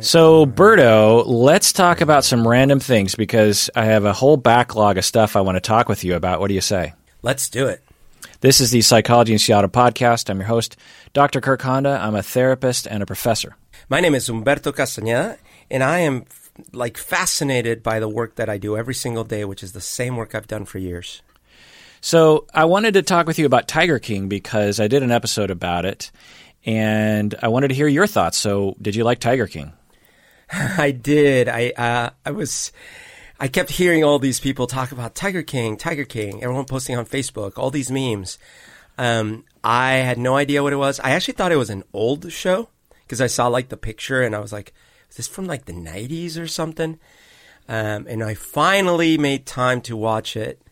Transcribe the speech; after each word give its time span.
So, 0.00 0.46
Berto, 0.46 1.24
let's 1.26 1.72
talk 1.72 2.00
about 2.00 2.24
some 2.24 2.46
random 2.46 2.80
things 2.80 3.14
because 3.14 3.70
I 3.74 3.86
have 3.86 4.04
a 4.04 4.12
whole 4.12 4.36
backlog 4.36 4.98
of 4.98 5.04
stuff 5.04 5.36
I 5.36 5.40
want 5.40 5.56
to 5.56 5.60
talk 5.60 5.88
with 5.88 6.04
you 6.04 6.14
about. 6.14 6.40
What 6.40 6.48
do 6.48 6.54
you 6.54 6.60
say? 6.60 6.92
Let's 7.22 7.48
do 7.48 7.66
it. 7.66 7.82
This 8.40 8.60
is 8.60 8.70
the 8.70 8.82
Psychology 8.82 9.32
in 9.32 9.38
Seattle 9.38 9.70
podcast. 9.70 10.28
I'm 10.28 10.38
your 10.38 10.46
host, 10.46 10.76
Dr. 11.12 11.40
Kirk 11.40 11.62
Honda. 11.62 11.98
I'm 12.02 12.14
a 12.14 12.22
therapist 12.22 12.86
and 12.86 13.02
a 13.02 13.06
professor. 13.06 13.56
My 13.88 14.00
name 14.00 14.14
is 14.14 14.28
Humberto 14.28 14.72
Castañeda, 14.72 15.38
and 15.70 15.82
I 15.82 16.00
am 16.00 16.24
like 16.72 16.98
fascinated 16.98 17.82
by 17.82 17.98
the 17.98 18.08
work 18.08 18.36
that 18.36 18.48
I 18.48 18.58
do 18.58 18.76
every 18.76 18.94
single 18.94 19.24
day, 19.24 19.44
which 19.44 19.62
is 19.62 19.72
the 19.72 19.80
same 19.80 20.16
work 20.16 20.34
I've 20.34 20.46
done 20.46 20.64
for 20.64 20.78
years. 20.78 21.22
So, 22.00 22.46
I 22.52 22.66
wanted 22.66 22.94
to 22.94 23.02
talk 23.02 23.26
with 23.26 23.38
you 23.38 23.46
about 23.46 23.66
Tiger 23.66 23.98
King 23.98 24.28
because 24.28 24.78
I 24.78 24.88
did 24.88 25.02
an 25.02 25.10
episode 25.10 25.50
about 25.50 25.84
it, 25.84 26.10
and 26.64 27.34
I 27.42 27.48
wanted 27.48 27.68
to 27.68 27.74
hear 27.74 27.88
your 27.88 28.06
thoughts. 28.06 28.36
So, 28.36 28.76
did 28.80 28.94
you 28.94 29.02
like 29.02 29.18
Tiger 29.18 29.46
King? 29.46 29.72
I 30.52 30.90
did. 30.90 31.48
I 31.48 31.70
uh, 31.70 32.10
I 32.24 32.30
was. 32.30 32.72
I 33.38 33.48
kept 33.48 33.70
hearing 33.70 34.02
all 34.02 34.18
these 34.18 34.40
people 34.40 34.66
talk 34.66 34.92
about 34.92 35.14
Tiger 35.14 35.42
King, 35.42 35.76
Tiger 35.76 36.04
King. 36.04 36.42
Everyone 36.42 36.64
posting 36.64 36.96
on 36.96 37.04
Facebook, 37.04 37.58
all 37.58 37.70
these 37.70 37.90
memes. 37.90 38.38
Um, 38.96 39.44
I 39.62 39.94
had 39.94 40.16
no 40.16 40.36
idea 40.36 40.62
what 40.62 40.72
it 40.72 40.76
was. 40.76 40.98
I 41.00 41.10
actually 41.10 41.34
thought 41.34 41.52
it 41.52 41.56
was 41.56 41.68
an 41.68 41.84
old 41.92 42.32
show 42.32 42.70
because 43.04 43.20
I 43.20 43.26
saw 43.26 43.48
like 43.48 43.68
the 43.68 43.76
picture 43.76 44.22
and 44.22 44.34
I 44.34 44.38
was 44.38 44.52
like, 44.52 44.72
"Is 45.10 45.16
this 45.16 45.28
from 45.28 45.46
like 45.46 45.66
the 45.66 45.72
'90s 45.72 46.38
or 46.38 46.46
something?" 46.46 46.98
Um, 47.68 48.06
and 48.08 48.22
I 48.22 48.34
finally 48.34 49.18
made 49.18 49.44
time 49.44 49.80
to 49.82 49.96
watch 49.96 50.36
it. 50.36 50.62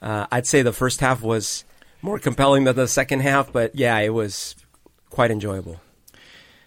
Uh, 0.00 0.26
I'd 0.30 0.46
say 0.46 0.62
the 0.62 0.72
first 0.72 1.00
half 1.00 1.22
was 1.22 1.64
more 2.02 2.18
compelling 2.18 2.64
than 2.64 2.76
the 2.76 2.88
second 2.88 3.20
half, 3.20 3.52
but 3.52 3.74
yeah, 3.74 3.98
it 3.98 4.14
was 4.14 4.54
quite 5.10 5.30
enjoyable. 5.30 5.80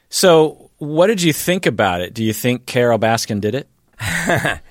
So, 0.10 0.63
what 0.84 1.08
did 1.08 1.22
you 1.22 1.34
think 1.34 1.66
about 1.66 2.02
it? 2.02 2.14
Do 2.14 2.24
you 2.24 2.34
think 2.34 2.66
Carole 2.66 3.00
Baskin 3.00 3.40
did 3.40 3.56
it? 3.56 3.68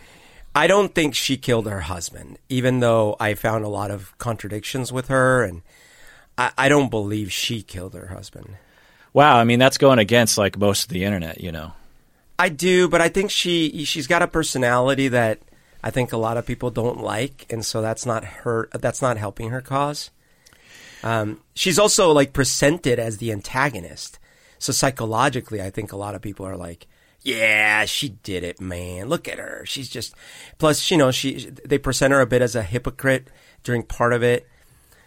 I 0.54 0.66
don't 0.66 0.94
think 0.94 1.14
she 1.14 1.36
killed 1.38 1.66
her 1.66 1.80
husband, 1.80 2.38
even 2.48 2.80
though 2.80 3.16
I 3.18 3.34
found 3.34 3.64
a 3.64 3.68
lot 3.68 3.90
of 3.90 4.16
contradictions 4.18 4.92
with 4.92 5.08
her, 5.08 5.42
and 5.42 5.62
I, 6.36 6.52
I 6.58 6.68
don't 6.68 6.90
believe 6.90 7.32
she 7.32 7.62
killed 7.62 7.94
her 7.94 8.08
husband. 8.08 8.56
Wow, 9.14 9.38
I 9.38 9.44
mean 9.44 9.58
that's 9.58 9.78
going 9.78 9.98
against 9.98 10.36
like 10.36 10.58
most 10.58 10.84
of 10.84 10.88
the 10.90 11.04
internet, 11.04 11.40
you 11.40 11.52
know. 11.52 11.72
I 12.38 12.48
do, 12.50 12.88
but 12.88 13.00
I 13.00 13.08
think 13.08 13.30
she 13.30 13.84
she's 13.84 14.06
got 14.06 14.22
a 14.22 14.26
personality 14.26 15.08
that 15.08 15.40
I 15.82 15.90
think 15.90 16.12
a 16.12 16.16
lot 16.16 16.36
of 16.36 16.46
people 16.46 16.70
don't 16.70 17.02
like, 17.02 17.46
and 17.50 17.64
so 17.64 17.80
that's 17.80 18.04
not 18.04 18.24
her. 18.24 18.68
That's 18.72 19.00
not 19.00 19.16
helping 19.16 19.50
her 19.50 19.60
cause. 19.60 20.10
Um, 21.02 21.40
she's 21.54 21.78
also 21.78 22.12
like 22.12 22.32
presented 22.32 22.98
as 22.98 23.18
the 23.18 23.32
antagonist, 23.32 24.18
so 24.62 24.72
psychologically, 24.72 25.60
I 25.60 25.70
think 25.70 25.92
a 25.92 25.96
lot 25.96 26.14
of 26.14 26.22
people 26.22 26.46
are 26.46 26.56
like, 26.56 26.86
"Yeah, 27.22 27.84
she 27.84 28.10
did 28.10 28.44
it, 28.44 28.60
man. 28.60 29.08
Look 29.08 29.28
at 29.28 29.38
her. 29.38 29.64
She's 29.66 29.88
just." 29.88 30.14
Plus, 30.58 30.90
you 30.90 30.96
know, 30.96 31.10
she 31.10 31.50
they 31.64 31.78
present 31.78 32.12
her 32.12 32.20
a 32.20 32.26
bit 32.26 32.42
as 32.42 32.54
a 32.54 32.62
hypocrite 32.62 33.28
during 33.64 33.82
part 33.82 34.12
of 34.12 34.22
it, 34.22 34.46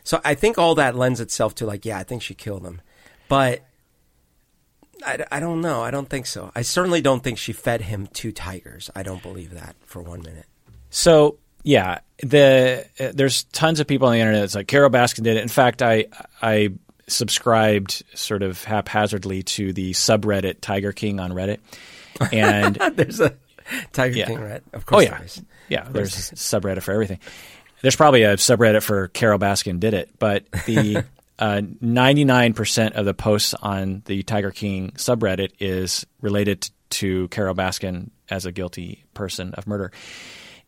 so 0.06 0.22
I 0.24 0.36
think 0.36 0.60
all 0.60 0.76
that 0.76 0.96
lends 0.96 1.20
itself 1.20 1.56
to 1.56 1.66
like, 1.66 1.84
yeah, 1.84 1.98
I 1.98 2.04
think 2.04 2.22
she 2.22 2.36
killed 2.36 2.64
him, 2.64 2.80
but 3.28 3.64
I, 5.04 5.26
I 5.32 5.40
don't 5.40 5.62
know. 5.62 5.82
I 5.82 5.90
don't 5.90 6.08
think 6.08 6.28
so. 6.28 6.52
I 6.56 6.62
certainly 6.62 7.02
don't 7.02 7.24
think 7.24 7.40
she 7.40 7.54
fed 7.54 7.82
him 7.82 8.08
two 8.14 8.32
tigers. 8.32 8.92
I 8.96 9.02
don't 9.02 9.24
believe 9.24 9.56
that 9.56 9.76
for 9.86 10.04
one 10.04 10.22
minute. 10.22 10.46
So 10.92 11.40
yeah, 11.64 12.00
the 12.22 12.86
uh, 13.00 13.12
there's 13.16 13.46
tons 13.46 13.80
of 13.80 13.88
people 13.88 14.08
on 14.08 14.14
the 14.14 14.20
internet 14.20 14.42
that's 14.42 14.54
like 14.54 14.68
Carole 14.68 14.92
Baskin 14.92 15.24
did 15.24 15.38
it. 15.38 15.42
In 15.42 15.48
fact, 15.48 15.82
I 15.82 16.06
I 16.40 16.74
subscribed 17.08 18.04
sort 18.14 18.44
of 18.44 18.64
haphazardly 18.64 19.44
to 19.44 19.74
the 19.74 19.92
subreddit 19.92 20.62
Tiger 20.62 20.92
King 20.92 21.20
on 21.20 21.32
Reddit, 21.32 21.60
and 22.32 22.76
there's 22.96 23.20
a 23.20 23.36
Tiger 23.92 24.18
yeah. 24.18 24.26
King 24.26 24.38
Reddit. 24.40 24.62
Of 24.74 24.86
course, 24.86 25.08
oh 25.08 25.44
yeah, 25.70 25.84
yeah. 25.84 25.88
There's 25.90 26.32
a 26.32 26.36
subreddit 26.36 26.84
for 26.84 26.92
everything. 26.92 27.20
There's 27.82 27.96
probably 27.96 28.24
a 28.24 28.36
subreddit 28.36 28.84
for 28.84 29.10
Carole 29.10 29.40
Baskin 29.40 29.80
did 29.80 29.94
it, 29.94 30.10
but 30.18 30.50
the 30.66 31.04
uh, 31.40 31.62
99% 31.84 32.92
of 32.94 33.06
the 33.06 33.14
posts 33.14 33.54
on 33.54 34.02
the 34.06 34.24
Tiger 34.24 34.52
King 34.52 34.92
subreddit 34.92 35.52
is 35.60 36.06
related 36.22 36.70
to 36.92 37.28
Carole 37.30 37.56
Baskin 37.56 38.10
as 38.30 38.46
a 38.46 38.52
guilty 38.52 39.04
person 39.14 39.54
of 39.54 39.68
murder. 39.68 39.92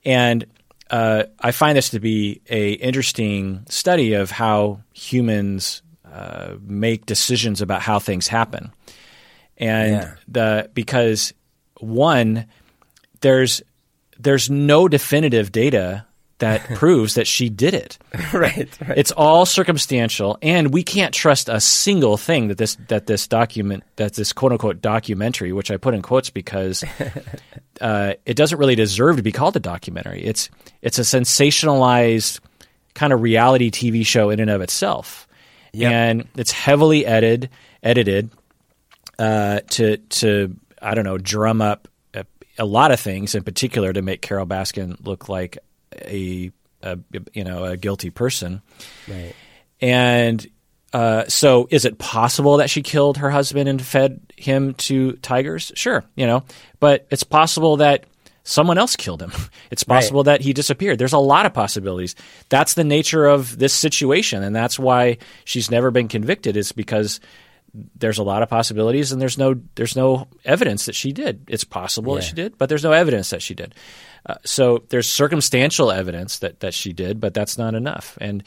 And 0.05 0.45
uh, 0.89 1.23
I 1.39 1.51
find 1.51 1.77
this 1.77 1.89
to 1.89 1.99
be 1.99 2.41
a 2.49 2.73
interesting 2.73 3.65
study 3.69 4.13
of 4.13 4.31
how 4.31 4.81
humans 4.93 5.81
uh, 6.11 6.55
make 6.61 7.05
decisions 7.05 7.61
about 7.61 7.81
how 7.81 7.99
things 7.99 8.27
happen, 8.27 8.71
and 9.57 9.91
yeah. 9.91 10.15
the 10.27 10.69
because 10.73 11.33
one 11.79 12.45
there's 13.21 13.61
there's 14.19 14.49
no 14.49 14.87
definitive 14.87 15.51
data 15.51 16.05
that 16.39 16.63
proves 16.75 17.15
that 17.15 17.27
she 17.27 17.49
did 17.49 17.73
it. 17.73 17.97
right, 18.33 18.69
right, 18.81 18.97
It's 18.97 19.11
all 19.11 19.45
circumstantial, 19.45 20.37
and 20.41 20.73
we 20.73 20.83
can't 20.83 21.13
trust 21.13 21.49
a 21.49 21.59
single 21.59 22.17
thing 22.17 22.49
that 22.49 22.57
this 22.57 22.77
that 22.87 23.07
this 23.07 23.27
document 23.27 23.83
that 23.95 24.13
this 24.13 24.33
quote 24.33 24.51
unquote 24.51 24.81
documentary, 24.81 25.51
which 25.51 25.71
I 25.71 25.77
put 25.77 25.93
in 25.93 26.01
quotes 26.01 26.29
because 26.29 26.83
uh, 27.81 28.13
it 28.25 28.35
doesn't 28.35 28.57
really 28.57 28.75
deserve 28.75 29.17
to 29.17 29.23
be 29.23 29.31
called 29.31 29.55
a 29.55 29.59
documentary. 29.59 30.23
It's 30.23 30.49
it's 30.81 30.99
a 30.99 31.03
sensationalized 31.03 32.39
kind 32.93 33.13
of 33.13 33.21
reality 33.21 33.69
TV 33.69 34.05
show 34.05 34.29
in 34.29 34.39
and 34.39 34.49
of 34.49 34.61
itself, 34.61 35.26
yep. 35.73 35.91
and 35.91 36.27
it's 36.35 36.51
heavily 36.51 37.05
edited 37.05 37.49
edited 37.83 38.29
uh, 39.19 39.61
to 39.71 39.97
to 39.97 40.55
I 40.81 40.93
don't 40.95 41.05
know 41.05 41.17
drum 41.17 41.61
up 41.61 41.87
a, 42.13 42.25
a 42.57 42.65
lot 42.65 42.91
of 42.91 42.99
things, 42.99 43.35
in 43.35 43.43
particular 43.43 43.93
to 43.93 44.01
make 44.01 44.21
Carole 44.21 44.45
Baskin 44.45 45.03
look 45.05 45.29
like 45.29 45.57
a, 45.93 46.51
a 46.83 46.97
you 47.33 47.43
know 47.43 47.65
a 47.65 47.77
guilty 47.77 48.09
person. 48.09 48.61
Right. 49.07 49.33
And 49.79 50.45
uh, 50.93 51.25
so, 51.27 51.67
is 51.69 51.85
it 51.85 51.97
possible 51.97 52.57
that 52.57 52.69
she 52.69 52.81
killed 52.81 53.17
her 53.17 53.29
husband 53.29 53.67
and 53.67 53.81
fed 53.81 54.21
him 54.35 54.73
to 54.75 55.13
tigers? 55.13 55.71
Sure, 55.75 56.03
you 56.15 56.25
know, 56.25 56.43
but 56.79 57.05
it's 57.11 57.23
possible 57.23 57.77
that 57.77 58.05
someone 58.47 58.77
else 58.77 58.95
killed 58.95 59.21
him. 59.21 59.31
It's 59.69 59.83
possible 59.83 60.21
right. 60.21 60.39
that 60.39 60.41
he 60.41 60.53
disappeared. 60.53 60.97
There's 60.97 61.11
a 61.11 61.19
lot 61.19 61.45
of 61.45 61.53
possibilities. 61.53 62.15
That's 62.47 62.75
the 62.75 62.85
nature 62.85 63.25
of 63.25 63.59
this 63.59 63.73
situation, 63.73 64.41
and 64.41 64.55
that's 64.55 64.79
why 64.79 65.17
she's 65.43 65.69
never 65.69 65.91
been 65.91 66.07
convicted. 66.07 66.55
Is 66.55 66.71
because 66.71 67.19
there's 67.95 68.17
a 68.17 68.23
lot 68.23 68.43
of 68.43 68.49
possibilities, 68.49 69.11
and 69.11 69.21
there's 69.21 69.37
no 69.37 69.55
there's 69.75 69.97
no 69.97 70.29
evidence 70.45 70.85
that 70.85 70.95
she 70.95 71.11
did. 71.11 71.43
It's 71.49 71.65
possible 71.65 72.13
yeah. 72.13 72.19
that 72.21 72.25
she 72.25 72.33
did, 72.33 72.57
but 72.57 72.69
there's 72.69 72.83
no 72.83 72.93
evidence 72.93 73.29
that 73.31 73.41
she 73.41 73.55
did. 73.55 73.75
Uh, 74.25 74.35
so 74.45 74.83
there's 74.87 75.09
circumstantial 75.09 75.91
evidence 75.91 76.39
that 76.39 76.61
that 76.61 76.73
she 76.73 76.93
did, 76.93 77.19
but 77.19 77.33
that's 77.33 77.57
not 77.57 77.75
enough. 77.75 78.17
And 78.21 78.43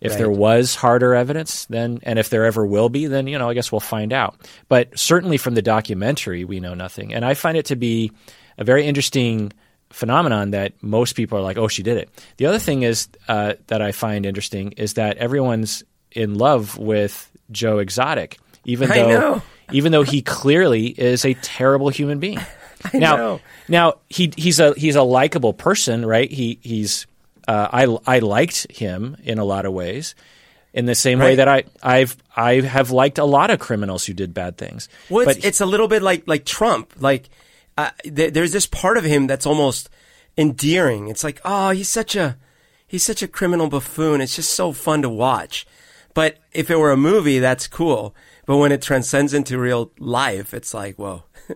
if 0.00 0.10
right. 0.10 0.18
there 0.18 0.30
was 0.30 0.74
harder 0.74 1.14
evidence, 1.14 1.66
then 1.66 2.00
and 2.02 2.18
if 2.18 2.30
there 2.30 2.44
ever 2.44 2.66
will 2.66 2.88
be, 2.88 3.06
then 3.06 3.28
you 3.28 3.38
know 3.38 3.48
I 3.48 3.54
guess 3.54 3.70
we'll 3.70 3.80
find 3.80 4.12
out. 4.12 4.36
But 4.68 4.98
certainly 4.98 5.38
from 5.38 5.54
the 5.54 5.62
documentary, 5.62 6.44
we 6.44 6.58
know 6.58 6.74
nothing. 6.74 7.14
And 7.14 7.24
I 7.24 7.34
find 7.34 7.56
it 7.56 7.66
to 7.66 7.76
be 7.76 8.10
a 8.58 8.64
very 8.64 8.86
interesting 8.86 9.52
phenomenon 9.90 10.50
that 10.50 10.72
most 10.82 11.14
people 11.14 11.38
are 11.38 11.42
like, 11.42 11.56
"Oh, 11.58 11.68
she 11.68 11.82
did 11.82 11.96
it." 11.98 12.08
The 12.36 12.46
other 12.46 12.58
thing 12.58 12.82
is 12.82 13.08
uh, 13.28 13.54
that 13.68 13.80
I 13.82 13.92
find 13.92 14.26
interesting 14.26 14.72
is 14.72 14.94
that 14.94 15.16
everyone's 15.18 15.82
in 16.12 16.34
love 16.34 16.78
with 16.78 17.30
Joe 17.50 17.78
Exotic 17.78 18.38
even 18.64 18.90
I 18.90 18.94
though 18.98 19.08
know. 19.08 19.42
even 19.72 19.92
though 19.92 20.02
he 20.04 20.22
clearly 20.22 20.86
is 20.86 21.24
a 21.24 21.34
terrible 21.34 21.88
human 21.90 22.18
being. 22.18 22.38
I 22.92 22.98
now, 22.98 23.16
know. 23.16 23.40
now 23.68 23.94
he 24.08 24.32
he's 24.36 24.60
a 24.60 24.74
he's 24.74 24.96
a 24.96 25.02
likable 25.02 25.52
person, 25.54 26.04
right? 26.06 26.30
He 26.30 26.58
he's 26.62 27.06
uh, 27.48 27.68
I 27.72 27.96
I 28.06 28.18
liked 28.20 28.70
him 28.70 29.16
in 29.24 29.38
a 29.38 29.44
lot 29.44 29.66
of 29.66 29.72
ways. 29.72 30.14
In 30.72 30.86
the 30.86 30.94
same 30.96 31.20
Right. 31.20 31.26
way 31.26 31.34
that 31.36 31.48
I 31.48 31.64
I've 31.82 32.16
I 32.34 32.60
have 32.60 32.90
liked 32.90 33.18
a 33.18 33.24
lot 33.24 33.50
of 33.50 33.58
criminals 33.60 34.04
who 34.04 34.12
did 34.12 34.34
bad 34.34 34.56
things. 34.56 34.88
Well, 35.08 35.28
it's, 35.28 35.38
but 35.38 35.44
it's 35.44 35.60
a 35.60 35.66
little 35.66 35.86
bit 35.88 36.02
like 36.02 36.24
like 36.26 36.44
Trump. 36.44 36.94
Like 36.98 37.28
uh, 37.76 37.90
th- 38.02 38.32
there's 38.32 38.52
this 38.52 38.66
part 38.66 38.96
of 38.96 39.04
him 39.04 39.26
that's 39.26 39.46
almost 39.46 39.88
endearing. 40.36 41.08
It's 41.08 41.24
like, 41.24 41.40
oh, 41.44 41.70
he's 41.70 41.88
such 41.88 42.16
a 42.16 42.36
he's 42.86 43.04
such 43.04 43.22
a 43.22 43.28
criminal 43.28 43.68
buffoon. 43.68 44.20
It's 44.20 44.36
just 44.36 44.50
so 44.54 44.72
fun 44.72 45.02
to 45.02 45.08
watch. 45.08 45.66
But 46.14 46.38
if 46.52 46.70
it 46.70 46.78
were 46.78 46.92
a 46.92 46.96
movie, 46.96 47.40
that's 47.40 47.66
cool. 47.66 48.14
But 48.46 48.58
when 48.58 48.70
it 48.72 48.82
transcends 48.82 49.34
into 49.34 49.58
real 49.58 49.90
life, 49.98 50.54
it's 50.54 50.72
like, 50.74 50.96
whoa. 50.96 51.24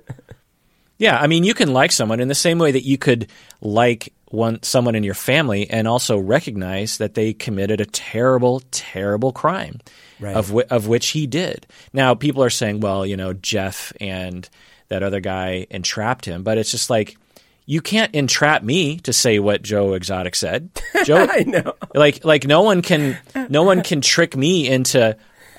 Yeah, 1.01 1.17
I 1.17 1.29
mean, 1.29 1.45
you 1.45 1.55
can 1.55 1.73
like 1.73 1.93
someone 1.93 2.19
in 2.19 2.27
the 2.27 2.35
same 2.35 2.59
way 2.59 2.73
that 2.73 2.85
you 2.85 2.99
could 2.99 3.29
like 3.61 4.13
one 4.31 4.61
someone 4.65 4.97
in 4.97 5.05
your 5.05 5.15
family 5.15 5.71
and 5.71 5.87
also 5.87 6.19
recognize 6.19 6.99
that 6.99 7.15
they 7.15 7.33
committed 7.33 7.81
a 7.81 7.87
terrible, 7.87 8.61
terrible 8.73 9.31
crime, 9.33 9.81
Right. 10.19 10.35
of 10.35 10.51
whi- 10.51 10.67
of 10.71 10.89
which 10.89 11.11
he 11.11 11.29
did. 11.29 11.69
Now, 11.93 12.17
people 12.17 12.43
are 12.43 12.51
saying, 12.51 12.81
well, 12.81 13.07
you 13.07 13.17
know, 13.17 13.33
Jeff 13.33 13.93
and 14.01 14.49
that 14.89 15.03
other 15.03 15.21
guy 15.21 15.67
entrapped 15.71 16.25
him, 16.25 16.43
but 16.43 16.59
it's 16.59 16.71
just 16.71 16.91
like 16.91 17.17
you 17.67 17.81
can't 17.83 18.15
entrap 18.15 18.63
me 18.63 18.97
to 19.01 19.13
say 19.13 19.39
what 19.39 19.63
Joe 19.63 19.93
Exotic 19.93 20.35
said. 20.35 20.71
Joe, 21.05 21.27
I 21.31 21.41
know. 21.45 21.75
like 21.95 22.25
like 22.25 22.47
no 22.47 22.63
one 22.63 22.83
can 22.83 23.19
no 23.49 23.63
one 23.63 23.83
can 23.83 24.01
trick 24.01 24.37
me 24.37 24.69
into 24.69 25.17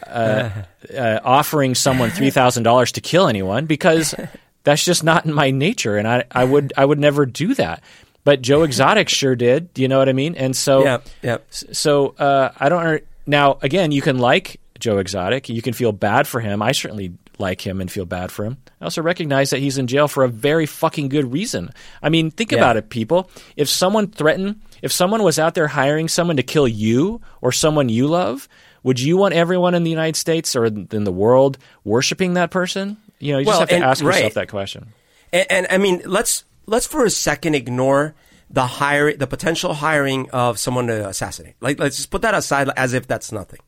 uh, 0.07 0.49
uh, 0.97 1.19
offering 1.23 1.75
someone 1.75 2.09
three 2.09 2.31
thousand 2.31 2.63
dollars 2.63 2.91
to 2.93 3.01
kill 3.01 3.27
anyone 3.27 3.65
because 3.65 4.15
That's 4.63 4.83
just 4.83 5.03
not 5.03 5.25
in 5.25 5.33
my 5.33 5.51
nature, 5.51 5.97
and 5.97 6.07
I, 6.07 6.25
I 6.31 6.43
would 6.43 6.73
I 6.75 6.83
would 6.83 6.99
never 6.99 7.25
do 7.25 7.53
that. 7.55 7.81
But 8.25 8.41
Joe 8.41 8.63
Exotic 8.63 9.07
sure 9.07 9.35
did. 9.35 9.73
Do 9.73 9.81
you 9.81 9.87
know 9.87 9.97
what 9.97 10.09
I 10.09 10.13
mean? 10.13 10.35
And 10.35 10.55
so, 10.55 10.83
Yeah, 10.83 10.97
yeah. 11.23 11.37
so 11.49 12.09
uh, 12.19 12.51
I 12.59 12.67
don't 12.67 13.01
now. 13.25 13.57
Again, 13.61 13.91
you 13.91 14.01
can 14.01 14.19
like 14.19 14.59
Joe 14.77 14.97
Exotic. 14.97 15.47
You 15.47 15.61
can 15.61 15.73
feel 15.73 15.93
bad 15.93 16.27
for 16.27 16.41
him. 16.41 16.61
I 16.61 16.73
certainly 16.73 17.13
like 17.39 17.65
him 17.65 17.81
and 17.81 17.91
feel 17.91 18.05
bad 18.05 18.31
for 18.31 18.45
him. 18.45 18.57
I 18.81 18.85
also 18.85 19.01
recognize 19.01 19.49
that 19.51 19.59
he's 19.59 19.77
in 19.77 19.87
jail 19.87 20.07
for 20.07 20.23
a 20.23 20.27
very 20.27 20.65
fucking 20.65 21.09
good 21.09 21.31
reason. 21.31 21.71
I 22.03 22.09
mean, 22.09 22.31
think 22.31 22.51
about 22.51 22.77
it, 22.77 22.89
people. 22.89 23.29
If 23.55 23.69
someone 23.69 24.07
threatened, 24.07 24.61
if 24.81 24.91
someone 24.91 25.23
was 25.23 25.39
out 25.39 25.55
there 25.55 25.67
hiring 25.67 26.07
someone 26.07 26.37
to 26.37 26.43
kill 26.43 26.67
you 26.67 27.21
or 27.41 27.51
someone 27.51 27.89
you 27.89 28.07
love, 28.07 28.47
would 28.83 28.99
you 28.99 29.17
want 29.17 29.33
everyone 29.33 29.75
in 29.75 29.83
the 29.83 29.89
United 29.89 30.15
States 30.15 30.55
or 30.55 30.65
in 30.65 31.03
the 31.03 31.11
world 31.11 31.57
worshiping 31.83 32.33
that 32.35 32.51
person? 32.51 32.97
You 33.19 33.33
know, 33.33 33.39
you 33.39 33.45
Well, 33.45 33.59
just 33.59 33.59
have 33.61 33.69
to 33.69 33.75
and- 33.75 33.83
ask 33.83 34.03
yourself 34.03 34.23
right. 34.23 34.33
that 34.35 34.47
question. 34.49 34.87
And, 35.33 35.45
and 35.49 35.67
I 35.69 35.77
mean, 35.77 36.01
let's 36.05 36.43
let's 36.65 36.85
for 36.87 37.03
a 37.05 37.09
second 37.09 37.55
ignore 37.55 38.15
the 38.49 38.65
hire 38.65 39.13
the 39.15 39.27
potential 39.27 39.73
hiring 39.73 40.29
of 40.31 40.57
someone 40.57 40.87
to 40.87 41.07
assassinate. 41.07 41.55
Like, 41.61 41.79
let's 41.79 41.97
just 41.97 42.09
put 42.09 42.21
that 42.23 42.33
aside 42.33 42.69
as 42.75 42.93
if 42.93 43.07
that's 43.07 43.31
nothing. 43.31 43.59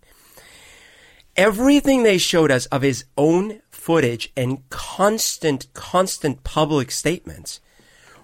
Everything 1.38 2.04
they 2.04 2.18
showed 2.18 2.52
us 2.52 2.66
of 2.68 2.82
his 2.82 3.06
own 3.18 3.62
footage 3.70 4.32
and 4.36 4.68
constant, 4.70 5.68
constant 5.74 6.44
public 6.44 6.92
statements 6.92 7.60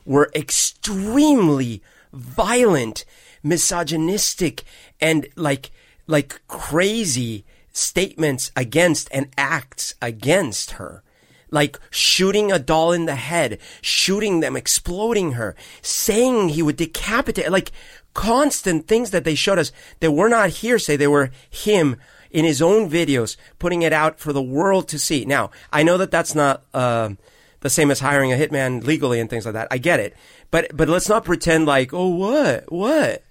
were 0.06 0.30
extremely 0.36 1.82
violent, 2.14 3.06
misogynistic, 3.44 4.64
and 5.00 5.28
like 5.36 5.72
like 6.08 6.42
crazy 6.48 7.46
statements 7.74 8.52
against 8.56 9.10
and 9.12 9.30
acts 9.38 9.94
against 10.02 10.72
her. 10.72 11.04
Like 11.50 11.80
shooting 11.90 12.52
a 12.52 12.60
doll 12.60 12.92
in 12.92 13.06
the 13.06 13.16
head, 13.16 13.60
shooting 13.82 14.42
them, 14.42 14.58
exploding 14.58 15.34
her, 15.34 15.56
saying 15.82 16.50
he 16.50 16.62
would 16.62 16.76
decapitate, 16.76 17.50
like 17.52 17.72
constant 18.14 18.88
things 18.88 19.12
that 19.12 19.24
they 19.24 19.36
showed 19.36 19.60
us 19.60 19.72
that 20.02 20.12
were 20.12 20.28
not 20.28 20.50
hearsay. 20.50 20.98
They 20.98 21.08
were 21.08 21.32
him 21.50 21.96
in 22.32 22.46
his 22.46 22.62
own 22.62 22.90
videos, 22.90 23.38
putting 23.60 23.82
it 23.82 23.94
out 23.94 24.20
for 24.20 24.34
the 24.34 24.42
world 24.42 24.88
to 24.90 25.00
see. 25.00 25.26
Now, 25.26 25.52
I 25.72 25.84
know 25.84 25.98
that 25.98 26.12
that's 26.12 26.36
not, 26.36 26.64
um 26.74 27.18
the 27.62 27.72
same 27.72 27.90
as 27.90 28.00
hiring 28.00 28.32
a 28.32 28.36
hitman 28.36 28.84
legally 28.84 29.20
and 29.20 29.32
things 29.32 29.44
like 29.44 29.56
that. 29.56 29.68
I 29.72 29.80
get 29.80 30.00
it. 30.00 30.16
But, 30.52 30.78
but 30.78 30.88
let's 30.88 31.10
not 31.10 31.26
pretend 31.26 31.66
like, 31.66 31.92
oh, 31.92 32.08
what? 32.08 32.72
What? 32.72 33.24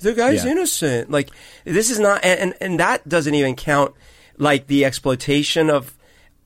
The 0.00 0.14
guy's 0.14 0.44
Yeah. 0.44 0.50
innocent. 0.50 1.12
Like, 1.12 1.30
this 1.64 1.88
is 1.88 2.00
not, 2.00 2.24
and, 2.24 2.40
and, 2.40 2.54
and 2.60 2.80
that 2.80 3.08
doesn't 3.08 3.34
even 3.34 3.54
count, 3.54 3.94
like, 4.36 4.66
the 4.66 4.84
exploitation 4.84 5.70
of, 5.70 5.96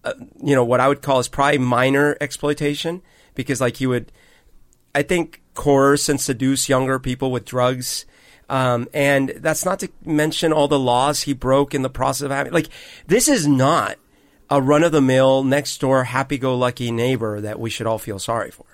uh, 0.05 0.13
you 0.43 0.55
know, 0.55 0.63
what 0.63 0.81
I 0.81 0.89
would 0.89 1.01
call 1.01 1.21
is 1.21 1.29
probably 1.29 1.57
minor 1.57 2.19
exploitation. 2.21 3.01
Because, 3.35 3.63
like, 3.63 3.79
he 3.79 3.87
would, 3.87 4.13
I 4.95 5.03
think, 5.03 5.41
coerce 5.55 6.11
and 6.11 6.21
seduce 6.21 6.69
younger 6.69 6.99
people 6.99 7.31
with 7.33 7.47
drugs. 7.47 8.05
Um, 8.53 8.87
and 8.93 9.31
that's 9.39 9.65
not 9.65 9.81
to 9.81 9.89
mention 10.05 10.53
all 10.53 10.69
the 10.69 10.79
laws 10.79 11.23
he 11.23 11.33
broke 11.33 11.75
in 11.75 11.81
the 11.81 11.89
process 11.89 12.27
of 12.27 12.31
having, 12.31 12.53
like, 12.53 12.69
this 13.07 13.27
is 13.27 13.47
not 13.47 13.97
a 14.51 14.61
run 14.61 14.83
of 14.85 14.93
the 14.93 15.01
mill, 15.01 15.43
next 15.43 15.81
door, 15.81 16.05
happy 16.05 16.37
go 16.37 16.55
lucky 16.57 16.91
neighbor 16.91 17.41
that 17.41 17.59
we 17.59 17.71
should 17.71 17.87
all 17.87 17.99
feel 17.99 18.19
sorry 18.19 18.51
for. 18.51 18.67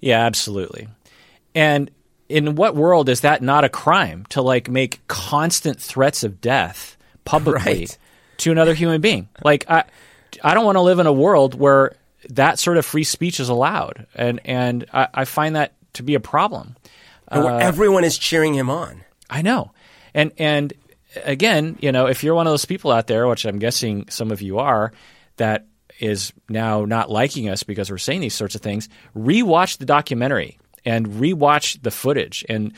Yeah, 0.00 0.26
absolutely. 0.26 0.88
And 1.54 1.90
in 2.28 2.54
what 2.54 2.76
world 2.76 3.08
is 3.08 3.22
that 3.22 3.40
not 3.40 3.64
a 3.64 3.70
crime 3.70 4.26
to 4.30 4.42
like 4.42 4.68
make 4.68 5.00
constant 5.08 5.80
threats 5.80 6.22
of 6.24 6.42
death 6.42 6.96
publicly 7.24 7.72
Right. 7.80 7.98
to 8.38 8.52
another 8.52 8.74
human 8.74 9.00
being? 9.00 9.28
Like 9.42 9.64
I 9.70 9.84
I 10.42 10.52
don't 10.52 10.64
want 10.66 10.76
to 10.76 10.82
live 10.82 10.98
in 10.98 11.06
a 11.06 11.12
world 11.12 11.54
where 11.54 11.96
that 12.30 12.58
sort 12.58 12.76
of 12.76 12.84
free 12.84 13.04
speech 13.04 13.40
is 13.40 13.48
allowed. 13.48 14.06
And 14.14 14.40
and 14.44 14.84
I, 14.92 15.08
I 15.14 15.24
find 15.24 15.56
that 15.56 15.72
to 15.94 16.02
be 16.02 16.14
a 16.14 16.20
problem. 16.20 16.76
And 17.28 17.42
Uh, 17.42 17.46
where 17.46 17.60
everyone 17.60 18.04
is 18.04 18.18
cheering 18.18 18.52
him 18.52 18.68
on. 18.68 19.03
I 19.30 19.42
know. 19.42 19.72
And 20.12 20.32
and 20.38 20.72
again, 21.24 21.76
you 21.80 21.92
know, 21.92 22.06
if 22.06 22.24
you're 22.24 22.34
one 22.34 22.46
of 22.46 22.52
those 22.52 22.64
people 22.64 22.90
out 22.90 23.06
there, 23.06 23.26
which 23.26 23.44
I'm 23.44 23.58
guessing 23.58 24.06
some 24.08 24.30
of 24.30 24.42
you 24.42 24.58
are, 24.58 24.92
that 25.36 25.66
is 26.00 26.32
now 26.48 26.84
not 26.84 27.10
liking 27.10 27.48
us 27.48 27.62
because 27.62 27.90
we're 27.90 27.98
saying 27.98 28.20
these 28.20 28.34
sorts 28.34 28.54
of 28.54 28.60
things, 28.60 28.88
rewatch 29.16 29.78
the 29.78 29.86
documentary 29.86 30.58
and 30.84 31.06
rewatch 31.06 31.80
the 31.82 31.90
footage 31.90 32.44
and 32.48 32.72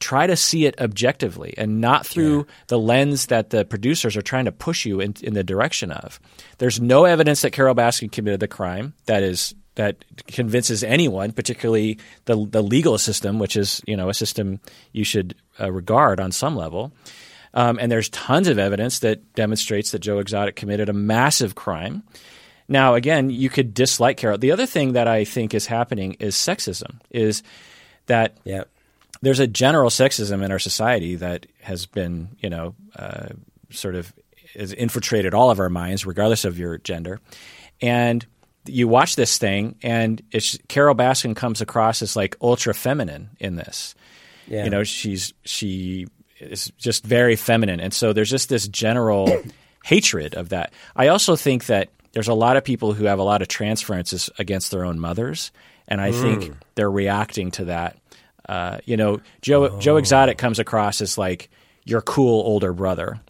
try 0.00 0.26
to 0.26 0.36
see 0.36 0.66
it 0.66 0.80
objectively 0.80 1.54
and 1.56 1.80
not 1.80 2.04
through 2.04 2.44
the 2.66 2.78
lens 2.78 3.26
that 3.26 3.50
the 3.50 3.64
producers 3.64 4.16
are 4.16 4.22
trying 4.22 4.46
to 4.46 4.52
push 4.52 4.84
you 4.84 5.00
in, 5.00 5.14
in 5.22 5.34
the 5.34 5.44
direction 5.44 5.92
of. 5.92 6.18
There's 6.58 6.80
no 6.80 7.04
evidence 7.04 7.42
that 7.42 7.52
Carole 7.52 7.74
Baskin 7.74 8.10
committed 8.10 8.40
the 8.40 8.48
crime 8.48 8.94
that 9.06 9.22
is 9.22 9.54
that 9.74 10.04
convinces 10.26 10.82
anyone, 10.84 11.32
particularly 11.32 11.98
the 12.26 12.46
the 12.46 12.62
legal 12.62 12.98
system, 12.98 13.38
which 13.38 13.56
is 13.56 13.80
you 13.86 13.96
know 13.96 14.08
a 14.08 14.14
system 14.14 14.60
you 14.92 15.04
should 15.04 15.34
uh, 15.60 15.70
regard 15.70 16.20
on 16.20 16.32
some 16.32 16.56
level. 16.56 16.92
Um, 17.54 17.78
and 17.78 17.92
there's 17.92 18.08
tons 18.08 18.48
of 18.48 18.58
evidence 18.58 19.00
that 19.00 19.34
demonstrates 19.34 19.90
that 19.90 19.98
Joe 19.98 20.18
Exotic 20.18 20.56
committed 20.56 20.88
a 20.88 20.94
massive 20.94 21.54
crime. 21.54 22.02
Now, 22.66 22.94
again, 22.94 23.28
you 23.28 23.50
could 23.50 23.74
dislike 23.74 24.16
Carol. 24.16 24.38
The 24.38 24.52
other 24.52 24.64
thing 24.64 24.94
that 24.94 25.06
I 25.06 25.24
think 25.24 25.52
is 25.52 25.66
happening 25.66 26.16
is 26.18 26.34
sexism. 26.34 27.00
Is 27.10 27.42
that 28.06 28.38
Yeah. 28.44 28.64
there's 29.20 29.40
a 29.40 29.46
general 29.46 29.90
sexism 29.90 30.42
in 30.42 30.50
our 30.50 30.58
society 30.58 31.16
that 31.16 31.46
has 31.60 31.84
been, 31.84 32.28
you 32.40 32.48
know, 32.48 32.74
uh, 32.96 33.28
sort 33.70 33.96
of 33.96 34.14
has 34.54 34.72
infiltrated 34.72 35.34
all 35.34 35.50
of 35.50 35.58
our 35.60 35.68
minds, 35.68 36.06
regardless 36.06 36.46
of 36.46 36.58
your 36.58 36.78
gender. 36.78 37.20
And 37.82 38.24
you 38.66 38.88
watch 38.88 39.16
this 39.16 39.38
thing, 39.38 39.76
and 39.82 40.22
it's 40.30 40.58
Carole 40.68 40.94
Baskin 40.94 41.34
comes 41.34 41.60
across 41.60 42.02
as 42.02 42.16
like 42.16 42.36
ultra 42.40 42.74
feminine 42.74 43.30
in 43.40 43.56
this. 43.56 43.94
Yeah. 44.46 44.64
You 44.64 44.70
know, 44.70 44.84
she's 44.84 45.34
she 45.44 46.06
is 46.38 46.72
just 46.78 47.04
very 47.04 47.36
feminine, 47.36 47.80
and 47.80 47.92
so 47.92 48.12
there's 48.12 48.30
just 48.30 48.48
this 48.48 48.68
general 48.68 49.42
hatred 49.84 50.34
of 50.34 50.50
that. 50.50 50.72
I 50.94 51.08
also 51.08 51.36
think 51.36 51.66
that 51.66 51.90
there's 52.12 52.28
a 52.28 52.34
lot 52.34 52.56
of 52.56 52.64
people 52.64 52.92
who 52.92 53.04
have 53.06 53.18
a 53.18 53.24
lot 53.24 53.42
of 53.42 53.48
transferences 53.48 54.30
against 54.38 54.70
their 54.70 54.84
own 54.84 55.00
mothers, 55.00 55.50
and 55.88 56.00
I 56.00 56.12
think 56.12 56.52
they're 56.74 56.90
reacting 56.90 57.50
to 57.52 57.66
that. 57.66 57.96
Uh, 58.48 58.78
you 58.84 58.96
know, 58.96 59.20
Joe 59.40 59.78
Joe 59.78 59.96
Exotic 59.96 60.38
comes 60.38 60.58
across 60.58 61.00
as 61.00 61.16
like 61.16 61.50
your 61.84 62.00
cool 62.00 62.42
older 62.46 62.72
brother, 62.72 63.20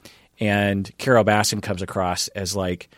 and 0.40 0.90
Carole 0.98 1.24
Baskin 1.24 1.62
comes 1.62 1.82
across 1.82 2.28
as 2.28 2.56
like 2.56 2.90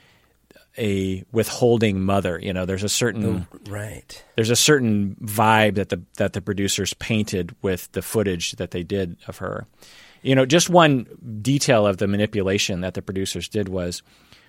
a 0.78 1.24
withholding 1.32 2.00
mother. 2.02 2.38
You 2.42 2.52
know, 2.52 2.64
there's 2.66 2.82
a 2.84 2.88
certain 2.88 3.46
oh, 3.52 3.58
Right. 3.70 4.24
there's 4.36 4.50
a 4.50 4.56
certain 4.56 5.16
vibe 5.22 5.76
that 5.76 5.88
the 5.90 6.02
that 6.16 6.32
the 6.32 6.40
producers 6.40 6.94
painted 6.94 7.54
with 7.62 7.90
the 7.92 8.02
footage 8.02 8.52
that 8.52 8.70
they 8.72 8.82
did 8.82 9.16
of 9.28 9.38
her. 9.38 9.66
You 10.22 10.34
know, 10.34 10.46
just 10.46 10.70
one 10.70 11.06
detail 11.42 11.86
of 11.86 11.98
the 11.98 12.06
manipulation 12.06 12.80
that 12.80 12.94
the 12.94 13.02
producers 13.02 13.48
did 13.48 13.68
was 13.68 14.02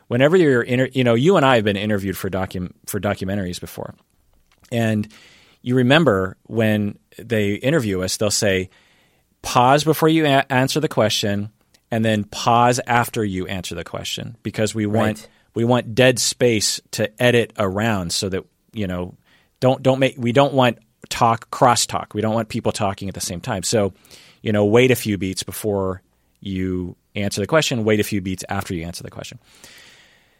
whenever 0.08 0.38
you're 0.38 0.62
inter- 0.62 0.89
you 0.94 1.03
know, 1.03 1.15
you 1.15 1.36
and 1.38 1.46
I 1.46 1.55
have 1.55 1.65
been 1.65 1.75
interviewed 1.77 2.17
for 2.17 2.29
docu- 2.29 2.72
for 2.86 3.00
documentaries 3.00 3.60
before. 3.60 3.94
And 4.72 5.08
you 5.62 5.75
remember 5.75 6.38
when 6.44 6.98
they 7.20 7.55
interview 7.55 8.01
us, 8.01 8.17
they'll 8.17 8.32
say 8.32 8.70
pause 9.41 9.84
before 9.84 10.10
you 10.10 10.25
a- 10.25 10.46
answer 10.51 10.79
the 10.79 10.88
question 10.88 11.50
and 11.91 12.03
then 12.03 12.24
pause 12.24 12.79
after 12.88 13.24
you 13.24 13.46
answer 13.48 13.75
the 13.75 13.84
question 13.84 14.38
because 14.44 14.74
we 14.74 14.86
want 14.86 15.20
Right. 15.20 15.29
We 15.56 15.64
want 15.66 15.96
dead 15.96 16.20
space 16.20 16.80
to 16.92 17.10
edit 17.22 17.54
around 17.58 18.12
so 18.14 18.30
that 18.30 18.46
you 18.74 18.88
know 18.88 19.16
don't 19.62 19.82
don't 19.82 20.00
make 20.00 20.16
we 20.18 20.32
don't 20.32 20.54
want 20.54 20.78
talk 21.10 21.50
crosstalk. 21.50 22.14
We 22.14 22.22
don't 22.22 22.34
want 22.36 22.50
people 22.50 22.72
talking 22.72 23.08
at 23.08 23.16
the 23.16 23.22
same 23.22 23.42
time. 23.42 23.64
So 23.64 23.94
you 24.42 24.52
know 24.52 24.66
wait 24.66 24.92
a 24.92 24.96
few 24.96 25.18
beats 25.18 25.44
before 25.44 26.02
you 26.42 26.96
answer 27.16 27.42
the 27.42 27.48
question. 27.48 27.84
Wait 27.86 28.00
a 28.00 28.04
few 28.04 28.22
beats 28.22 28.44
after 28.50 28.74
you 28.76 28.84
answer 28.86 29.02
the 29.04 29.10
question. 29.12 29.40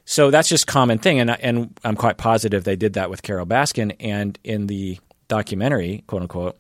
So 0.06 0.30
that's 0.30 0.50
just 0.50 0.68
common 0.68 1.00
thing. 1.00 1.20
And 1.20 1.32
and 1.42 1.80
I'm 1.84 1.96
quite 1.96 2.18
positive 2.18 2.64
they 2.64 2.76
did 2.76 2.94
that 2.94 3.10
with 3.10 3.24
Carole 3.24 3.46
Baskin. 3.46 3.96
And 4.00 4.38
in 4.44 4.68
the 4.68 5.00
documentary 5.28 6.04
quote 6.08 6.22
unquote 6.22 6.60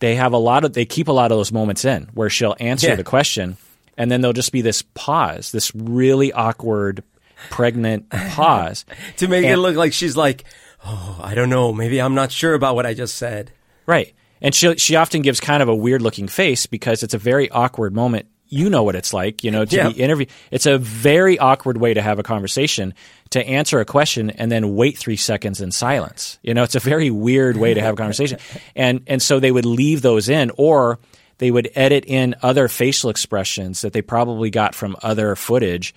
they 0.00 0.16
have 0.16 0.32
a 0.32 0.38
lot 0.38 0.64
of 0.64 0.72
they 0.72 0.84
keep 0.86 1.06
a 1.08 1.12
lot 1.12 1.30
of 1.30 1.38
those 1.38 1.52
moments 1.52 1.84
in 1.84 2.08
where 2.14 2.30
she'll 2.30 2.56
answer 2.58 2.88
Yeah. 2.88 2.94
the 2.96 3.04
question. 3.04 3.56
And 3.96 4.10
then 4.10 4.20
there'll 4.22 4.32
just 4.32 4.50
be 4.52 4.62
this 4.62 4.82
pause 4.94 5.52
this 5.52 5.72
really 5.74 6.32
awkward 6.32 7.04
pregnant 7.48 8.10
pause 8.10 8.84
To 9.18 9.28
make 9.28 9.44
it 9.44 9.56
look 9.56 9.76
like 9.76 9.92
she's 9.92 10.16
like, 10.16 10.44
oh, 10.84 11.18
I 11.22 11.34
don't 11.34 11.50
know. 11.50 11.72
Maybe 11.72 12.00
I'm 12.00 12.14
not 12.14 12.30
sure 12.32 12.54
about 12.54 12.74
what 12.74 12.86
I 12.86 12.94
just 12.94 13.16
said. 13.16 13.52
Right. 13.86 14.14
And 14.42 14.54
she 14.54 14.74
she 14.76 14.96
often 14.96 15.22
gives 15.22 15.40
kind 15.40 15.62
of 15.62 15.68
a 15.68 15.74
weird 15.74 16.02
looking 16.02 16.28
face 16.28 16.66
because 16.66 17.02
it's 17.02 17.14
a 17.14 17.18
very 17.18 17.50
awkward 17.50 17.94
moment. 17.94 18.26
You 18.52 18.68
know 18.68 18.82
what 18.82 18.96
it's 18.96 19.12
like, 19.14 19.44
you 19.44 19.50
know, 19.52 19.64
to 19.64 19.76
Yeah. 19.76 19.88
be 19.90 20.00
interviewed. 20.00 20.28
It's 20.50 20.66
a 20.66 20.76
very 20.78 21.38
awkward 21.38 21.76
way 21.76 21.94
to 21.94 22.02
have 22.02 22.18
a 22.18 22.24
conversation, 22.24 22.94
to 23.30 23.46
answer 23.46 23.78
a 23.78 23.84
question 23.84 24.30
and 24.30 24.50
then 24.50 24.74
wait 24.74 24.98
three 24.98 25.16
seconds 25.16 25.60
in 25.60 25.70
silence. 25.70 26.38
You 26.42 26.54
know, 26.54 26.64
it's 26.64 26.74
a 26.74 26.80
very 26.80 27.10
weird 27.10 27.56
way 27.58 27.74
to 27.74 27.80
have 27.80 27.94
a 27.94 27.96
conversation. 27.96 28.38
And 28.74 29.02
and 29.06 29.22
so 29.22 29.38
they 29.40 29.52
would 29.52 29.66
leave 29.66 30.02
those 30.02 30.28
in 30.28 30.50
or 30.56 30.98
they 31.38 31.50
would 31.50 31.70
edit 31.74 32.04
in 32.06 32.34
other 32.42 32.66
facial 32.68 33.08
expressions 33.10 33.82
that 33.82 33.92
they 33.92 34.02
probably 34.02 34.50
got 34.50 34.74
from 34.74 34.96
other 35.02 35.36
footage 35.36 35.94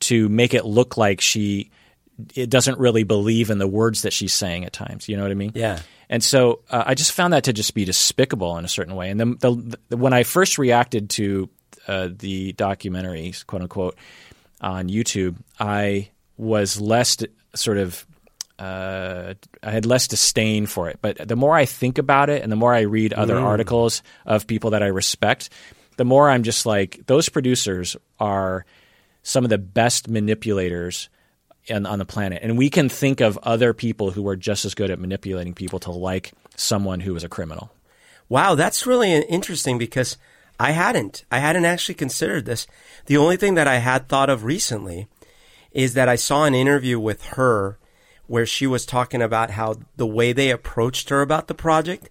to 0.00 0.28
make 0.28 0.54
it 0.54 0.64
look 0.64 0.96
like 0.96 1.20
she 1.20 1.70
it 2.34 2.48
doesn't 2.48 2.78
really 2.78 3.04
believe 3.04 3.50
in 3.50 3.58
the 3.58 3.66
words 3.66 4.02
that 4.02 4.12
she's 4.12 4.32
saying 4.32 4.64
at 4.64 4.72
times. 4.72 5.08
You 5.08 5.16
know 5.16 5.22
what 5.22 5.30
I 5.30 5.34
mean? 5.34 5.52
Yeah. 5.54 5.80
And 6.08 6.22
so 6.22 6.60
uh, 6.70 6.84
I 6.86 6.94
just 6.94 7.12
found 7.12 7.32
that 7.32 7.44
to 7.44 7.52
just 7.52 7.74
be 7.74 7.84
despicable 7.84 8.56
in 8.58 8.64
a 8.64 8.68
certain 8.68 8.94
way. 8.94 9.10
And 9.10 9.20
then 9.20 9.36
the, 9.40 9.78
the 9.88 9.96
when 9.96 10.12
I 10.12 10.22
first 10.22 10.56
reacted 10.56 11.10
to 11.10 11.50
uh, 11.86 12.08
the 12.10 12.52
documentary, 12.52 13.34
quote 13.46 13.62
unquote, 13.62 13.98
on 14.60 14.88
YouTube, 14.88 15.36
I 15.60 16.10
was 16.36 16.80
less 16.80 17.18
sort 17.54 17.78
of 17.78 18.06
uh, 18.58 19.34
I 19.62 19.70
had 19.70 19.84
less 19.84 20.08
disdain 20.08 20.66
for 20.66 20.88
it. 20.88 20.98
But 21.02 21.28
the 21.28 21.36
more 21.36 21.54
I 21.54 21.66
think 21.66 21.98
about 21.98 22.30
it, 22.30 22.42
and 22.42 22.50
the 22.50 22.56
more 22.56 22.72
I 22.72 22.82
read 22.82 23.12
other 23.12 23.34
mm. 23.34 23.42
articles 23.42 24.02
of 24.24 24.46
people 24.46 24.70
that 24.70 24.82
I 24.82 24.86
respect, 24.86 25.50
the 25.96 26.04
more 26.04 26.30
I'm 26.30 26.42
just 26.42 26.64
like 26.64 27.00
those 27.06 27.28
producers 27.28 27.96
are 28.18 28.64
some 29.26 29.42
of 29.42 29.50
the 29.50 29.58
best 29.58 30.08
manipulators 30.08 31.08
in, 31.66 31.84
on 31.84 31.98
the 31.98 32.04
planet, 32.04 32.38
and 32.44 32.56
we 32.56 32.70
can 32.70 32.88
think 32.88 33.20
of 33.20 33.36
other 33.42 33.74
people 33.74 34.12
who 34.12 34.28
are 34.28 34.36
just 34.36 34.64
as 34.64 34.72
good 34.72 34.88
at 34.88 35.00
manipulating 35.00 35.52
people 35.52 35.80
to 35.80 35.90
like 35.90 36.30
someone 36.54 37.00
who 37.00 37.16
is 37.16 37.24
a 37.24 37.28
criminal. 37.28 37.72
Wow, 38.28 38.54
that's 38.54 38.86
really 38.86 39.12
interesting 39.12 39.78
because 39.78 40.16
I 40.60 40.70
hadn't. 40.70 41.24
I 41.28 41.40
hadn't 41.40 41.64
actually 41.64 41.96
considered 41.96 42.44
this. 42.44 42.68
The 43.06 43.16
only 43.16 43.36
thing 43.36 43.54
that 43.54 43.66
I 43.66 43.78
had 43.78 44.08
thought 44.08 44.30
of 44.30 44.44
recently 44.44 45.08
is 45.72 45.94
that 45.94 46.08
I 46.08 46.14
saw 46.14 46.44
an 46.44 46.54
interview 46.54 47.00
with 47.00 47.24
her 47.24 47.78
where 48.28 48.46
she 48.46 48.68
was 48.68 48.86
talking 48.86 49.22
about 49.22 49.50
how 49.50 49.74
the 49.96 50.06
way 50.06 50.32
they 50.32 50.50
approached 50.52 51.08
her 51.08 51.20
about 51.20 51.48
the 51.48 51.54
project 51.54 52.10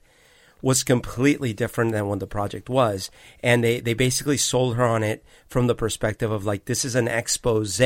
was 0.66 0.84
completely 0.84 1.54
different 1.54 1.92
than 1.92 2.08
what 2.08 2.20
the 2.20 2.26
project 2.26 2.70
was. 2.70 3.12
And 3.44 3.64
they, 3.64 3.80
they 3.80 3.94
basically 3.94 4.36
sold 4.36 4.78
her 4.78 4.84
on 4.84 5.04
it 5.04 5.24
from 5.48 5.68
the 5.68 5.76
perspective 5.76 6.32
of 6.32 6.44
like, 6.44 6.66
this 6.66 6.84
is 6.84 6.96
an 6.96 7.08
expose 7.08 7.80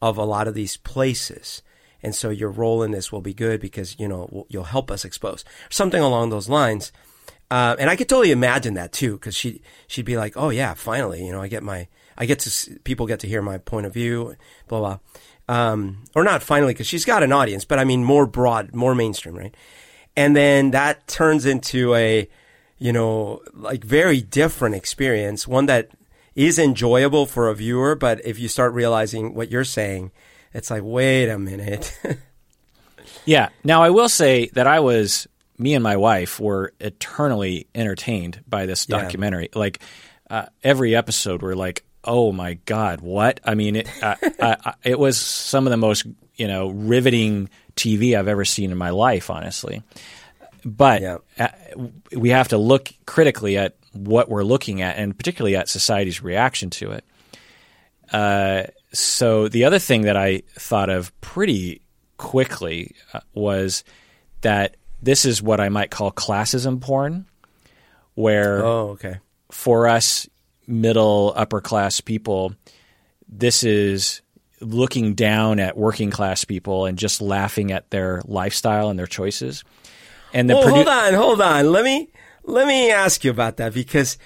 of 0.00 0.16
a 0.16 0.22
lot 0.22 0.46
of 0.46 0.54
these 0.54 0.76
places. 0.76 1.62
And 2.00 2.14
so 2.14 2.30
your 2.30 2.50
role 2.50 2.84
in 2.84 2.92
this 2.92 3.10
will 3.10 3.20
be 3.20 3.34
good 3.34 3.60
because, 3.60 3.98
you 3.98 4.06
know, 4.06 4.46
you'll 4.48 4.62
help 4.62 4.88
us 4.88 5.04
expose 5.04 5.44
something 5.68 6.00
along 6.00 6.30
those 6.30 6.48
lines. 6.48 6.92
Uh, 7.50 7.74
and 7.76 7.90
I 7.90 7.96
could 7.96 8.08
totally 8.08 8.30
imagine 8.30 8.74
that 8.74 8.92
too, 8.92 9.14
because 9.14 9.34
she 9.34 9.60
she'd 9.88 10.04
be 10.04 10.16
like, 10.16 10.34
"Oh 10.36 10.50
yeah, 10.50 10.74
finally, 10.74 11.26
you 11.26 11.32
know, 11.32 11.42
I 11.42 11.48
get 11.48 11.64
my, 11.64 11.88
I 12.16 12.24
get 12.24 12.38
to 12.38 12.78
people 12.84 13.08
get 13.08 13.18
to 13.20 13.26
hear 13.26 13.42
my 13.42 13.58
point 13.58 13.86
of 13.86 13.92
view, 13.92 14.36
blah 14.68 14.78
blah." 14.78 14.98
Um, 15.48 16.04
or 16.14 16.22
not 16.22 16.44
finally, 16.44 16.72
because 16.72 16.86
she's 16.86 17.04
got 17.04 17.24
an 17.24 17.32
audience, 17.32 17.64
but 17.64 17.80
I 17.80 17.84
mean 17.84 18.04
more 18.04 18.24
broad, 18.24 18.72
more 18.72 18.94
mainstream, 18.94 19.34
right? 19.34 19.56
And 20.16 20.34
then 20.36 20.72
that 20.72 21.06
turns 21.06 21.46
into 21.46 21.94
a, 21.94 22.28
you 22.78 22.92
know, 22.92 23.42
like 23.54 23.84
very 23.84 24.20
different 24.20 24.74
experience, 24.74 25.46
one 25.46 25.66
that 25.66 25.90
is 26.34 26.58
enjoyable 26.58 27.26
for 27.26 27.48
a 27.48 27.54
viewer, 27.54 27.94
but 27.94 28.24
if 28.24 28.38
you 28.38 28.48
start 28.48 28.72
realizing 28.72 29.34
what 29.34 29.50
you're 29.50 29.64
saying, 29.64 30.10
it's 30.52 30.70
like, 30.70 30.82
wait 30.84 31.28
a 31.28 31.38
minute. 31.38 31.98
yeah. 33.24 33.50
Now 33.64 33.82
I 33.82 33.90
will 33.90 34.08
say 34.08 34.48
that 34.54 34.66
I 34.66 34.80
was 34.80 35.28
me 35.58 35.74
and 35.74 35.82
my 35.82 35.96
wife 35.96 36.40
were 36.40 36.72
eternally 36.80 37.66
entertained 37.74 38.42
by 38.48 38.66
this 38.66 38.86
documentary. 38.86 39.50
Yeah. 39.52 39.58
Like 39.58 39.80
uh, 40.28 40.46
every 40.64 40.96
episode, 40.96 41.42
we're 41.42 41.54
like, 41.54 41.84
oh 42.02 42.32
my 42.32 42.54
god, 42.64 43.00
what? 43.00 43.40
I 43.44 43.54
mean, 43.54 43.76
it, 43.76 44.02
uh, 44.02 44.16
uh, 44.40 44.72
it 44.82 44.98
was 44.98 45.18
some 45.18 45.66
of 45.66 45.70
the 45.70 45.76
most 45.76 46.06
you 46.36 46.48
know 46.48 46.70
riveting 46.70 47.50
TV 47.80 48.18
I've 48.18 48.28
ever 48.28 48.44
seen 48.44 48.70
in 48.70 48.78
my 48.78 48.90
life, 48.90 49.30
honestly. 49.30 49.82
But 50.64 51.02
yeah. 51.02 51.18
Uh, 51.38 51.48
we 52.16 52.30
have 52.30 52.48
to 52.48 52.58
look 52.58 52.90
critically 53.06 53.56
at 53.56 53.76
what 53.92 54.28
we're 54.28 54.44
looking 54.44 54.82
at, 54.82 54.96
and 54.96 55.16
particularly 55.16 55.56
at 55.56 55.68
society's 55.68 56.22
reaction 56.22 56.70
to 56.70 56.92
it. 56.92 57.04
Uh, 58.12 58.64
so 58.92 59.48
the 59.48 59.64
other 59.64 59.78
thing 59.78 60.02
that 60.02 60.16
I 60.16 60.42
thought 60.58 60.90
of 60.90 61.18
pretty 61.20 61.80
quickly 62.16 62.94
uh, 63.14 63.20
was 63.34 63.84
that 64.42 64.76
this 65.02 65.24
is 65.24 65.42
what 65.42 65.60
I 65.60 65.68
might 65.68 65.90
call 65.90 66.10
classism 66.12 66.80
porn, 66.80 67.26
where 68.14 68.64
oh, 68.64 68.90
okay. 68.90 69.18
for 69.50 69.88
us 69.88 70.28
middle 70.66 71.32
upper 71.36 71.60
class 71.60 72.00
people, 72.00 72.54
this 73.28 73.62
is 73.62 74.22
looking 74.60 75.14
down 75.14 75.60
at 75.60 75.76
working 75.76 76.10
class 76.10 76.44
people 76.44 76.86
and 76.86 76.98
just 76.98 77.20
laughing 77.20 77.72
at 77.72 77.90
their 77.90 78.22
lifestyle 78.24 78.90
and 78.90 78.98
their 78.98 79.06
choices. 79.06 79.64
And 80.32 80.48
the 80.48 80.54
well, 80.54 80.64
produ- 80.64 80.74
hold 80.74 80.88
on, 80.88 81.14
hold 81.14 81.40
on. 81.40 81.72
Let 81.72 81.84
me 81.84 82.08
let 82.44 82.66
me 82.66 82.90
ask 82.90 83.24
you 83.24 83.30
about 83.30 83.56
that 83.58 83.74
because 83.74 84.18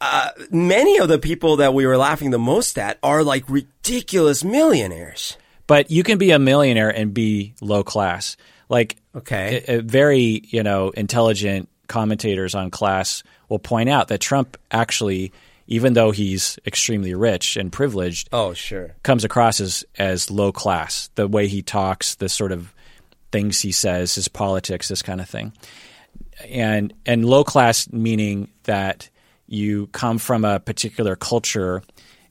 uh, 0.00 0.30
many 0.50 0.98
of 0.98 1.08
the 1.08 1.18
people 1.18 1.56
that 1.56 1.74
we 1.74 1.86
were 1.86 1.96
laughing 1.96 2.30
the 2.30 2.38
most 2.38 2.78
at 2.78 2.98
are 3.02 3.22
like 3.22 3.48
ridiculous 3.48 4.44
millionaires. 4.44 5.36
But 5.66 5.90
you 5.90 6.02
can 6.02 6.18
be 6.18 6.32
a 6.32 6.38
millionaire 6.38 6.90
and 6.90 7.14
be 7.14 7.54
low 7.60 7.84
class. 7.84 8.36
Like 8.68 8.96
okay, 9.14 9.64
a, 9.68 9.78
a 9.78 9.82
very 9.82 10.42
you 10.46 10.62
know 10.62 10.90
intelligent 10.90 11.68
commentators 11.86 12.54
on 12.54 12.70
class 12.70 13.22
will 13.48 13.58
point 13.58 13.88
out 13.88 14.08
that 14.08 14.20
Trump 14.20 14.56
actually 14.70 15.32
even 15.70 15.94
though 15.94 16.10
he's 16.10 16.58
extremely 16.66 17.14
rich 17.14 17.56
and 17.56 17.72
privileged, 17.72 18.28
oh 18.32 18.52
sure, 18.52 18.94
comes 19.02 19.24
across 19.24 19.60
as 19.60 19.84
as 19.96 20.30
low 20.30 20.52
class. 20.52 21.08
The 21.14 21.26
way 21.26 21.48
he 21.48 21.62
talks, 21.62 22.16
the 22.16 22.28
sort 22.28 22.52
of 22.52 22.74
things 23.32 23.60
he 23.60 23.72
says, 23.72 24.16
his 24.16 24.28
politics, 24.28 24.88
this 24.88 25.00
kind 25.00 25.20
of 25.20 25.28
thing, 25.30 25.52
and 26.46 26.92
and 27.06 27.24
low 27.24 27.44
class 27.44 27.90
meaning 27.90 28.50
that 28.64 29.08
you 29.46 29.86
come 29.88 30.18
from 30.18 30.44
a 30.44 30.60
particular 30.60 31.16
culture 31.16 31.82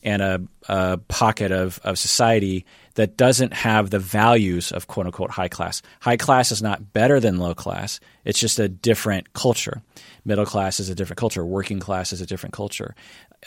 and 0.04 0.22
a, 0.22 0.42
a 0.70 0.98
pocket 0.98 1.52
of, 1.52 1.80
of 1.84 2.00
society 2.00 2.66
that 2.96 3.18
doesn't 3.18 3.54
have 3.54 3.90
the 3.90 4.00
values 4.00 4.72
of 4.72 4.88
quote 4.88 5.06
unquote 5.06 5.32
high 5.32 5.48
class. 5.48 5.82
High 6.02 6.18
class 6.18 6.52
is 6.52 6.62
not 6.62 6.94
better 6.94 7.20
than 7.20 7.38
low 7.38 7.54
class. 7.54 8.00
It's 8.26 8.40
just 8.40 8.60
a 8.60 8.70
different 8.70 9.34
culture. 9.34 9.82
Middle 10.26 10.46
class 10.46 10.80
is 10.80 10.90
a 10.90 10.96
different 10.96 11.18
culture. 11.18 11.46
Working 11.46 11.80
class 11.80 12.14
is 12.14 12.22
a 12.22 12.26
different 12.26 12.54
culture 12.54 12.96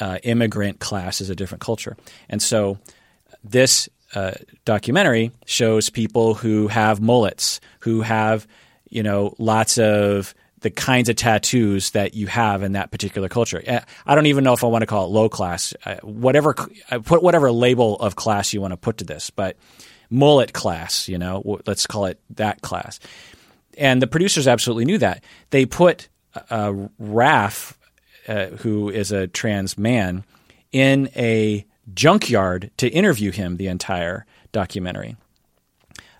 uh, 0.01 0.19
immigrant 0.23 0.81
class 0.81 1.21
is 1.21 1.31
a 1.31 1.35
different 1.35 1.63
culture. 1.63 1.97
And 2.29 2.43
so 2.43 2.79
this 3.45 3.89
uh, 4.15 4.33
documentary 4.65 5.33
shows 5.47 5.91
people 5.91 6.35
who 6.35 6.69
have 6.69 7.01
mullets, 7.01 7.61
who 7.81 8.03
have, 8.03 8.47
you 8.89 9.03
know, 9.03 9.35
lots 9.39 9.79
of 9.79 10.35
the 10.61 10.71
kinds 10.71 11.09
of 11.09 11.17
tattoos 11.17 11.91
that 11.91 12.15
you 12.15 12.27
have 12.29 12.63
in 12.63 12.73
that 12.73 12.91
particular 12.91 13.29
culture. 13.29 13.63
Uh, 13.67 13.81
I 14.07 14.15
don't 14.15 14.27
even 14.27 14.45
know 14.45 14.53
if 14.53 14.65
I 14.65 14.69
want 14.69 14.83
to 14.83 14.87
call 14.87 15.07
it 15.07 15.09
low 15.09 15.29
class. 15.29 15.75
Uh, 15.85 15.97
whatever, 16.03 16.55
uh, 16.91 17.01
put 17.01 17.23
whatever 17.23 17.51
label 17.51 17.97
of 17.97 18.17
class 18.17 18.53
you 18.53 18.61
want 18.61 18.73
to 18.73 18.77
put 18.77 18.99
to 18.99 19.05
this, 19.05 19.31
but 19.31 19.57
mullet 20.09 20.53
class, 20.53 21.09
you 21.09 21.19
know, 21.19 21.61
let's 21.67 21.87
call 21.87 22.05
it 22.05 22.21
that 22.37 22.63
class. 22.63 23.01
And 23.79 24.01
the 24.01 24.07
producers 24.07 24.47
absolutely 24.47 24.85
knew 24.85 24.99
that. 24.99 25.25
They 25.51 25.67
put 25.67 26.09
uh, 26.51 26.73
uh, 28.29 28.47
who 28.47 28.89
is 28.89 29.13
a 29.13 29.27
trans 29.27 29.77
man, 29.77 30.25
in 30.71 31.11
a 31.17 31.65
junkyard 31.93 32.71
to 32.79 32.89
interview 32.89 33.31
him 33.31 33.57
the 33.57 33.69
entire 33.69 34.27
documentary. 34.53 35.17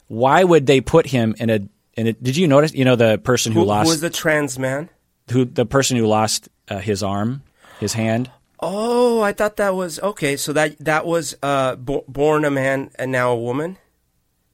Why 0.09 0.45
would 0.45 0.67
they 0.67 0.81
put 0.81 1.07
him 1.07 1.35
in 1.39 1.51
a? 1.51 1.61
In 1.95 2.07
a 2.07 2.13
did 2.13 2.37
you 2.37 2.47
notice? 2.47 2.73
You 2.75 2.85
know 2.85 2.97
the 2.97 3.19
person 3.19 3.53
who, 3.53 3.61
who 3.61 3.67
lost 3.67 3.87
who 3.87 3.93
was 3.93 4.01
the 4.01 4.11
trans 4.11 4.59
man? 4.59 4.89
Who 5.31 5.45
the 5.45 5.67
person 5.67 5.97
who 5.97 6.07
lost 6.07 6.49
uh, 6.69 6.79
his 6.79 7.03
arm, 7.03 7.43
his 7.81 7.95
hand. 7.95 8.31
Oh, 8.61 9.21
I 9.23 9.33
thought 9.33 9.57
that 9.57 9.75
was 9.75 9.99
okay. 10.01 10.37
So 10.37 10.53
that 10.53 10.79
that 10.79 11.07
was 11.07 11.35
uh, 11.43 11.77
bo- 11.77 12.05
born 12.09 12.45
a 12.45 12.51
man 12.51 12.91
and 12.97 13.11
now 13.11 13.33
a 13.33 13.37
woman. 13.37 13.77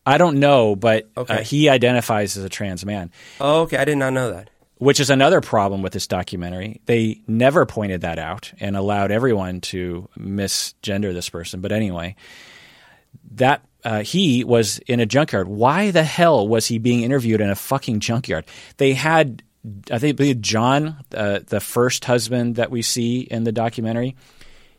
I 0.07 0.17
don't 0.17 0.41
know, 0.41 0.75
but 0.75 1.09
uh, 1.17 1.21
okay. 1.21 1.35
uh, 1.35 1.43
he 1.43 1.69
identifies 1.69 2.37
as 2.37 2.45
a 2.45 2.49
trans 2.49 2.87
man. 2.87 3.11
Oh, 3.41 3.63
okay. 3.63 3.77
I 3.77 3.85
did 3.85 3.99
not 3.99 4.13
know 4.13 4.31
that 4.33 4.49
which 4.79 5.01
is 5.01 5.11
another 5.11 5.41
problem 5.41 5.83
with 5.83 5.93
this 5.93 6.07
documentary. 6.07 6.81
They 6.87 7.21
never 7.27 7.67
pointed 7.67 8.03
that 8.03 8.19
out 8.19 8.53
and 8.61 8.77
allowed 8.77 9.11
everyone 9.11 9.61
to 9.63 10.09
misgender 10.17 11.13
this 11.13 11.29
person. 11.29 11.61
But 11.61 11.73
anyway, 11.73 12.17
that 13.33 13.65
uh, 13.85 14.03
he 14.03 14.45
was 14.45 14.79
in 14.87 15.01
a 15.01 15.07
junkyard. 15.07 15.49
Why 15.49 15.91
the 15.91 16.05
hell 16.05 16.47
was 16.47 16.67
he 16.67 16.79
being 16.79 17.03
interviewed 17.03 17.41
in 17.41 17.51
a 17.51 17.57
fucking 17.57 18.01
junkyard? 18.01 18.45
They 18.77 18.93
had, 18.93 19.43
I 19.91 19.99
think, 19.99 20.41
John, 20.41 21.05
uh, 21.15 21.41
the 21.47 21.61
first 21.61 22.05
husband 22.05 22.57
that 22.57 22.71
we 22.71 22.83
see 22.83 23.21
in 23.21 23.45
the 23.45 23.53
documentary. 23.53 24.17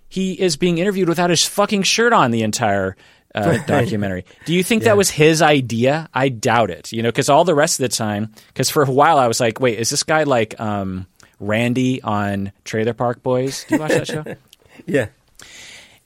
He 0.07 0.33
is 0.33 0.57
being 0.57 0.79
interviewed 0.79 1.07
without 1.07 1.29
his 1.29 1.45
fucking 1.45 1.83
shirt 1.83 2.13
on 2.13 2.31
the 2.31 2.41
entire 2.41 2.95
uh, 3.35 3.57
documentary. 3.65 4.25
Do 4.45 4.53
you 4.53 4.63
think 4.63 4.81
yeah. 4.83 4.89
that 4.89 4.97
was 4.97 5.09
his 5.09 5.41
idea? 5.41 6.09
I 6.13 6.29
doubt 6.29 6.71
it. 6.71 6.91
You 6.91 7.03
know, 7.03 7.09
because 7.09 7.29
all 7.29 7.43
the 7.43 7.55
rest 7.55 7.79
of 7.79 7.89
the 7.89 7.95
time, 7.95 8.33
because 8.47 8.69
for 8.69 8.83
a 8.83 8.91
while 8.91 9.17
I 9.17 9.27
was 9.27 9.39
like, 9.39 9.59
wait, 9.59 9.79
is 9.79 9.89
this 9.89 10.03
guy 10.03 10.23
like 10.23 10.59
um, 10.59 11.07
Randy 11.39 12.01
on 12.01 12.51
Trailer 12.63 12.93
Park 12.93 13.23
Boys? 13.23 13.65
Do 13.65 13.75
you 13.75 13.81
watch 13.81 13.91
that 13.91 14.07
show? 14.07 14.23
yeah. 14.85 15.07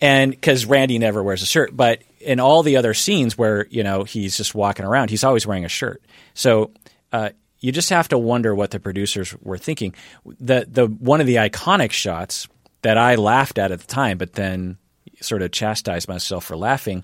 And 0.02 0.32
because 0.32 0.66
Randy 0.66 1.00
never 1.00 1.24
wears 1.24 1.42
a 1.42 1.46
shirt, 1.46 1.76
but 1.76 2.04
in 2.20 2.40
all 2.40 2.64
the 2.64 2.78
other 2.78 2.94
scenes 2.94 3.38
where 3.38 3.68
you 3.68 3.84
know 3.84 4.04
he's 4.04 4.36
just 4.36 4.54
walking 4.54 4.86
around, 4.86 5.10
he's 5.10 5.24
always 5.24 5.48
wearing 5.48 5.66
a 5.66 5.70
shirt. 5.70 6.04
So 6.34 6.72
uh, 7.14 7.30
you 7.60 7.72
just 7.72 7.90
have 7.90 8.10
to 8.10 8.18
wonder 8.18 8.54
what 8.54 8.72
the 8.72 8.80
producers 8.80 9.34
were 9.42 9.58
thinking. 9.58 9.96
The 10.26 10.68
the 10.70 10.88
one 10.88 11.22
of 11.22 11.28
the 11.28 11.36
iconic 11.36 11.92
shots 11.92 12.50
that 12.82 12.98
I 12.98 13.16
laughed 13.16 13.58
at 13.58 13.72
at 13.72 13.80
the 13.80 13.88
time, 13.88 14.18
but 14.18 14.34
then 14.34 14.78
sort 15.24 15.42
of 15.42 15.52
chastise 15.52 16.08
myself 16.08 16.46
for 16.46 16.56
laughing. 16.56 17.04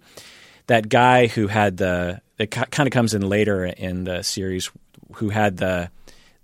that 0.70 0.88
guy 0.88 1.28
who 1.28 1.48
had 1.48 1.78
the 1.78 2.22
that 2.38 2.52
kind 2.52 2.88
of 2.88 2.92
comes 2.92 3.14
in 3.14 3.28
later 3.28 3.66
in 3.66 4.06
the 4.06 4.24
series, 4.24 4.72
who 5.16 5.30
had 5.30 5.58
the 5.58 5.90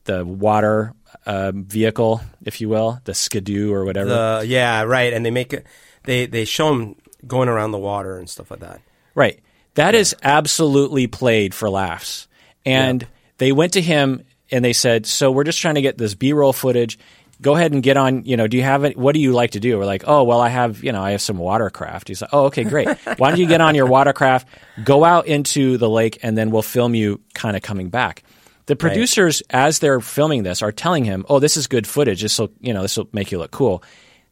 the 0.05 0.25
water 0.25 0.93
uh, 1.25 1.51
vehicle, 1.53 2.21
if 2.43 2.59
you 2.59 2.67
will, 2.67 2.99
the 3.05 3.13
skidoo 3.13 3.71
or 3.71 3.85
whatever. 3.85 4.09
The, 4.09 4.43
yeah, 4.47 4.81
right. 4.81 5.13
And 5.13 5.25
they 5.25 5.31
make 5.31 5.53
it. 5.53 5.65
They 6.03 6.25
they 6.25 6.43
show 6.45 6.73
him 6.73 6.95
going 7.25 7.49
around 7.49 7.71
the 7.71 7.77
water 7.77 8.17
and 8.17 8.29
stuff 8.29 8.51
like 8.51 8.59
that. 8.59 8.81
Right. 9.13 9.39
That 9.75 9.93
yeah. 9.93 10.01
is 10.01 10.15
absolutely 10.23 11.07
played 11.07 11.53
for 11.53 11.69
laughs. 11.69 12.27
And 12.65 13.03
yep. 13.03 13.11
they 13.37 13.51
went 13.51 13.73
to 13.73 13.81
him 13.81 14.25
and 14.49 14.65
they 14.65 14.73
said, 14.73 15.05
"So 15.05 15.31
we're 15.31 15.43
just 15.43 15.61
trying 15.61 15.75
to 15.75 15.81
get 15.81 15.99
this 15.99 16.15
B-roll 16.15 16.53
footage. 16.53 16.97
Go 17.41 17.55
ahead 17.55 17.73
and 17.73 17.83
get 17.83 17.97
on. 17.97 18.23
You 18.25 18.37
know, 18.37 18.47
do 18.47 18.57
you 18.57 18.63
have 18.63 18.83
it? 18.83 18.97
What 18.97 19.13
do 19.13 19.19
you 19.19 19.31
like 19.33 19.51
to 19.51 19.59
do?" 19.59 19.77
We're 19.77 19.85
like, 19.85 20.03
"Oh, 20.07 20.23
well, 20.23 20.39
I 20.41 20.49
have. 20.49 20.83
You 20.83 20.91
know, 20.91 21.01
I 21.01 21.11
have 21.11 21.21
some 21.21 21.37
watercraft." 21.37 22.07
He's 22.07 22.21
like, 22.21 22.33
"Oh, 22.33 22.45
okay, 22.45 22.63
great. 22.63 22.87
Why 23.17 23.29
don't 23.29 23.39
you 23.39 23.47
get 23.47 23.61
on 23.61 23.75
your 23.75 23.87
watercraft, 23.87 24.47
go 24.83 25.03
out 25.03 25.27
into 25.27 25.77
the 25.77 25.89
lake, 25.89 26.19
and 26.23 26.37
then 26.37 26.51
we'll 26.51 26.61
film 26.61 26.95
you 26.95 27.21
kind 27.33 27.55
of 27.55 27.61
coming 27.61 27.89
back." 27.89 28.23
The 28.67 28.75
producers, 28.75 29.43
right. 29.53 29.65
as 29.67 29.79
they're 29.79 29.99
filming 29.99 30.43
this, 30.43 30.61
are 30.61 30.71
telling 30.71 31.05
him, 31.05 31.25
"Oh, 31.29 31.39
this 31.39 31.57
is 31.57 31.67
good 31.67 31.85
footage. 31.85 32.21
This 32.21 32.39
will, 32.39 32.51
you 32.61 32.73
know, 32.73 32.81
this 32.81 32.97
will 32.97 33.09
make 33.11 33.31
you 33.31 33.37
look 33.37 33.51
cool." 33.51 33.83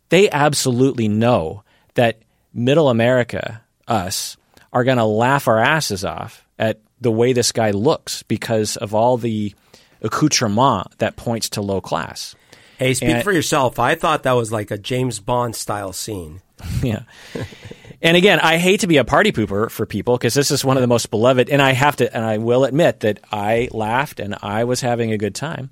They 0.10 0.30
absolutely 0.30 1.08
know 1.08 1.64
that 1.96 2.20
Middle 2.54 2.90
America, 2.90 3.62
us, 3.88 4.38
are 4.72 4.84
going 4.84 4.98
to 4.98 5.06
laugh 5.06 5.48
our 5.48 5.60
asses 5.60 6.04
off 6.06 6.46
at 6.58 6.80
the 7.02 7.12
way 7.12 7.34
this 7.34 7.52
guy 7.52 7.72
looks 7.72 8.24
because 8.24 8.78
of 8.78 8.94
all 8.94 9.18
the 9.18 9.54
accoutrement 10.02 10.88
that 10.98 11.16
points 11.16 11.50
to 11.50 11.62
low 11.62 11.82
class. 11.82 12.36
Hey, 12.78 12.94
speak 12.94 13.10
and, 13.10 13.24
for 13.24 13.32
yourself. 13.32 13.80
I 13.80 13.96
thought 13.96 14.24
that 14.24 14.34
was 14.34 14.52
like 14.52 14.72
a 14.72 14.78
James 14.78 15.20
Bond 15.20 15.56
style 15.56 15.94
scene. 15.94 16.42
Yeah. 16.82 17.04
and 18.02 18.16
again, 18.16 18.40
I 18.40 18.58
hate 18.58 18.82
to 18.82 18.88
be 18.88 18.98
a 18.98 19.04
party 19.04 19.32
pooper 19.34 19.70
for 19.70 19.86
people 19.86 20.18
because 20.18 20.34
this 20.34 20.50
is 20.50 20.64
one 20.64 20.78
of 20.78 20.82
the 20.82 20.88
most 20.88 21.10
beloved, 21.10 21.50
and 21.50 21.62
I 21.62 21.72
have 21.74 21.98
to, 21.98 22.16
and 22.16 22.24
I 22.24 22.38
will 22.38 22.64
admit 22.64 23.02
that 23.02 23.20
I 23.32 23.68
laughed 23.72 24.20
and 24.20 24.36
I 24.42 24.64
was 24.64 24.80
having 24.80 25.12
a 25.12 25.18
good 25.18 25.36
time. 25.36 25.72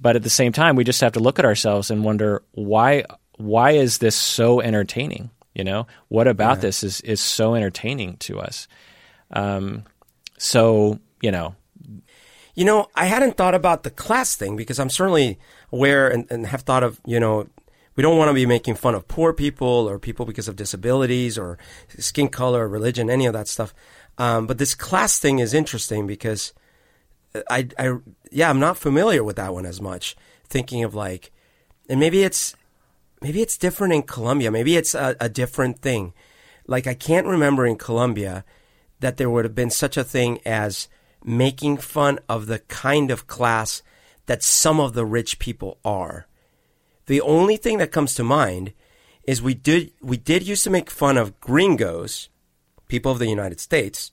But 0.00 0.16
at 0.16 0.22
the 0.22 0.30
same 0.30 0.52
time, 0.52 0.76
we 0.76 0.84
just 0.84 1.02
have 1.02 1.12
to 1.12 1.20
look 1.20 1.38
at 1.38 1.44
ourselves 1.44 1.90
and 1.90 2.04
wonder 2.04 2.42
why 2.52 3.04
why 3.36 3.72
is 3.72 3.98
this 3.98 4.16
so 4.16 4.60
entertaining? 4.60 5.30
You 5.54 5.64
know, 5.64 5.86
what 6.08 6.26
about 6.26 6.58
yeah. 6.58 6.62
this 6.62 6.82
is 6.82 7.00
is 7.02 7.20
so 7.20 7.54
entertaining 7.54 8.16
to 8.18 8.40
us? 8.40 8.66
Um, 9.30 9.84
so 10.38 11.00
you 11.20 11.30
know, 11.30 11.54
you 12.54 12.64
know, 12.64 12.88
I 12.94 13.06
hadn't 13.06 13.36
thought 13.36 13.54
about 13.54 13.82
the 13.82 13.90
class 13.90 14.36
thing 14.36 14.56
because 14.56 14.78
I'm 14.78 14.90
certainly 14.90 15.38
aware 15.72 16.08
and, 16.08 16.26
and 16.30 16.46
have 16.46 16.62
thought 16.62 16.82
of 16.82 17.00
you 17.06 17.20
know 17.20 17.48
we 17.96 18.02
don't 18.02 18.16
want 18.16 18.30
to 18.30 18.34
be 18.34 18.46
making 18.46 18.76
fun 18.76 18.94
of 18.94 19.08
poor 19.08 19.32
people 19.32 19.66
or 19.66 19.98
people 19.98 20.24
because 20.24 20.48
of 20.48 20.56
disabilities 20.56 21.36
or 21.36 21.58
skin 21.98 22.28
color, 22.28 22.64
or 22.64 22.68
religion, 22.68 23.10
any 23.10 23.26
of 23.26 23.32
that 23.32 23.48
stuff. 23.48 23.74
Um, 24.16 24.46
but 24.46 24.58
this 24.58 24.74
class 24.74 25.18
thing 25.18 25.38
is 25.38 25.52
interesting 25.52 26.06
because 26.06 26.52
I, 27.48 27.68
I, 27.78 27.96
yeah, 28.30 28.48
I'm 28.48 28.60
not 28.60 28.78
familiar 28.78 29.22
with 29.24 29.36
that 29.36 29.52
one 29.52 29.66
as 29.66 29.80
much. 29.80 30.16
Thinking 30.44 30.84
of 30.84 30.94
like, 30.94 31.30
and 31.88 32.00
maybe 32.00 32.22
it's 32.22 32.54
maybe 33.20 33.42
it's 33.42 33.58
different 33.58 33.92
in 33.92 34.02
Colombia. 34.02 34.50
Maybe 34.50 34.76
it's 34.76 34.94
a, 34.94 35.16
a 35.20 35.28
different 35.28 35.80
thing. 35.80 36.12
Like 36.66 36.86
I 36.86 36.94
can't 36.94 37.26
remember 37.26 37.66
in 37.66 37.76
Colombia 37.76 38.44
that 39.00 39.16
there 39.16 39.30
would 39.30 39.44
have 39.44 39.54
been 39.54 39.70
such 39.70 39.96
a 39.96 40.04
thing 40.04 40.40
as 40.46 40.88
making 41.24 41.76
fun 41.76 42.18
of 42.28 42.46
the 42.46 42.60
kind 42.60 43.10
of 43.10 43.26
class 43.26 43.82
that 44.30 44.44
some 44.44 44.78
of 44.78 44.92
the 44.92 45.04
rich 45.04 45.40
people 45.40 45.80
are. 45.84 46.28
The 47.06 47.20
only 47.20 47.56
thing 47.56 47.78
that 47.78 47.90
comes 47.90 48.14
to 48.14 48.22
mind 48.22 48.72
is 49.24 49.42
we 49.42 49.54
did 49.54 49.90
we 50.00 50.16
did 50.16 50.46
used 50.46 50.62
to 50.62 50.70
make 50.70 50.88
fun 50.88 51.16
of 51.18 51.40
gringos, 51.40 52.28
people 52.86 53.10
of 53.10 53.18
the 53.18 53.26
United 53.26 53.58
States. 53.58 54.12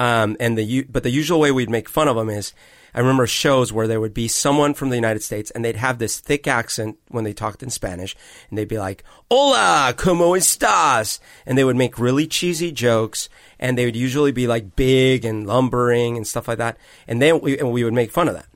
Um, 0.00 0.36
and 0.40 0.58
the 0.58 0.82
but 0.90 1.04
the 1.04 1.10
usual 1.10 1.38
way 1.38 1.52
we'd 1.52 1.70
make 1.70 1.88
fun 1.88 2.08
of 2.08 2.16
them 2.16 2.28
is 2.28 2.52
I 2.96 2.98
remember 2.98 3.28
shows 3.28 3.72
where 3.72 3.86
there 3.86 4.00
would 4.00 4.12
be 4.12 4.26
someone 4.26 4.74
from 4.74 4.88
the 4.88 4.96
United 4.96 5.22
States 5.22 5.52
and 5.52 5.64
they'd 5.64 5.76
have 5.76 6.00
this 6.00 6.18
thick 6.18 6.48
accent 6.48 6.98
when 7.06 7.22
they 7.22 7.32
talked 7.32 7.62
in 7.62 7.70
Spanish 7.70 8.16
and 8.50 8.58
they'd 8.58 8.66
be 8.66 8.80
like, 8.80 9.04
Hola, 9.30 9.94
¿cómo 9.96 10.36
estás? 10.36 11.20
And 11.46 11.56
they 11.56 11.62
would 11.62 11.76
make 11.76 12.00
really 12.00 12.26
cheesy 12.26 12.72
jokes 12.72 13.28
and 13.60 13.78
they 13.78 13.84
would 13.84 13.94
usually 13.94 14.32
be 14.32 14.48
like 14.48 14.74
big 14.74 15.24
and 15.24 15.46
lumbering 15.46 16.16
and 16.16 16.26
stuff 16.26 16.48
like 16.48 16.58
that. 16.58 16.76
And 17.06 17.22
then 17.22 17.40
we, 17.40 17.56
and 17.56 17.70
we 17.70 17.84
would 17.84 17.94
make 17.94 18.10
fun 18.10 18.26
of 18.26 18.34
that. 18.34 18.46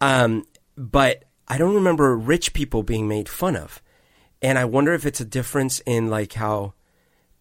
Um, 0.00 0.46
but 0.76 1.24
I 1.48 1.58
don't 1.58 1.74
remember 1.74 2.16
rich 2.16 2.52
people 2.52 2.82
being 2.82 3.08
made 3.08 3.28
fun 3.28 3.56
of. 3.56 3.82
And 4.40 4.58
I 4.58 4.64
wonder 4.64 4.94
if 4.94 5.04
it's 5.04 5.20
a 5.20 5.24
difference 5.24 5.80
in 5.80 6.08
like 6.08 6.34
how, 6.34 6.74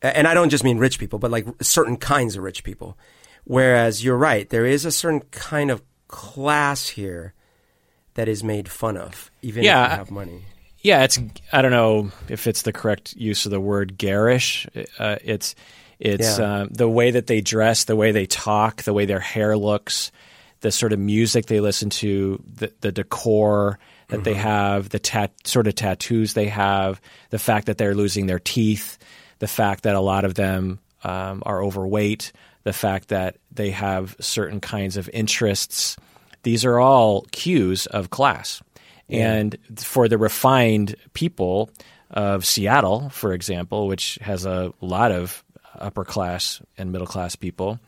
and 0.02 0.28
I 0.28 0.34
don't 0.34 0.50
just 0.50 0.64
mean 0.64 0.78
rich 0.78 1.00
people, 1.00 1.20
but 1.20 1.30
like 1.32 1.46
certain 1.62 1.98
kinds 1.98 2.36
of 2.36 2.44
rich 2.44 2.64
people. 2.64 2.98
Whereas 3.44 4.04
you're 4.04 4.18
right, 4.18 4.50
there 4.50 4.66
is 4.66 4.84
a 4.86 4.92
certain 4.92 5.22
kind 5.32 5.72
of 5.72 5.82
class 6.08 6.90
here 6.90 7.34
that 8.16 8.28
is 8.28 8.44
made 8.44 8.68
fun 8.68 8.98
of, 8.98 9.32
even 9.42 9.64
yeah, 9.64 9.86
if 9.86 9.92
you 9.92 9.98
have 9.98 10.12
money. 10.12 10.42
Yeah, 10.80 11.04
it's 11.04 11.20
I 11.52 11.62
don't 11.62 11.72
know 11.72 12.12
if 12.30 12.48
it's 12.48 12.64
the 12.64 12.74
correct 12.74 13.16
use 13.16 13.46
of 13.46 13.52
the 13.52 13.60
word 13.60 13.98
garish. 13.98 14.68
Uh, 14.98 15.18
it's 15.24 15.56
it's 16.00 16.40
yeah. 16.40 16.46
uh, 16.46 16.68
the 16.70 16.90
way 16.90 17.12
that 17.12 17.28
they 17.28 17.42
dress, 17.42 17.86
the 17.86 17.96
way 17.96 18.12
they 18.12 18.26
talk, 18.26 18.84
the 18.84 18.94
way 18.94 19.06
their 19.06 19.20
hair 19.20 19.58
looks, 19.58 20.12
the 20.62 20.72
sort 20.72 20.94
of 20.94 21.00
music 21.00 21.46
they 21.46 21.60
listen 21.60 21.90
to, 21.90 22.42
the, 22.56 22.74
the 22.82 22.92
decor 22.92 23.80
that 24.08 24.18
mm-hmm. 24.18 24.24
they 24.24 24.34
have, 24.34 24.90
the 24.90 25.00
tat, 25.00 25.32
sort 25.46 25.68
of 25.68 25.76
tattoos 25.76 26.34
they 26.34 26.48
have, 26.48 27.02
the 27.30 27.40
fact 27.40 27.68
that 27.68 27.78
they're 27.78 27.96
losing 27.96 28.26
their 28.28 28.40
teeth, 28.40 28.98
the 29.40 29.48
fact 29.48 29.84
that 29.84 29.96
a 29.96 30.02
lot 30.02 30.26
of 30.26 30.36
them 30.36 30.80
um, 31.04 31.44
are 31.46 31.64
overweight, 31.64 32.32
the 32.64 32.74
fact 32.74 33.10
that 33.10 33.38
they 33.52 33.72
have 33.72 34.16
certain 34.20 34.60
kinds 34.60 34.98
of 34.98 35.10
interests. 35.14 35.96
These 36.44 36.66
are 36.66 36.80
all 36.80 37.26
cues 37.32 37.86
of 37.86 38.10
class. 38.10 38.62
Yeah. 39.08 39.34
And 39.34 39.58
for 39.78 40.08
the 40.08 40.18
refined 40.18 40.96
people 41.14 41.70
of 42.12 42.46
Seattle, 42.46 43.10
for 43.10 43.34
example, 43.34 43.88
which 43.88 44.18
has 44.22 44.46
a 44.46 44.74
lot 44.82 45.12
of 45.12 45.44
upper 45.76 46.04
class 46.04 46.62
and 46.78 46.92
middle 46.92 47.08
class 47.08 47.36
people, 47.36 47.80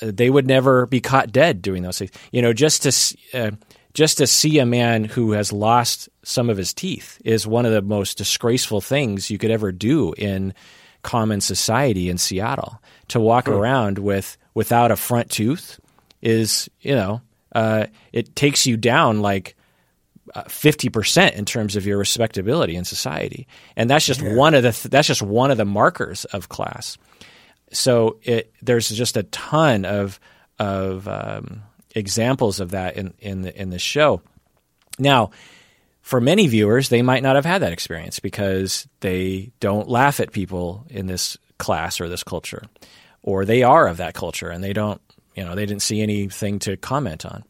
they 0.00 0.30
would 0.30 0.46
never 0.46 0.86
be 0.86 1.00
caught 1.00 1.32
dead 1.32 1.62
doing 1.62 1.82
those 1.82 1.98
things. 1.98 2.12
You 2.32 2.42
know, 2.42 2.52
just 2.52 2.82
to 2.82 3.18
uh, 3.38 3.50
just 3.94 4.18
to 4.18 4.26
see 4.26 4.58
a 4.58 4.66
man 4.66 5.04
who 5.04 5.32
has 5.32 5.52
lost 5.52 6.08
some 6.22 6.50
of 6.50 6.56
his 6.56 6.74
teeth 6.74 7.20
is 7.24 7.46
one 7.46 7.64
of 7.64 7.72
the 7.72 7.82
most 7.82 8.18
disgraceful 8.18 8.80
things 8.80 9.30
you 9.30 9.38
could 9.38 9.50
ever 9.50 9.72
do 9.72 10.12
in 10.18 10.52
common 11.02 11.40
society 11.40 12.10
in 12.10 12.18
Seattle 12.18 12.82
to 13.08 13.20
walk 13.20 13.48
around 13.48 13.98
with 13.98 14.36
without 14.54 14.90
a 14.90 14.96
front 14.96 15.30
tooth 15.30 15.80
is 16.20 16.68
you 16.80 16.94
know 16.94 17.20
uh, 17.54 17.86
it 18.12 18.36
takes 18.36 18.66
you 18.66 18.76
down 18.76 19.22
like 19.22 19.56
uh, 20.34 20.42
fifty 20.42 20.88
percent 20.90 21.36
in 21.36 21.44
terms 21.44 21.76
of 21.76 21.86
your 21.86 21.96
respectability 21.96 22.76
in 22.76 22.84
society, 22.84 23.46
and 23.76 23.88
that's 23.88 24.04
just 24.04 24.20
yeah. 24.20 24.34
one 24.34 24.54
of 24.54 24.62
the 24.62 24.72
th- 24.72 24.90
that's 24.90 25.08
just 25.08 25.22
one 25.22 25.50
of 25.50 25.56
the 25.56 25.64
markers 25.64 26.24
of 26.26 26.48
class. 26.48 26.98
So 27.72 28.18
it 28.22 28.52
there's 28.62 28.88
just 28.88 29.16
a 29.16 29.24
ton 29.24 29.84
of 29.84 30.20
of 30.58 31.06
um, 31.08 31.62
examples 31.94 32.60
of 32.60 32.70
that 32.70 32.96
in 32.96 33.14
in 33.18 33.42
the, 33.42 33.60
in 33.60 33.70
the 33.70 33.78
show. 33.78 34.22
Now, 34.98 35.30
for 36.06 36.20
many 36.20 36.46
viewers, 36.46 36.88
they 36.88 37.02
might 37.02 37.22
not 37.22 37.34
have 37.34 37.44
had 37.44 37.62
that 37.62 37.72
experience 37.72 38.20
because 38.20 38.86
they 39.00 39.50
don't 39.58 39.88
laugh 39.88 40.20
at 40.20 40.32
people 40.32 40.86
in 40.88 41.06
this 41.06 41.36
class 41.58 42.00
or 42.00 42.08
this 42.08 42.22
culture 42.22 42.62
or 43.22 43.44
they 43.44 43.62
are 43.62 43.88
of 43.88 43.96
that 43.96 44.14
culture 44.14 44.48
and 44.48 44.62
they 44.62 44.72
don't, 44.72 45.00
you 45.34 45.44
know, 45.44 45.54
they 45.54 45.66
didn't 45.66 45.82
see 45.82 46.00
anything 46.00 46.60
to 46.60 46.76
comment 46.76 47.26
on. 47.26 47.44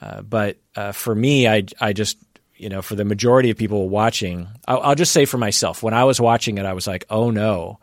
Uh, 0.00 0.22
but 0.22 0.58
uh, 0.76 0.92
for 0.92 1.12
me, 1.12 1.48
I, 1.48 1.64
I 1.80 1.92
just, 1.92 2.16
you 2.54 2.68
know, 2.68 2.82
for 2.82 2.94
the 2.94 3.04
majority 3.04 3.50
of 3.50 3.56
people 3.56 3.88
watching, 3.88 4.46
I'll, 4.66 4.80
I'll 4.80 4.94
just 4.94 5.12
say 5.12 5.24
for 5.24 5.38
myself, 5.38 5.82
when 5.82 5.92
I 5.92 6.04
was 6.04 6.20
watching 6.20 6.58
it, 6.58 6.66
I 6.66 6.72
was 6.74 6.86
like, 6.86 7.04
oh 7.10 7.30
no, 7.30 7.80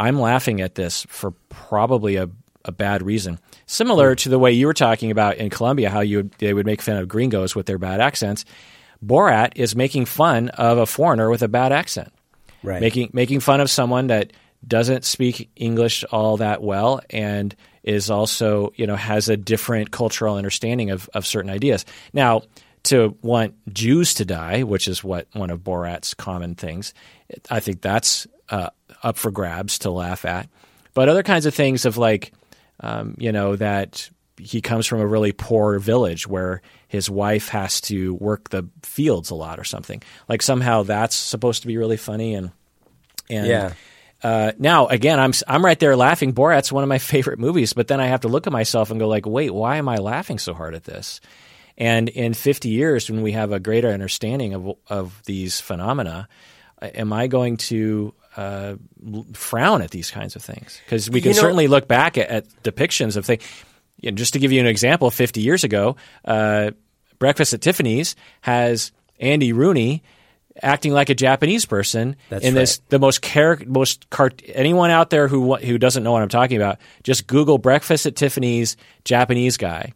I'm 0.00 0.18
laughing 0.18 0.62
at 0.62 0.76
this 0.76 1.04
for 1.10 1.32
probably 1.50 2.16
a, 2.16 2.30
a 2.64 2.72
bad 2.72 3.02
reason. 3.02 3.38
Similar 3.66 4.14
to 4.16 4.30
the 4.30 4.38
way 4.38 4.50
you 4.52 4.66
were 4.66 4.72
talking 4.72 5.10
about 5.10 5.36
in 5.36 5.50
Colombia, 5.50 5.90
how 5.90 6.00
you 6.00 6.30
they 6.38 6.54
would 6.54 6.64
make 6.64 6.80
fun 6.80 6.96
of 6.96 7.06
gringos 7.06 7.54
with 7.54 7.66
their 7.66 7.76
bad 7.76 8.00
accents. 8.00 8.46
Borat 9.04 9.52
is 9.56 9.76
making 9.76 10.06
fun 10.06 10.48
of 10.50 10.78
a 10.78 10.86
foreigner 10.86 11.28
with 11.28 11.42
a 11.42 11.48
bad 11.48 11.72
accent, 11.72 12.12
right? 12.62 12.80
Making 12.80 13.10
making 13.12 13.40
fun 13.40 13.60
of 13.60 13.70
someone 13.70 14.06
that 14.06 14.32
doesn't 14.66 15.04
speak 15.04 15.50
English 15.54 16.02
all 16.10 16.38
that 16.38 16.62
well 16.62 17.00
and 17.10 17.54
is 17.82 18.10
also, 18.10 18.72
you 18.76 18.86
know, 18.86 18.96
has 18.96 19.28
a 19.28 19.36
different 19.36 19.90
cultural 19.90 20.36
understanding 20.36 20.90
of, 20.90 21.08
of 21.14 21.26
certain 21.26 21.50
ideas. 21.50 21.84
Now, 22.12 22.42
to 22.84 23.16
want 23.22 23.54
Jews 23.72 24.14
to 24.14 24.24
die, 24.24 24.62
which 24.62 24.88
is 24.88 25.04
what 25.04 25.28
one 25.32 25.50
of 25.50 25.60
Borat's 25.60 26.14
common 26.14 26.54
things, 26.54 26.94
I 27.50 27.60
think 27.60 27.80
that's 27.80 28.26
uh, 28.50 28.70
up 29.02 29.16
for 29.16 29.30
grabs 29.30 29.80
to 29.80 29.90
laugh 29.90 30.24
at. 30.24 30.48
But 30.94 31.08
other 31.08 31.22
kinds 31.22 31.46
of 31.46 31.54
things 31.54 31.84
of 31.84 31.96
like, 31.96 32.32
um, 32.80 33.14
you 33.18 33.32
know, 33.32 33.56
that 33.56 34.10
he 34.38 34.60
comes 34.60 34.86
from 34.86 35.00
a 35.00 35.06
really 35.06 35.32
poor 35.32 35.78
village 35.78 36.26
where 36.26 36.62
his 36.88 37.10
wife 37.10 37.48
has 37.48 37.80
to 37.82 38.14
work 38.14 38.50
the 38.50 38.68
fields 38.82 39.30
a 39.30 39.34
lot 39.34 39.58
or 39.58 39.64
something. 39.64 40.02
Like 40.28 40.42
somehow 40.42 40.82
that's 40.82 41.14
supposed 41.14 41.62
to 41.62 41.68
be 41.68 41.76
really 41.76 41.96
funny 41.96 42.34
and 42.34 42.50
and 43.28 43.46
yeah 43.46 43.72
uh, 44.22 44.52
now 44.58 44.86
again, 44.86 45.18
I'm 45.18 45.32
I'm 45.48 45.64
right 45.64 45.78
there 45.78 45.96
laughing. 45.96 46.32
Borat's 46.32 46.70
one 46.70 46.82
of 46.82 46.88
my 46.88 46.98
favorite 47.12 47.38
movies, 47.38 47.72
but 47.72 47.88
then 47.88 48.00
I 48.00 48.06
have 48.06 48.20
to 48.20 48.28
look 48.28 48.46
at 48.46 48.52
myself 48.52 48.90
and 48.90 49.00
go 49.00 49.08
like, 49.08 49.26
wait, 49.26 49.50
why 49.50 49.76
am 49.76 49.88
I 49.88 49.96
laughing 49.96 50.38
so 50.38 50.54
hard 50.54 50.74
at 50.74 50.84
this? 50.84 51.20
And 51.78 52.10
in 52.10 52.34
50 52.34 52.68
years, 52.68 53.10
when 53.10 53.22
we 53.22 53.32
have 53.32 53.52
a 53.52 53.60
greater 53.60 53.88
understanding 53.88 54.54
of 54.54 54.76
of 54.88 55.22
these 55.24 55.60
phenomena, 55.60 56.28
am 56.82 57.12
I 57.12 57.26
going 57.26 57.56
to 57.58 58.14
uh, 58.36 58.74
frown 59.34 59.82
at 59.82 59.90
these 59.90 60.10
kinds 60.10 60.36
of 60.36 60.42
things? 60.42 60.80
Because 60.84 61.10
we 61.10 61.20
can 61.20 61.30
You 61.30 61.34
know- 61.36 61.40
certainly 61.42 61.66
look 61.68 61.88
back 61.88 62.16
at, 62.18 62.28
at 62.28 62.62
depictions 62.62 63.16
of 63.16 63.24
things. 63.26 63.42
You 64.00 64.10
know, 64.10 64.16
just 64.16 64.32
to 64.32 64.38
give 64.38 64.50
you 64.52 64.60
an 64.60 64.66
example, 64.66 65.10
50 65.10 65.40
years 65.42 65.64
ago, 65.64 65.96
uh, 66.24 66.70
Breakfast 67.18 67.52
at 67.52 67.60
Tiffany's 67.60 68.16
has 68.40 68.92
Andy 69.18 69.52
Rooney 69.52 70.02
acting 70.62 70.92
like 70.92 71.10
a 71.10 71.14
Japanese 71.14 71.66
person 71.66 72.16
That's 72.30 72.44
in 72.44 72.54
this 72.54 72.78
the 72.88 72.98
most 72.98 73.22
char- 73.22 73.58
most 73.66 74.08
cart- 74.10 74.42
anyone 74.46 74.90
out 74.90 75.10
there 75.10 75.28
who 75.28 75.54
who 75.56 75.76
doesn't 75.78 76.02
know 76.02 76.12
what 76.12 76.22
I'm 76.22 76.28
talking 76.30 76.56
about 76.56 76.78
just 77.04 77.26
Google 77.26 77.58
Breakfast 77.58 78.06
at 78.06 78.16
Tiffany's 78.16 78.76
Japanese 79.04 79.56
guy 79.58 79.92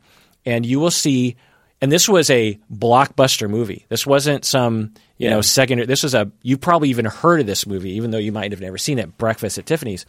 and 0.47 0.65
you 0.67 0.81
will 0.81 0.91
see 0.91 1.37
and 1.81 1.91
this 1.93 2.09
was 2.09 2.31
a 2.31 2.59
blockbuster 2.73 3.49
movie. 3.49 3.87
This 3.89 4.07
wasn't 4.07 4.45
some 4.45 4.95
you 5.19 5.31
know 5.31 5.41
second 5.41 5.87
this 5.89 6.03
was 6.03 6.15
a 6.15 6.31
you 6.43 6.57
probably 6.59 6.89
even 6.91 7.05
heard 7.05 7.41
of 7.41 7.47
this 7.47 7.67
movie 7.67 7.93
even 7.93 8.11
though 8.11 8.19
you 8.19 8.33
might 8.33 8.53
have 8.53 8.61
never 8.61 8.79
seen 8.79 8.99
it 8.99 9.17
Breakfast 9.19 9.59
at 9.59 9.67
Tiffany's. 9.67 10.07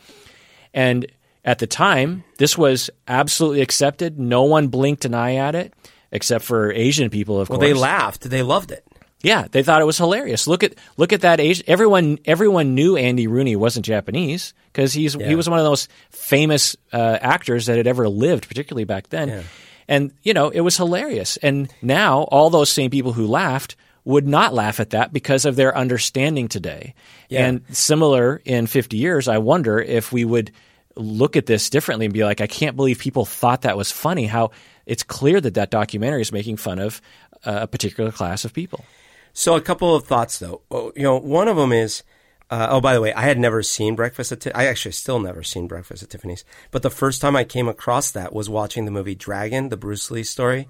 And 0.73 1.05
at 1.43 1.59
the 1.59 1.67
time, 1.67 2.23
this 2.37 2.57
was 2.57 2.89
absolutely 3.07 3.61
accepted. 3.61 4.19
No 4.19 4.43
one 4.43 4.67
blinked 4.67 5.05
an 5.05 5.13
eye 5.13 5.35
at 5.35 5.53
it, 5.55 5.73
except 6.11 6.43
for 6.43 6.71
Asian 6.73 7.09
people, 7.09 7.39
of 7.39 7.49
Well, 7.49 7.59
course. 7.59 7.67
they 7.69 7.73
laughed. 7.73 8.29
They 8.29 8.41
loved 8.41 8.71
it. 8.71 8.83
Yeah, 9.21 9.47
they 9.49 9.63
thought 9.63 9.81
it 9.81 9.85
was 9.85 9.97
hilarious. 9.97 10.47
Look 10.47 10.63
at 10.63 10.75
look 10.97 11.13
at 11.13 11.21
that 11.21 11.39
Asian. 11.39 11.63
Everyone 11.67 12.19
everyone 12.25 12.75
knew 12.75 12.95
Andy 12.97 13.27
Rooney 13.27 13.55
wasn't 13.55 13.85
Japanese 13.85 14.53
because 14.71 14.93
he's 14.93 15.15
Yeah. 15.15 15.27
he 15.27 15.35
was 15.35 15.49
one 15.49 15.57
of 15.59 15.63
the 15.63 15.69
most 15.69 15.89
famous 16.11 16.75
uh, 16.93 17.17
actors 17.21 17.65
that 17.67 17.77
had 17.77 17.87
ever 17.87 18.07
lived, 18.09 18.47
particularly 18.47 18.83
back 18.85 19.09
then. 19.09 19.43
And 19.87 20.11
you 20.23 20.33
know, 20.33 20.49
it 20.49 20.61
was 20.61 20.77
hilarious. 20.77 21.37
And 21.37 21.71
now 21.81 22.23
all 22.23 22.49
those 22.49 22.69
same 22.69 22.91
people 22.91 23.13
who 23.13 23.27
laughed 23.27 23.75
would 24.03 24.27
not 24.27 24.53
laugh 24.53 24.79
at 24.79 24.91
that 24.91 25.11
because 25.11 25.45
of 25.45 25.55
their 25.55 25.75
understanding 25.75 26.47
today. 26.47 26.93
Yeah. 27.27 27.47
And 27.47 27.61
similar 27.75 28.41
in 28.45 28.67
50 28.67 28.97
years, 28.97 29.27
I 29.27 29.39
wonder 29.39 29.79
if 29.79 30.11
we 30.11 30.23
would 30.23 30.51
look 30.95 31.35
at 31.35 31.47
this 31.47 31.69
differently 31.69 32.05
and 32.05 32.13
be 32.13 32.23
like, 32.23 32.39
I 32.39 32.47
can't 32.47 32.75
believe 32.75 32.99
people 32.99 33.25
thought 33.25 33.63
that 33.63 33.75
was 33.75 33.91
funny. 33.91 34.27
How 34.27 34.51
it's 34.85 35.03
clear 35.03 35.41
that 35.41 35.55
that 35.55 35.71
documentary 35.71 36.21
is 36.21 36.31
making 36.31 36.57
fun 36.57 36.79
of 36.79 37.01
uh, 37.43 37.59
a 37.61 37.67
particular 37.67 38.11
class 38.11 38.45
of 38.45 38.53
people. 38.53 38.85
So 39.33 39.55
a 39.55 39.61
couple 39.61 39.95
of 39.95 40.05
thoughts 40.05 40.39
though. 40.39 40.61
Oh, 40.71 40.93
You 40.95 41.03
know, 41.03 41.17
one 41.17 41.47
of 41.47 41.57
them 41.57 41.71
is, 41.71 42.03
uh, 42.49 42.67
oh, 42.69 42.81
by 42.81 42.93
the 42.93 43.01
way, 43.01 43.13
I 43.13 43.23
had 43.23 43.39
never 43.39 43.63
seen 43.63 43.95
Breakfast 43.95 44.31
at. 44.31 44.41
Ti- 44.41 44.53
I 44.53 44.65
actually 44.65 44.91
still 44.91 45.19
never 45.19 45.41
seen 45.41 45.67
Breakfast 45.67 46.03
at 46.03 46.09
Tiffany's. 46.09 46.45
But 46.71 46.83
the 46.83 46.89
first 46.91 47.21
time 47.21 47.35
I 47.35 47.43
came 47.43 47.67
across 47.67 48.11
that 48.11 48.33
was 48.33 48.49
watching 48.49 48.85
the 48.85 48.91
movie 48.91 49.15
Dragon, 49.15 49.69
the 49.69 49.77
Bruce 49.77 50.11
Lee 50.11 50.23
story. 50.23 50.67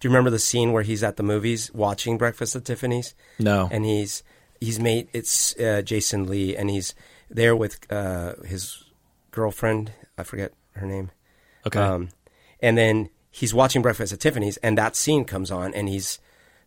Do 0.00 0.08
you 0.08 0.10
remember 0.10 0.30
the 0.30 0.38
scene 0.38 0.72
where 0.72 0.84
he's 0.84 1.02
at 1.02 1.16
the 1.16 1.22
movies 1.22 1.72
watching 1.74 2.18
Breakfast 2.18 2.56
at 2.56 2.64
Tiffany's? 2.64 3.14
No. 3.38 3.68
And 3.70 3.84
he's 3.84 4.22
he's 4.60 4.80
made 4.80 5.08
it's 5.12 5.58
uh, 5.58 5.82
Jason 5.82 6.26
Lee, 6.26 6.56
and 6.56 6.70
he's 6.70 6.94
there 7.28 7.54
with 7.54 7.80
uh, 7.92 8.34
his 8.44 8.84
girlfriend. 9.30 9.92
I 10.16 10.22
forget 10.22 10.52
her 10.72 10.86
name. 10.86 11.10
Okay. 11.66 11.80
Um, 11.80 12.08
and 12.60 12.78
then 12.78 13.10
he's 13.30 13.52
watching 13.52 13.82
Breakfast 13.82 14.12
at 14.12 14.20
Tiffany's, 14.20 14.56
and 14.58 14.78
that 14.78 14.96
scene 14.96 15.24
comes 15.24 15.50
on, 15.50 15.74
and 15.74 15.88
he's 15.88 16.20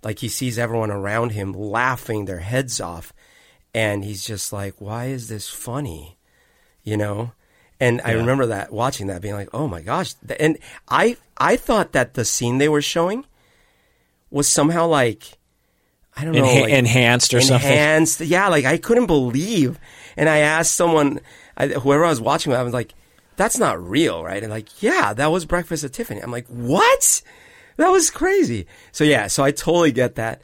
like, 0.03 0.19
he 0.19 0.29
sees 0.29 0.57
everyone 0.59 0.91
around 0.91 1.31
him 1.31 1.53
laughing 1.53 2.25
their 2.25 2.39
heads 2.39 2.79
off, 2.81 3.13
and 3.73 4.03
he's 4.03 4.25
just 4.25 4.51
like, 4.53 4.75
"Why 4.79 5.05
is 5.05 5.27
this 5.27 5.49
funny?" 5.49 6.17
You 6.83 6.97
know. 6.97 7.31
And 7.79 7.99
I 8.05 8.11
remember 8.11 8.45
that 8.47 8.71
watching 8.71 9.07
that, 9.07 9.21
being 9.23 9.33
like, 9.33 9.49
"Oh 9.53 9.67
my 9.67 9.81
gosh!" 9.81 10.13
And 10.39 10.57
I 10.87 11.17
I 11.37 11.55
thought 11.55 11.93
that 11.93 12.13
the 12.13 12.23
scene 12.25 12.59
they 12.59 12.69
were 12.69 12.81
showing 12.81 13.25
was 14.29 14.47
somehow 14.47 14.85
like 14.87 15.37
I 16.15 16.25
don't 16.25 16.33
know, 16.35 16.43
Enha- 16.43 16.61
like, 16.61 16.73
enhanced 16.73 17.33
or 17.33 17.41
something. 17.41 17.67
enhanced. 17.69 18.19
Yeah, 18.21 18.49
like 18.49 18.65
I 18.65 18.77
couldn't 18.77 19.07
believe. 19.07 19.79
And 20.17 20.27
I 20.29 20.39
asked 20.39 20.75
someone, 20.75 21.21
I, 21.57 21.67
whoever 21.69 22.03
I 22.05 22.09
was 22.09 22.21
watching 22.21 22.51
with, 22.51 22.59
I 22.59 22.63
was 22.63 22.73
like, 22.73 22.93
"That's 23.37 23.57
not 23.57 23.81
real, 23.81 24.23
right?" 24.23 24.43
And 24.43 24.51
like, 24.51 24.83
"Yeah, 24.83 25.13
that 25.13 25.27
was 25.31 25.45
Breakfast 25.45 25.83
at 25.83 25.93
Tiffany." 25.93 26.19
I'm 26.19 26.31
like, 26.31 26.47
"What? 26.47 27.21
That 27.77 27.89
was 27.89 28.11
crazy." 28.11 28.67
So 28.91 29.03
yeah, 29.03 29.27
so 29.27 29.43
I 29.43 29.51
totally 29.51 29.91
get 29.91 30.15
that. 30.15 30.41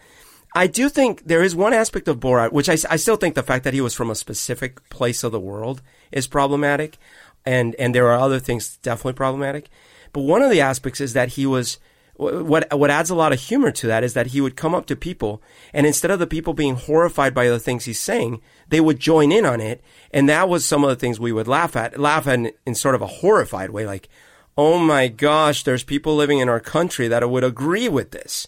I 0.56 0.68
do 0.68 0.90
think 0.90 1.28
there 1.28 1.44
is 1.44 1.56
one 1.56 1.74
aspect 1.74 2.08
of 2.08 2.20
Borat, 2.20 2.52
which 2.52 2.70
I 2.70 2.76
still 2.76 3.18
think 3.18 3.36
the 3.36 3.44
fact 3.44 3.64
that 3.64 3.74
he 3.74 3.82
was 3.82 3.94
from 3.94 4.10
a 4.10 4.16
specific 4.16 4.88
place 4.90 5.24
of 5.24 5.32
the 5.32 5.40
world 5.40 5.82
is 6.12 6.28
problematic, 6.28 6.98
and 7.46 7.76
and 7.76 7.94
there 7.94 8.08
are 8.08 8.20
other 8.20 8.40
things 8.40 8.78
definitely 8.78 9.14
problematic. 9.14 9.70
But 10.14 10.22
one 10.22 10.42
of 10.42 10.50
the 10.50 10.62
aspects 10.62 11.02
is 11.02 11.14
that 11.14 11.30
he 11.30 11.46
was 11.46 11.78
what 12.16 12.76
what 12.78 12.90
adds 12.90 13.10
a 13.10 13.16
lot 13.16 13.32
of 13.32 13.40
humor 13.40 13.72
to 13.72 13.88
that 13.88 14.04
is 14.04 14.14
that 14.16 14.28
he 14.28 14.42
would 14.42 14.56
come 14.56 14.74
up 14.74 14.88
to 14.88 14.96
people 14.96 15.42
and 15.74 15.86
instead 15.86 16.10
of 16.10 16.18
the 16.20 16.26
people 16.26 16.54
being 16.54 16.76
horrified 16.76 17.34
by 17.34 17.48
the 17.48 17.60
things 17.60 17.86
he's 17.86 18.00
saying, 18.00 18.42
they 18.70 18.82
would 18.82 19.00
join 19.00 19.32
in 19.32 19.46
on 19.46 19.62
it, 19.62 19.84
and 20.12 20.28
that 20.28 20.50
was 20.50 20.66
some 20.66 20.84
of 20.84 20.90
the 20.90 20.96
things 20.96 21.20
we 21.20 21.32
would 21.32 21.48
laugh 21.48 21.76
at, 21.76 22.00
laugh 22.00 22.26
at 22.28 22.34
in, 22.34 22.52
in 22.66 22.76
sort 22.76 22.96
of 22.96 23.02
a 23.02 23.08
horrified 23.08 23.70
way, 23.70 23.86
like, 23.86 24.10
"Oh 24.58 24.80
my 24.80 25.08
gosh, 25.08 25.64
there's 25.64 25.84
people 25.84 26.16
living 26.16 26.40
in 26.40 26.50
our 26.50 26.60
country 26.60 27.08
that 27.08 27.30
would 27.30 27.44
agree 27.44 27.88
with 27.88 28.12
this," 28.12 28.48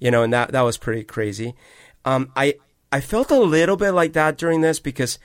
you 0.00 0.10
know, 0.10 0.22
and 0.22 0.32
that 0.32 0.52
that 0.52 0.62
was 0.62 0.76
pretty 0.76 1.04
crazy. 1.04 1.54
Um, 2.04 2.32
I 2.34 2.54
I 2.90 3.00
felt 3.00 3.30
a 3.30 3.38
little 3.38 3.76
bit 3.76 3.92
like 3.92 4.14
that 4.14 4.36
during 4.36 4.62
this 4.62 4.80
because, 4.80 5.18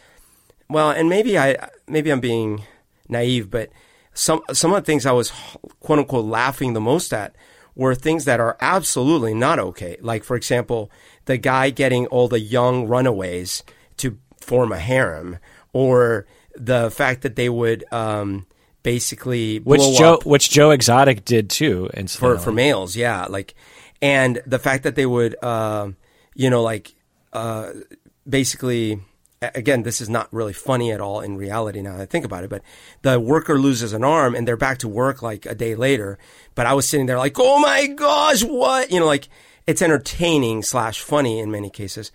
well, 0.70 0.92
and 0.92 1.10
maybe 1.10 1.38
I 1.38 1.70
maybe 1.88 2.12
I'm 2.12 2.20
being 2.20 2.64
naive, 3.10 3.50
but 3.50 3.70
some 4.14 4.42
some 4.54 4.72
of 4.74 4.84
the 4.84 4.86
things 4.86 5.06
I 5.06 5.12
was 5.12 5.32
quote 5.80 6.00
unquote 6.00 6.26
laughing 6.26 6.74
the 6.74 6.82
most 6.82 7.14
at 7.14 7.36
were 7.76 7.96
things 7.96 8.26
that 8.26 8.40
are 8.40 8.58
absolutely 8.62 9.34
not 9.34 9.60
okay. 9.60 9.98
Like 10.02 10.24
for 10.24 10.36
example, 10.36 10.92
the 11.26 11.38
guy 11.38 11.70
getting 11.70 12.06
all 12.08 12.28
the 12.28 12.40
young 12.40 12.88
runaways 12.88 13.64
to 13.98 14.18
form 14.40 14.72
a 14.72 14.80
harem, 14.80 15.40
or 15.74 16.28
the 16.56 16.90
fact 16.92 17.22
that 17.24 17.36
they 17.36 17.50
would 17.50 17.84
um, 17.92 18.46
basically 18.84 19.60
which 19.60 19.82
Joe 19.98 20.20
which 20.24 20.50
Joe 20.50 20.72
Exotic 20.72 21.26
did 21.26 21.50
too. 21.50 21.90
and 21.94 22.10
for 22.10 22.38
for 22.38 22.52
males, 22.52 22.96
yeah, 22.96 23.26
like, 23.26 23.56
and 24.02 24.42
the 24.46 24.60
fact 24.60 24.84
that 24.84 24.96
they 24.96 25.06
would, 25.06 25.42
um, 25.44 25.96
you 26.34 26.50
know, 26.50 26.62
like, 26.62 26.96
uh, 27.34 27.72
basically, 28.28 29.00
again, 29.42 29.84
this 29.84 30.02
is 30.02 30.10
not 30.10 30.32
really 30.34 30.54
funny 30.54 30.92
at 30.92 31.02
all 31.02 31.22
in 31.22 31.38
reality 31.38 31.82
now 31.82 31.98
that 31.98 32.02
I 32.02 32.06
think 32.06 32.26
about 32.26 32.44
it, 32.44 32.50
but 32.50 32.62
the 33.02 33.20
worker 33.20 33.60
loses 33.60 33.94
an 33.94 34.04
arm 34.04 34.36
and 34.36 34.48
they're 34.48 34.58
back 34.58 34.80
to 34.80 34.88
work 34.88 35.22
like 35.22 35.46
a 35.46 35.56
day 35.56 35.76
later. 35.76 36.18
But 36.56 36.66
I 36.66 36.74
was 36.74 36.88
sitting 36.88 37.06
there 37.06 37.18
like, 37.18 37.38
oh 37.40 37.60
my 37.60 37.88
gosh, 37.88 38.44
what? 38.44 38.92
You 38.92 39.00
know, 39.00 39.06
like, 39.06 39.30
it's 39.68 39.82
entertaining 39.82 40.62
slash 40.62 41.02
funny 41.02 41.40
in 41.40 41.52
many 41.52 41.70
cases. 41.70 42.12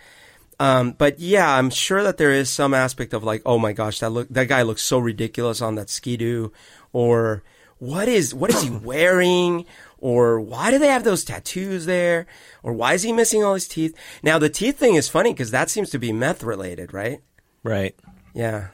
Um, 0.61 0.93
but 0.93 1.19
yeah, 1.19 1.57
I'm 1.57 1.71
sure 1.71 2.03
that 2.03 2.19
there 2.19 2.33
is 2.33 2.51
some 2.51 2.75
aspect 2.75 3.15
of 3.15 3.25
like, 3.25 3.43
oh 3.47 3.59
my 3.59 3.73
gosh, 3.73 4.01
that 4.01 4.11
look 4.11 4.29
that 4.29 4.47
guy 4.47 4.61
looks 4.63 4.83
so 4.83 4.99
ridiculous 4.99 5.63
on 5.63 5.75
that 5.77 5.89
skidoo, 5.89 6.51
or 6.93 7.43
what 7.79 8.09
is 8.09 8.35
what 8.35 8.51
is 8.51 8.63
he 8.63 8.69
wearing, 8.69 9.65
or 10.01 10.41
why 10.41 10.71
do 10.71 10.79
they 10.79 10.89
have 10.89 11.05
those 11.05 11.25
tattoos 11.25 11.87
there, 11.87 12.27
or 12.63 12.73
why 12.73 12.95
is 12.95 13.03
he 13.03 13.13
missing 13.13 13.45
all 13.45 13.55
his 13.55 13.69
teeth? 13.69 13.95
Now 14.23 14.39
the 14.39 14.49
teeth 14.51 14.79
thing 14.79 14.95
is 14.95 15.09
funny 15.09 15.33
because 15.33 15.51
that 15.53 15.71
seems 15.71 15.91
to 15.91 15.99
be 15.99 16.13
meth 16.13 16.43
related, 16.43 16.93
right? 16.95 17.21
right? 17.63 17.95
Yeah. 18.35 18.69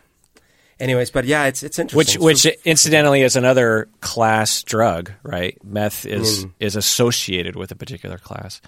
Anyways, 0.78 1.10
but 1.10 1.24
yeah, 1.24 1.44
it's 1.46 1.62
it's 1.62 1.78
interesting. 1.78 2.22
which 2.22 2.42
So- 2.42 2.50
incidentally 2.64 3.22
is 3.22 3.34
another 3.34 3.88
class 4.00 4.62
drug, 4.62 5.10
right? 5.22 5.56
Meth 5.64 6.04
is 6.04 6.42
Hmm. 6.42 6.48
is 6.60 6.76
associated 6.76 7.56
with 7.56 7.70
a 7.72 7.76
particular 7.76 8.18
class. 8.18 8.60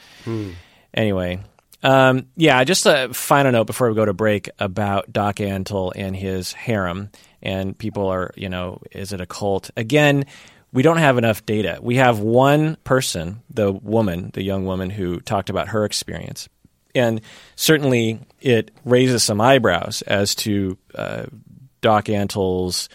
Anyway, 0.95 1.41
um, 1.83 2.27
yeah, 2.37 2.65
just 2.65 2.87
a 2.87 3.11
final 3.13 3.53
note 3.53 3.67
before 3.67 3.89
we 3.91 3.95
go 3.95 4.05
to 4.07 4.15
break 4.15 4.49
about 4.59 5.13
Doc 5.13 5.37
Antle 5.37 5.93
and 5.95 6.17
his 6.17 6.53
harem. 6.53 7.11
And 7.43 7.77
people 7.79 8.09
are, 8.09 8.33
you 8.37 8.49
know, 8.49 8.81
is 8.91 9.13
it 9.13 9.21
a 9.21 9.27
cult? 9.27 9.71
Again, 9.77 10.25
we 10.73 10.83
don't 10.83 10.99
have 10.99 11.19
enough 11.19 11.45
data. 11.47 11.79
We 11.81 11.97
have 11.97 12.21
one 12.21 12.77
person, 12.85 13.43
the 13.51 13.73
woman, 13.73 14.31
the 14.35 14.43
young 14.43 14.67
woman 14.67 14.91
who 14.91 15.21
talked 15.21 15.51
about 15.51 15.69
her 15.69 15.85
experience. 15.85 16.49
And 16.95 17.21
certainly 17.57 18.21
it 18.41 18.71
raises 18.85 19.23
some 19.23 19.41
eyebrows 19.41 20.03
as 20.03 20.35
to 20.37 20.77
uh, 20.95 21.27
Doc 21.81 22.09
Antle's 22.09 22.89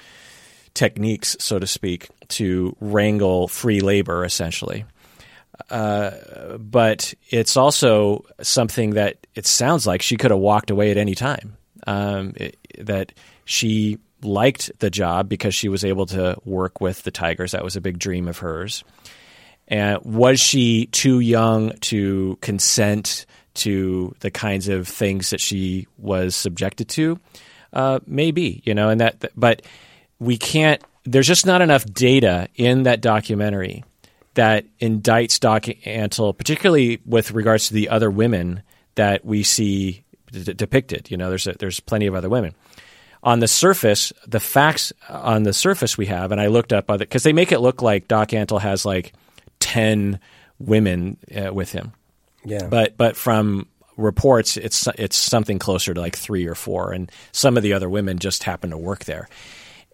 techniques, 0.73 1.35
so 1.39 1.59
to 1.59 1.67
speak, 1.67 2.09
to 2.29 2.75
wrangle 2.79 3.47
free 3.47 3.79
labor, 3.79 4.25
essentially. 4.25 4.85
Uh, 5.69 6.57
but 6.57 7.13
it's 7.29 7.55
also 7.57 8.25
something 8.41 8.91
that 8.91 9.25
it 9.35 9.45
sounds 9.45 9.87
like 9.87 10.01
she 10.01 10.17
could 10.17 10.31
have 10.31 10.39
walked 10.39 10.69
away 10.69 10.91
at 10.91 10.97
any 10.97 11.15
time. 11.15 11.57
Um, 11.85 12.33
it, 12.37 12.57
that 12.79 13.11
she 13.45 13.99
liked 14.23 14.71
the 14.79 14.89
job 14.89 15.29
because 15.29 15.55
she 15.55 15.69
was 15.69 15.83
able 15.83 16.05
to 16.07 16.37
work 16.45 16.81
with 16.81 17.03
the 17.03 17.11
Tigers. 17.11 17.51
That 17.51 17.63
was 17.63 17.75
a 17.75 17.81
big 17.81 17.99
dream 17.99 18.27
of 18.27 18.39
hers. 18.39 18.83
And 19.67 19.99
was 20.03 20.39
she 20.39 20.87
too 20.87 21.19
young 21.19 21.77
to 21.81 22.37
consent 22.41 23.25
to 23.55 24.13
the 24.19 24.31
kinds 24.31 24.67
of 24.67 24.87
things 24.87 25.29
that 25.29 25.39
she 25.39 25.87
was 25.97 26.35
subjected 26.35 26.89
to? 26.89 27.19
Uh, 27.71 27.99
maybe 28.05 28.61
you 28.65 28.73
know, 28.73 28.89
and 28.89 29.01
that, 29.01 29.31
but 29.35 29.63
we 30.19 30.37
can't. 30.37 30.81
There's 31.05 31.27
just 31.27 31.45
not 31.45 31.61
enough 31.61 31.85
data 31.85 32.47
in 32.55 32.83
that 32.83 33.01
documentary 33.01 33.83
that 34.35 34.65
indicts 34.79 35.39
Doc 35.39 35.63
Antle, 35.63 36.37
particularly 36.37 37.01
with 37.05 37.31
regards 37.31 37.67
to 37.67 37.73
the 37.73 37.89
other 37.89 38.09
women 38.09 38.63
that 38.95 39.25
we 39.25 39.43
see 39.43 40.03
d- 40.31 40.53
depicted. 40.53 41.11
You 41.11 41.17
know, 41.17 41.29
there's 41.29 41.47
a, 41.47 41.53
there's 41.53 41.79
plenty 41.79 42.07
of 42.07 42.15
other 42.15 42.29
women. 42.29 42.53
On 43.23 43.39
the 43.39 43.47
surface, 43.47 44.11
the 44.27 44.41
facts 44.41 44.91
on 45.07 45.43
the 45.43 45.53
surface 45.53 45.97
we 45.97 46.07
have, 46.07 46.31
and 46.33 46.41
I 46.41 46.47
looked 46.47 46.73
up 46.73 46.89
other 46.89 47.05
because 47.05 47.23
they 47.23 47.33
make 47.33 47.53
it 47.53 47.59
look 47.59 47.81
like 47.81 48.07
Doc 48.09 48.29
Antle 48.29 48.59
has 48.59 48.85
like 48.85 49.13
ten 49.59 50.19
women 50.59 51.17
uh, 51.33 51.53
with 51.53 51.71
him. 51.71 51.93
Yeah. 52.43 52.67
But 52.67 52.97
but 52.97 53.15
from 53.15 53.67
reports, 53.97 54.57
it's 54.57 54.87
it's 54.97 55.15
something 55.15 55.59
closer 55.59 55.93
to 55.93 56.01
like 56.01 56.17
three 56.17 56.47
or 56.47 56.55
four, 56.55 56.91
and 56.91 57.11
some 57.31 57.55
of 57.55 57.63
the 57.63 57.73
other 57.73 57.89
women 57.89 58.19
just 58.19 58.43
happen 58.43 58.71
to 58.71 58.77
work 58.77 59.05
there. 59.05 59.29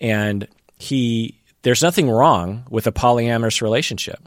And 0.02 0.48
he, 0.78 1.40
there's 1.62 1.84
nothing 1.84 2.10
wrong 2.10 2.66
with 2.70 2.88
a 2.88 2.92
polyamorous 2.92 3.62
relationship. 3.62 4.20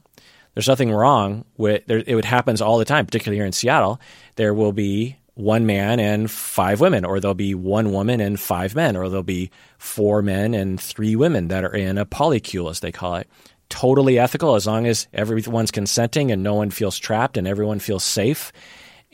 There's 0.55 0.69
nothing 0.69 0.93
wrong 0.93 1.45
with 1.57 1.87
there, 1.87 1.99
it. 1.99 2.25
happens 2.25 2.61
all 2.61 2.79
the 2.79 2.85
time, 2.85 3.07
particularly 3.07 3.39
here 3.39 3.47
in 3.47 3.53
Seattle. 3.53 4.01
There 4.37 4.53
will 4.53 4.73
be 4.73 5.17
one 5.35 5.67
man 5.67 5.99
and 5.99 6.31
five 6.31 6.81
women, 6.81 7.05
or 7.05 7.21
there'll 7.21 7.35
be 7.35 7.55
one 7.55 7.93
woman 7.93 8.21
and 8.21 8.39
five 8.39 8.75
men, 8.75 8.97
or 8.97 9.09
there'll 9.09 9.23
be 9.23 9.51
four 9.79 10.23
men 10.23 10.55
and 10.55 10.81
three 10.81 11.17
women 11.17 11.49
that 11.49 11.65
are 11.65 11.75
in 11.75 11.99
a 11.99 12.07
polycule, 12.07 12.71
as 12.71 12.81
they 12.81 12.93
call 12.93 13.17
it. 13.17 13.29
Totally 13.69 14.19
ethical 14.19 14.55
as 14.55 14.67
long 14.67 14.87
as 14.87 15.09
everyone's 15.15 15.71
consenting 15.71 16.31
and 16.31 16.43
no 16.43 16.55
one 16.55 16.71
feels 16.71 16.99
trapped 16.99 17.39
and 17.39 17.49
everyone 17.49 17.79
feels 17.79 18.05
safe 18.05 18.53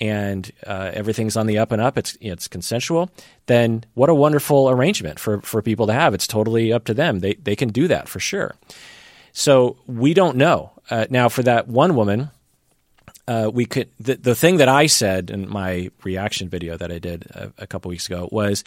and 0.00 0.50
uh, 0.66 0.90
everything's 0.94 1.36
on 1.36 1.46
the 1.46 1.58
up 1.58 1.72
and 1.72 1.82
up, 1.82 1.98
it's 1.98 2.16
it's 2.20 2.48
consensual, 2.48 3.10
then 3.46 3.84
what 3.94 4.08
a 4.08 4.14
wonderful 4.14 4.70
arrangement 4.70 5.18
for, 5.18 5.40
for 5.42 5.60
people 5.62 5.86
to 5.88 5.92
have. 5.92 6.14
It's 6.14 6.26
totally 6.26 6.72
up 6.72 6.84
to 6.84 6.94
them. 6.94 7.20
They 7.20 7.34
they 7.34 7.56
can 7.56 7.70
do 7.70 7.88
that 7.88 8.08
for 8.08 8.20
sure. 8.20 8.54
So 9.32 9.76
we 9.86 10.14
don't 10.14 10.36
know 10.36 10.72
uh, 10.90 11.06
now. 11.10 11.28
For 11.28 11.42
that 11.42 11.68
one 11.68 11.96
woman, 11.96 12.30
uh, 13.28 13.50
we 13.52 13.66
could 13.66 13.90
the, 14.00 14.16
the 14.16 14.34
thing 14.34 14.56
that 14.56 14.68
I 14.70 14.86
said 14.86 15.30
in 15.30 15.48
my 15.48 15.90
reaction 16.02 16.48
video 16.48 16.78
that 16.78 16.90
I 16.90 16.98
did 16.98 17.26
a, 17.30 17.52
a 17.58 17.66
couple 17.66 17.90
weeks 17.90 18.06
ago 18.06 18.26
was 18.32 18.64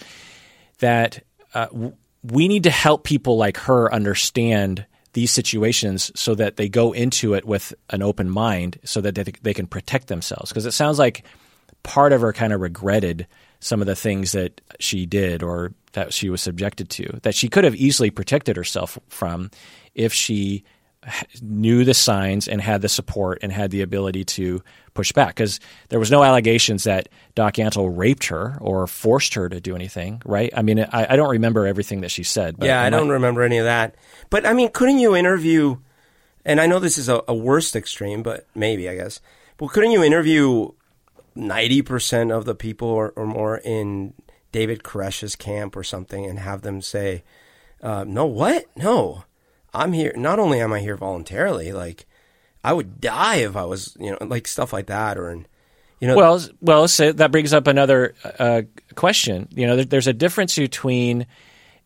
that 0.79 1.23
uh, 1.55 1.65
w- 1.65 1.93
we 2.23 2.47
need 2.47 2.63
to 2.63 2.69
help 2.69 3.03
people 3.03 3.37
like 3.37 3.57
her 3.57 3.91
understand 3.91 4.85
these 5.13 5.31
situations 5.31 6.11
so 6.15 6.35
that 6.35 6.57
they 6.57 6.69
go 6.69 6.91
into 6.91 7.33
it 7.33 7.43
with 7.43 7.73
an 7.89 8.03
open 8.03 8.29
mind 8.29 8.79
so 8.83 9.01
that 9.01 9.15
they, 9.15 9.23
they 9.41 9.53
can 9.53 9.65
protect 9.65 10.07
themselves. 10.07 10.51
Because 10.51 10.67
it 10.67 10.71
sounds 10.71 10.99
like 10.99 11.23
part 11.81 12.13
of 12.13 12.21
her 12.21 12.31
kind 12.31 12.53
of 12.53 12.61
regretted 12.61 13.25
some 13.59 13.81
of 13.81 13.87
the 13.87 13.95
things 13.95 14.31
that 14.33 14.61
she 14.79 15.07
did 15.07 15.41
or 15.41 15.73
that 15.93 16.13
she 16.13 16.29
was 16.29 16.41
subjected 16.41 16.89
to 16.91 17.19
that 17.23 17.33
she 17.33 17.49
could 17.49 17.63
have 17.63 17.75
easily 17.75 18.11
protected 18.11 18.55
herself 18.55 18.99
from 19.09 19.49
if 19.95 20.13
she 20.13 20.63
knew 21.41 21.83
the 21.83 21.93
signs 21.93 22.47
and 22.47 22.61
had 22.61 22.81
the 22.81 22.89
support 22.89 23.39
and 23.41 23.51
had 23.51 23.71
the 23.71 23.81
ability 23.81 24.23
to 24.23 24.61
push 24.93 25.11
back 25.11 25.29
because 25.29 25.59
there 25.89 25.99
was 25.99 26.11
no 26.11 26.23
allegations 26.23 26.83
that 26.83 27.09
Doc 27.33 27.55
Antle 27.55 27.95
raped 27.95 28.25
her 28.27 28.57
or 28.61 28.85
forced 28.85 29.33
her 29.33 29.49
to 29.49 29.59
do 29.59 29.75
anything, 29.75 30.21
right? 30.25 30.51
I 30.55 30.61
mean, 30.61 30.79
I, 30.79 31.07
I 31.13 31.15
don't 31.15 31.29
remember 31.29 31.65
everything 31.65 32.01
that 32.01 32.11
she 32.11 32.23
said. 32.23 32.57
But 32.57 32.67
yeah, 32.67 32.81
I 32.81 32.89
don't 32.89 33.09
remember 33.09 33.41
any 33.41 33.57
of 33.57 33.65
that. 33.65 33.95
But 34.29 34.45
I 34.45 34.53
mean, 34.53 34.69
couldn't 34.69 34.99
you 34.99 35.15
interview? 35.15 35.77
And 36.45 36.59
I 36.61 36.67
know 36.67 36.79
this 36.79 36.97
is 36.97 37.09
a, 37.09 37.23
a 37.27 37.33
worst 37.33 37.75
extreme, 37.75 38.21
but 38.21 38.45
maybe 38.53 38.87
I 38.87 38.95
guess. 38.95 39.21
But 39.57 39.69
couldn't 39.69 39.91
you 39.91 40.03
interview 40.03 40.71
ninety 41.35 41.81
percent 41.81 42.31
of 42.31 42.45
the 42.45 42.55
people 42.55 42.87
or, 42.87 43.09
or, 43.15 43.25
more 43.25 43.57
in 43.57 44.13
David 44.51 44.83
Koresh's 44.83 45.35
camp 45.35 45.75
or 45.75 45.83
something 45.83 46.25
and 46.25 46.39
have 46.39 46.61
them 46.61 46.81
say, 46.81 47.23
uh, 47.81 48.03
"No, 48.07 48.25
what? 48.25 48.65
No." 48.75 49.23
I'm 49.73 49.93
here. 49.93 50.13
Not 50.15 50.39
only 50.39 50.59
am 50.59 50.73
I 50.73 50.79
here 50.79 50.97
voluntarily, 50.97 51.71
like 51.71 52.05
I 52.63 52.73
would 52.73 53.01
die 53.01 53.37
if 53.37 53.55
I 53.55 53.65
was, 53.65 53.95
you 53.99 54.11
know, 54.11 54.17
like 54.21 54.47
stuff 54.47 54.73
like 54.73 54.87
that, 54.87 55.17
or 55.17 55.43
you 55.99 56.07
know. 56.07 56.15
Well, 56.15 56.41
well, 56.61 56.87
so 56.87 57.11
that 57.11 57.31
brings 57.31 57.53
up 57.53 57.67
another 57.67 58.13
uh, 58.37 58.63
question. 58.95 59.47
You 59.51 59.67
know, 59.67 59.83
there's 59.83 60.07
a 60.07 60.13
difference 60.13 60.55
between 60.55 61.25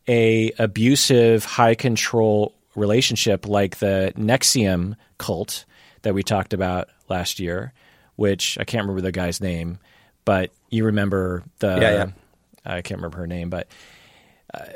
a 0.08 0.52
abusive, 0.58 1.46
high 1.46 1.76
control 1.76 2.54
relationship 2.76 3.48
like 3.48 3.78
the 3.78 4.14
NXIVM 4.18 4.96
cult 5.18 5.66
that 6.02 6.14
we 6.14 6.24
talked 6.24 6.54
about 6.54 6.90
last 7.10 7.40
year, 7.40 7.74
which 8.16 8.58
I 8.60 8.64
can't 8.64 8.84
remember 8.84 9.02
the 9.02 9.12
guy's 9.12 9.42
name, 9.42 9.80
but 10.26 10.52
you 10.70 10.86
remember 10.86 11.44
the. 11.60 11.78
Yeah, 11.80 11.92
yeah. 11.92 12.08
I 12.66 12.82
can't 12.82 12.98
remember 12.98 13.20
her 13.20 13.28
name, 13.28 13.52
but 13.52 13.68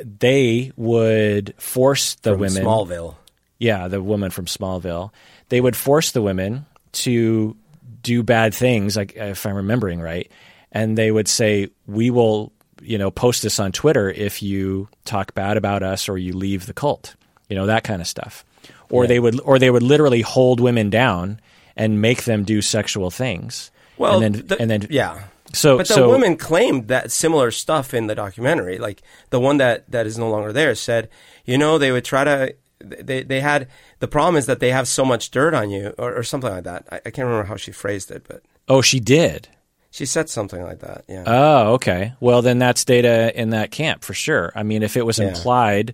they 0.03 0.71
would 0.75 1.53
force 1.57 2.15
the 2.15 2.31
from 2.31 2.41
women. 2.41 2.63
Smallville. 2.63 3.15
Yeah, 3.57 3.87
the 3.87 4.01
woman 4.01 4.31
from 4.31 4.45
Smallville. 4.45 5.11
They 5.49 5.61
would 5.61 5.75
force 5.75 6.11
the 6.11 6.21
women 6.21 6.65
to 6.91 7.55
do 8.01 8.23
bad 8.23 8.53
things, 8.53 8.95
like 8.95 9.15
if 9.15 9.45
I'm 9.45 9.55
remembering 9.55 9.99
right, 9.99 10.31
and 10.71 10.97
they 10.97 11.11
would 11.11 11.27
say, 11.27 11.69
"We 11.85 12.09
will, 12.09 12.51
you 12.81 12.97
know, 12.97 13.11
post 13.11 13.43
this 13.43 13.59
on 13.59 13.71
Twitter 13.71 14.09
if 14.09 14.41
you 14.41 14.87
talk 15.05 15.33
bad 15.33 15.57
about 15.57 15.83
us 15.83 16.07
or 16.07 16.17
you 16.17 16.33
leave 16.33 16.65
the 16.65 16.73
cult." 16.73 17.15
You 17.49 17.55
know 17.55 17.65
that 17.65 17.83
kind 17.83 18.01
of 18.01 18.07
stuff. 18.07 18.45
Or 18.89 19.03
yeah. 19.03 19.07
they 19.09 19.19
would, 19.19 19.39
or 19.41 19.59
they 19.59 19.69
would 19.69 19.83
literally 19.83 20.21
hold 20.21 20.59
women 20.59 20.89
down 20.89 21.39
and 21.75 22.01
make 22.01 22.23
them 22.23 22.43
do 22.43 22.61
sexual 22.61 23.11
things. 23.11 23.71
Well, 23.97 24.21
and 24.21 24.35
then, 24.35 24.47
the, 24.47 24.61
and 24.61 24.69
then 24.69 24.87
yeah, 24.89 25.23
so, 25.53 25.77
but 25.77 25.87
the 25.87 25.93
so, 25.95 26.09
women 26.09 26.37
claimed 26.37 26.87
that 26.87 27.11
similar 27.11 27.51
stuff 27.51 27.93
in 27.93 28.07
the 28.07 28.15
documentary. 28.15 28.77
Like 28.77 29.01
the 29.29 29.39
one 29.39 29.57
that, 29.57 29.89
that 29.91 30.05
is 30.05 30.17
no 30.17 30.29
longer 30.29 30.53
there 30.53 30.75
said, 30.75 31.09
you 31.45 31.57
know, 31.57 31.77
they 31.77 31.91
would 31.91 32.05
try 32.05 32.23
to. 32.23 32.55
They 32.81 33.23
they 33.23 33.41
had 33.41 33.67
the 33.99 34.07
problem 34.07 34.37
is 34.37 34.45
that 34.45 34.61
they 34.61 34.71
have 34.71 34.87
so 34.87 35.03
much 35.03 35.31
dirt 35.31 35.53
on 35.53 35.69
you 35.69 35.93
or, 35.97 36.15
or 36.15 36.23
something 36.23 36.49
like 36.49 36.63
that. 36.63 36.87
I, 36.89 36.95
I 36.97 37.09
can't 37.09 37.27
remember 37.27 37.43
how 37.43 37.57
she 37.57 37.73
phrased 37.73 38.09
it, 38.09 38.25
but 38.25 38.41
oh, 38.69 38.81
she 38.81 39.01
did. 39.01 39.49
She 39.91 40.05
said 40.05 40.29
something 40.29 40.61
like 40.63 40.79
that. 40.79 41.03
Yeah. 41.09 41.23
Oh, 41.25 41.73
okay. 41.73 42.13
Well, 42.21 42.41
then 42.41 42.57
that's 42.57 42.85
data 42.85 43.37
in 43.37 43.49
that 43.49 43.71
camp 43.71 44.03
for 44.03 44.13
sure. 44.13 44.53
I 44.55 44.63
mean, 44.63 44.81
if 44.81 44.95
it 44.95 45.05
was 45.05 45.19
yeah. 45.19 45.27
implied 45.27 45.93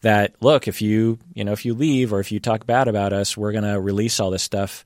that 0.00 0.34
look, 0.40 0.66
if 0.66 0.80
you 0.82 1.18
you 1.34 1.44
know 1.44 1.52
if 1.52 1.64
you 1.64 1.74
leave 1.74 2.12
or 2.12 2.20
if 2.20 2.32
you 2.32 2.40
talk 2.40 2.66
bad 2.66 2.88
about 2.88 3.12
us, 3.12 3.36
we're 3.36 3.52
going 3.52 3.64
to 3.64 3.80
release 3.80 4.18
all 4.18 4.30
this 4.30 4.42
stuff. 4.42 4.84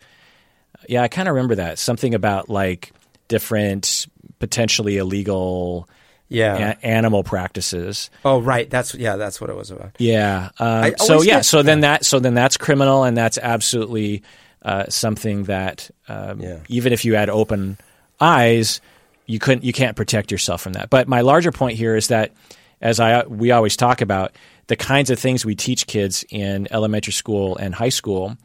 Yeah, 0.89 1.03
I 1.03 1.09
kind 1.09 1.29
of 1.29 1.35
remember 1.35 1.57
that 1.57 1.79
something 1.79 2.15
about 2.15 2.49
like 2.49 2.93
different 3.29 4.07
potentially 4.39 4.97
illegal 4.97 5.89
yeah. 6.29 6.75
A- 6.83 6.87
animal 6.87 7.25
practices. 7.25 8.11
Oh, 8.25 8.41
right. 8.41 8.69
That's 8.69 8.95
yeah. 8.95 9.17
That's 9.17 9.41
what 9.41 9.51
it 9.51 9.57
was 9.57 9.71
about. 9.71 9.93
Yeah. 9.99 10.51
Um, 10.59 10.95
so 10.99 11.23
yeah. 11.23 11.37
Get, 11.37 11.45
so 11.45 11.63
then 11.63 11.81
that 11.81 12.05
so 12.05 12.19
then 12.19 12.35
that's 12.35 12.57
criminal, 12.57 13.05
and 13.05 13.17
that's 13.17 13.39
absolutely 13.39 14.23
uh, 14.63 14.87
something 14.89 15.45
that 15.45 15.91
um, 16.09 16.41
yeah. 16.41 16.59
even 16.69 16.93
if 16.93 17.05
you 17.05 17.15
had 17.15 17.31
open 17.31 17.79
eyes, 18.21 18.81
you 19.27 19.39
couldn't 19.39 19.65
you 19.65 19.73
can't 19.73 19.97
protect 19.97 20.31
yourself 20.31 20.61
from 20.61 20.75
that. 20.75 20.91
But 20.91 21.09
my 21.09 21.23
larger 21.23 21.53
point 21.53 21.79
here 21.79 21.97
is 21.97 22.09
that 22.09 22.33
as 22.81 23.01
I 23.01 23.25
we 23.27 23.51
always 23.51 23.77
talk 23.77 24.01
about 24.01 24.33
the 24.67 24.77
kinds 24.77 25.11
of 25.11 25.19
things 25.19 25.45
we 25.47 25.55
teach 25.55 25.87
kids 25.87 26.25
in 26.29 26.69
elementary 26.71 27.13
school 27.13 27.57
and 27.57 27.75
high 27.75 27.89
school 27.89 28.37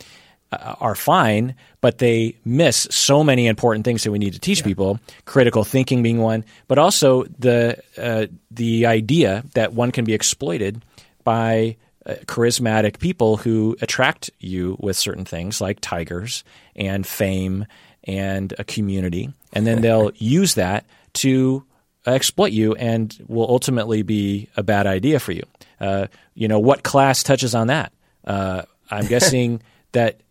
are 0.80 0.96
fine, 0.96 1.56
but 1.82 1.98
they 1.98 2.36
miss 2.46 2.88
so 2.92 3.24
many 3.24 3.48
important 3.48 3.86
things 3.86 4.04
that 4.04 4.12
we 4.12 4.20
need 4.20 4.34
to 4.34 4.39
teach 4.39 4.60
yeah. 4.60 4.66
people. 4.66 5.00
Critical 5.26 5.63
thinking 5.63 6.04
being 6.04 6.20
one, 6.20 6.46
but 6.68 6.78
also 6.78 7.24
the 7.39 7.78
uh, 7.98 8.28
the 8.52 8.86
idea 8.86 9.44
that 9.54 9.74
one 9.74 9.92
can 9.92 10.06
be 10.06 10.13
exploited 10.13 10.84
by 11.24 11.78
uh, 12.06 12.13
charismatic 12.26 13.00
people 13.00 13.38
who 13.38 13.76
attract 13.82 14.30
you 14.39 14.78
with 14.80 14.98
certain 14.98 15.26
things 15.26 15.62
like 15.62 15.80
tigers 15.82 16.44
and 16.76 17.08
fame 17.08 17.66
and 18.06 18.54
a 18.60 18.63
community, 18.63 19.34
and 19.54 19.66
then 19.66 19.82
they'll 19.82 20.12
use 20.16 20.56
that 20.56 20.86
to 21.13 21.63
exploit 22.06 22.52
you 22.52 22.76
and 22.76 23.18
will 23.28 23.50
ultimately 23.50 24.02
be 24.02 24.50
a 24.58 24.63
bad 24.63 24.88
idea 24.88 25.20
for 25.20 25.32
you. 25.32 25.44
Uh, 25.80 26.08
you 26.34 26.48
know 26.48 26.60
what 26.60 26.84
class 26.84 27.24
touches 27.24 27.56
on 27.56 27.68
that? 27.68 27.94
Uh, 28.26 28.63
I'm 28.89 29.08
guessing 29.08 29.62
that 29.94 30.22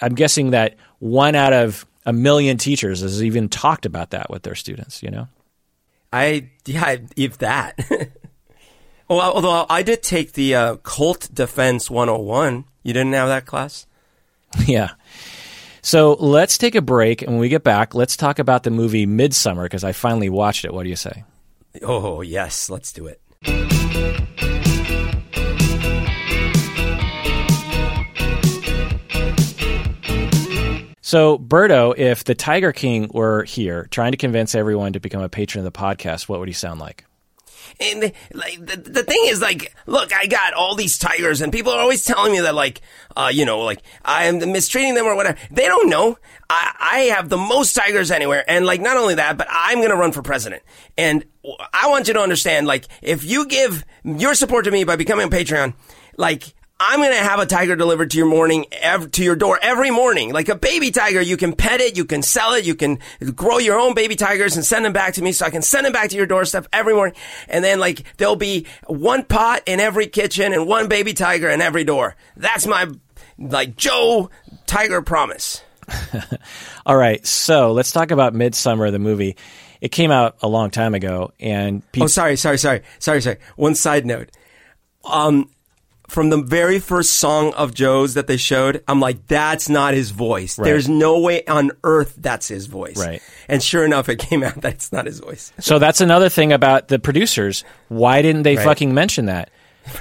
I'm 0.00 0.14
guessing 0.14 0.50
that 0.50 0.76
one 0.98 1.34
out 1.34 1.52
of 1.52 1.86
a 2.06 2.12
million 2.12 2.56
teachers 2.56 3.00
has 3.00 3.22
even 3.22 3.48
talked 3.48 3.86
about 3.86 4.10
that 4.10 4.30
with 4.30 4.42
their 4.42 4.54
students. 4.54 5.02
You 5.02 5.10
know, 5.10 5.28
I 6.12 6.50
yeah, 6.66 6.96
if 7.16 7.38
that. 7.38 7.78
well, 9.08 9.20
although 9.20 9.66
I 9.68 9.82
did 9.82 10.02
take 10.02 10.32
the 10.32 10.54
uh, 10.54 10.76
cult 10.76 11.28
defense 11.32 11.90
101. 11.90 12.64
You 12.82 12.94
didn't 12.94 13.12
have 13.12 13.28
that 13.28 13.46
class. 13.46 13.86
Yeah. 14.66 14.90
So 15.82 16.14
let's 16.14 16.58
take 16.58 16.74
a 16.74 16.82
break, 16.82 17.22
and 17.22 17.30
when 17.30 17.40
we 17.40 17.48
get 17.48 17.64
back, 17.64 17.94
let's 17.94 18.16
talk 18.16 18.38
about 18.38 18.64
the 18.64 18.70
movie 18.70 19.06
Midsommar 19.06 19.62
because 19.62 19.84
I 19.84 19.92
finally 19.92 20.28
watched 20.28 20.64
it. 20.64 20.74
What 20.74 20.82
do 20.82 20.90
you 20.90 20.96
say? 20.96 21.24
Oh 21.82 22.20
yes, 22.20 22.68
let's 22.68 22.92
do 22.92 23.06
it. 23.06 23.20
So, 31.10 31.36
Berto, 31.36 31.92
if 31.98 32.22
the 32.22 32.36
Tiger 32.36 32.70
King 32.70 33.10
were 33.12 33.42
here 33.42 33.88
trying 33.90 34.12
to 34.12 34.16
convince 34.16 34.54
everyone 34.54 34.92
to 34.92 35.00
become 35.00 35.22
a 35.22 35.28
patron 35.28 35.66
of 35.66 35.72
the 35.72 35.76
podcast, 35.76 36.28
what 36.28 36.38
would 36.38 36.46
he 36.46 36.54
sound 36.54 36.78
like? 36.78 37.04
and 37.80 38.12
like 38.32 38.64
the, 38.64 38.76
the 38.76 39.02
thing 39.02 39.22
is 39.24 39.40
like, 39.40 39.74
look, 39.86 40.12
I 40.12 40.26
got 40.26 40.54
all 40.54 40.76
these 40.76 40.98
tigers, 40.98 41.40
and 41.40 41.52
people 41.52 41.72
are 41.72 41.80
always 41.80 42.04
telling 42.04 42.30
me 42.30 42.38
that 42.38 42.54
like, 42.54 42.80
uh, 43.16 43.28
you 43.32 43.44
know, 43.44 43.62
like 43.62 43.82
I 44.04 44.26
am 44.26 44.38
mistreating 44.52 44.94
them 44.94 45.06
or 45.06 45.16
whatever. 45.16 45.36
They 45.50 45.66
don't 45.66 45.88
know. 45.88 46.16
I, 46.48 46.74
I 46.78 46.98
have 47.16 47.28
the 47.28 47.36
most 47.36 47.72
tigers 47.72 48.12
anywhere, 48.12 48.44
and 48.46 48.64
like 48.64 48.80
not 48.80 48.96
only 48.96 49.16
that, 49.16 49.36
but 49.36 49.48
I'm 49.50 49.80
gonna 49.80 49.96
run 49.96 50.12
for 50.12 50.22
president, 50.22 50.62
and 50.96 51.24
I 51.72 51.88
want 51.88 52.06
you 52.06 52.14
to 52.14 52.20
understand, 52.20 52.68
like, 52.68 52.86
if 53.02 53.24
you 53.24 53.48
give 53.48 53.84
your 54.04 54.34
support 54.34 54.64
to 54.66 54.70
me 54.70 54.84
by 54.84 54.94
becoming 54.94 55.26
a 55.26 55.30
Patreon, 55.30 55.74
like 56.16 56.54
I'm 56.82 56.98
going 57.00 57.12
to 57.12 57.16
have 57.18 57.38
a 57.40 57.46
tiger 57.46 57.76
delivered 57.76 58.10
to 58.12 58.16
your 58.16 58.26
morning, 58.26 58.64
ev- 58.72 59.10
to 59.12 59.22
your 59.22 59.36
door 59.36 59.58
every 59.60 59.90
morning. 59.90 60.32
Like 60.32 60.48
a 60.48 60.54
baby 60.54 60.90
tiger, 60.90 61.20
you 61.20 61.36
can 61.36 61.52
pet 61.52 61.82
it, 61.82 61.94
you 61.94 62.06
can 62.06 62.22
sell 62.22 62.54
it, 62.54 62.64
you 62.64 62.74
can 62.74 62.98
grow 63.34 63.58
your 63.58 63.78
own 63.78 63.94
baby 63.94 64.16
tigers 64.16 64.56
and 64.56 64.64
send 64.64 64.86
them 64.86 64.94
back 64.94 65.14
to 65.14 65.22
me 65.22 65.32
so 65.32 65.44
I 65.44 65.50
can 65.50 65.60
send 65.60 65.84
them 65.84 65.92
back 65.92 66.08
to 66.08 66.16
your 66.16 66.24
doorstep 66.24 66.66
every 66.72 66.94
morning. 66.94 67.14
And 67.48 67.62
then 67.62 67.78
like 67.80 68.04
there'll 68.16 68.34
be 68.34 68.66
one 68.86 69.24
pot 69.24 69.62
in 69.66 69.78
every 69.78 70.06
kitchen 70.06 70.54
and 70.54 70.66
one 70.66 70.88
baby 70.88 71.12
tiger 71.12 71.50
in 71.50 71.60
every 71.60 71.84
door. 71.84 72.16
That's 72.34 72.66
my 72.66 72.88
like 73.38 73.76
Joe 73.76 74.30
Tiger 74.66 75.02
promise. 75.02 75.62
All 76.86 76.96
right, 76.96 77.24
so 77.26 77.72
let's 77.72 77.92
talk 77.92 78.10
about 78.10 78.32
Midsommar, 78.32 78.90
the 78.90 78.98
movie. 78.98 79.36
It 79.82 79.90
came 79.90 80.10
out 80.10 80.36
a 80.40 80.48
long 80.48 80.70
time 80.70 80.94
ago, 80.94 81.32
and 81.40 81.82
people. 81.92 82.04
Oh, 82.04 82.08
sorry, 82.08 82.36
sorry, 82.36 82.58
sorry, 82.58 82.82
sorry, 82.98 83.20
sorry. 83.20 83.38
One 83.56 83.74
side 83.74 84.06
note. 84.06 84.30
Um, 85.04 85.50
from 86.10 86.28
the 86.28 86.42
very 86.42 86.80
first 86.80 87.12
song 87.12 87.54
of 87.54 87.72
Joe's 87.72 88.14
that 88.14 88.26
they 88.26 88.36
showed, 88.36 88.82
I'm 88.88 88.98
like, 88.98 89.28
that's 89.28 89.68
not 89.68 89.94
his 89.94 90.10
voice. 90.10 90.58
Right. 90.58 90.64
There's 90.64 90.88
no 90.88 91.20
way 91.20 91.44
on 91.46 91.70
earth 91.84 92.14
that's 92.18 92.48
his 92.48 92.66
voice. 92.66 92.98
Right. 92.98 93.22
And 93.46 93.62
sure 93.62 93.84
enough, 93.84 94.08
it 94.08 94.18
came 94.18 94.42
out 94.42 94.54
that 94.62 94.74
it's 94.74 94.92
not 94.92 95.06
his 95.06 95.20
voice. 95.20 95.52
so 95.60 95.78
that's 95.78 96.00
another 96.00 96.28
thing 96.28 96.52
about 96.52 96.88
the 96.88 96.98
producers. 96.98 97.64
Why 97.88 98.22
didn't 98.22 98.42
they 98.42 98.56
right. 98.56 98.64
fucking 98.64 98.92
mention 98.92 99.26
that? 99.26 99.50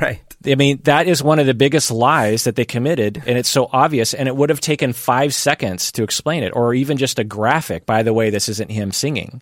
Right. 0.02 0.22
I 0.46 0.56
mean, 0.56 0.80
that 0.84 1.08
is 1.08 1.22
one 1.22 1.38
of 1.40 1.46
the 1.46 1.54
biggest 1.54 1.92
lies 1.92 2.46
that 2.46 2.56
they 2.56 2.66
committed, 2.66 3.22
and 3.26 3.38
it's 3.38 3.50
so 3.50 3.70
obvious. 3.72 4.14
And 4.14 4.28
it 4.28 4.36
would 4.36 4.50
have 4.50 4.62
taken 4.62 4.94
five 4.94 5.34
seconds 5.34 5.92
to 5.94 6.04
explain 6.04 6.44
it, 6.44 6.56
or 6.56 6.74
even 6.74 6.98
just 6.98 7.20
a 7.20 7.24
graphic. 7.24 7.86
By 7.86 8.04
the 8.04 8.14
way, 8.14 8.30
this 8.30 8.48
isn't 8.50 8.72
him 8.72 8.92
singing. 8.92 9.42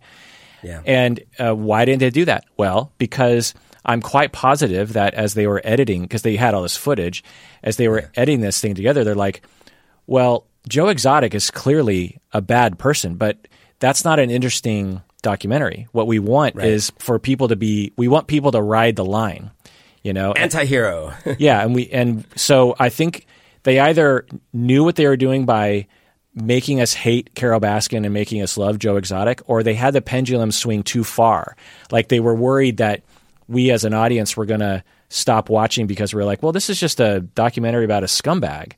Yeah. 0.64 0.82
And 0.86 1.20
uh, 1.40 1.54
why 1.56 1.86
didn't 1.86 2.00
they 2.00 2.10
do 2.10 2.26
that? 2.26 2.46
Well, 2.58 2.92
because 2.98 3.54
I'm 3.86 4.02
quite 4.02 4.32
positive 4.32 4.94
that 4.94 5.14
as 5.14 5.34
they 5.34 5.48
were 5.48 5.62
editing, 5.64 6.04
because 6.04 6.22
they 6.22 6.36
had 6.36 6.54
all 6.54 6.62
this 6.62 6.78
footage, 6.78 7.24
as 7.64 7.78
they 7.78 7.88
were 7.88 8.02
yeah. 8.02 8.08
editing 8.16 8.42
this 8.42 8.60
thing 8.60 8.76
together, 8.76 9.04
they're 9.04 9.16
like, 9.16 9.42
well, 10.06 10.48
Joe 10.68 10.88
Exotic 10.88 11.34
is 11.34 11.50
clearly 11.52 12.20
a 12.34 12.42
bad 12.42 12.78
person, 12.78 13.16
but 13.16 13.48
that's 13.80 14.04
not 14.04 14.20
an 14.20 14.30
interesting 14.30 15.02
documentary. 15.22 15.88
What 15.92 16.08
we 16.08 16.20
want 16.20 16.56
right. 16.56 16.68
is 16.68 16.92
for 17.00 17.20
people 17.20 17.48
to 17.50 17.56
be, 17.56 17.94
we 17.98 18.08
want 18.08 18.28
people 18.28 18.52
to 18.52 18.62
ride 18.62 18.96
the 18.96 19.06
line, 19.06 19.52
you 20.04 20.14
know? 20.14 20.34
Anti-hero. 20.34 21.14
yeah. 21.38 21.64
And 21.64 21.74
we, 21.76 21.90
and 21.90 22.26
so 22.36 22.76
I 22.80 22.90
think 22.90 23.26
they 23.64 23.80
either 23.80 24.26
knew 24.54 24.84
what 24.84 24.96
they 24.96 25.08
were 25.08 25.18
doing 25.18 25.46
by 25.46 25.88
making 26.34 26.80
us 26.82 26.94
hate 26.94 27.34
Carole 27.36 27.60
Baskin 27.60 28.06
and 28.06 28.14
making 28.14 28.42
us 28.42 28.58
love 28.58 28.80
Joe 28.80 28.98
Exotic, 28.98 29.42
or 29.48 29.64
they 29.64 29.74
had 29.74 29.94
the 29.94 30.02
pendulum 30.02 30.52
swing 30.52 30.84
too 30.84 31.04
far. 31.04 31.56
Like 31.92 32.10
they 32.10 32.20
were 32.20 32.36
worried 32.36 32.78
that 32.78 33.04
we 33.48 33.72
as 33.72 33.84
an 33.86 33.94
audience 33.94 34.36
were 34.36 34.46
going 34.46 34.60
to 34.60 34.84
stop 35.10 35.50
watching 35.50 35.88
because 35.88 36.14
we 36.14 36.22
are 36.22 36.26
like, 36.26 36.44
well, 36.44 36.52
this 36.52 36.70
is 36.70 36.80
just 36.80 37.00
a 37.00 37.22
documentary 37.22 37.86
about 37.86 38.04
a 38.04 38.08
scumbag. 38.08 38.74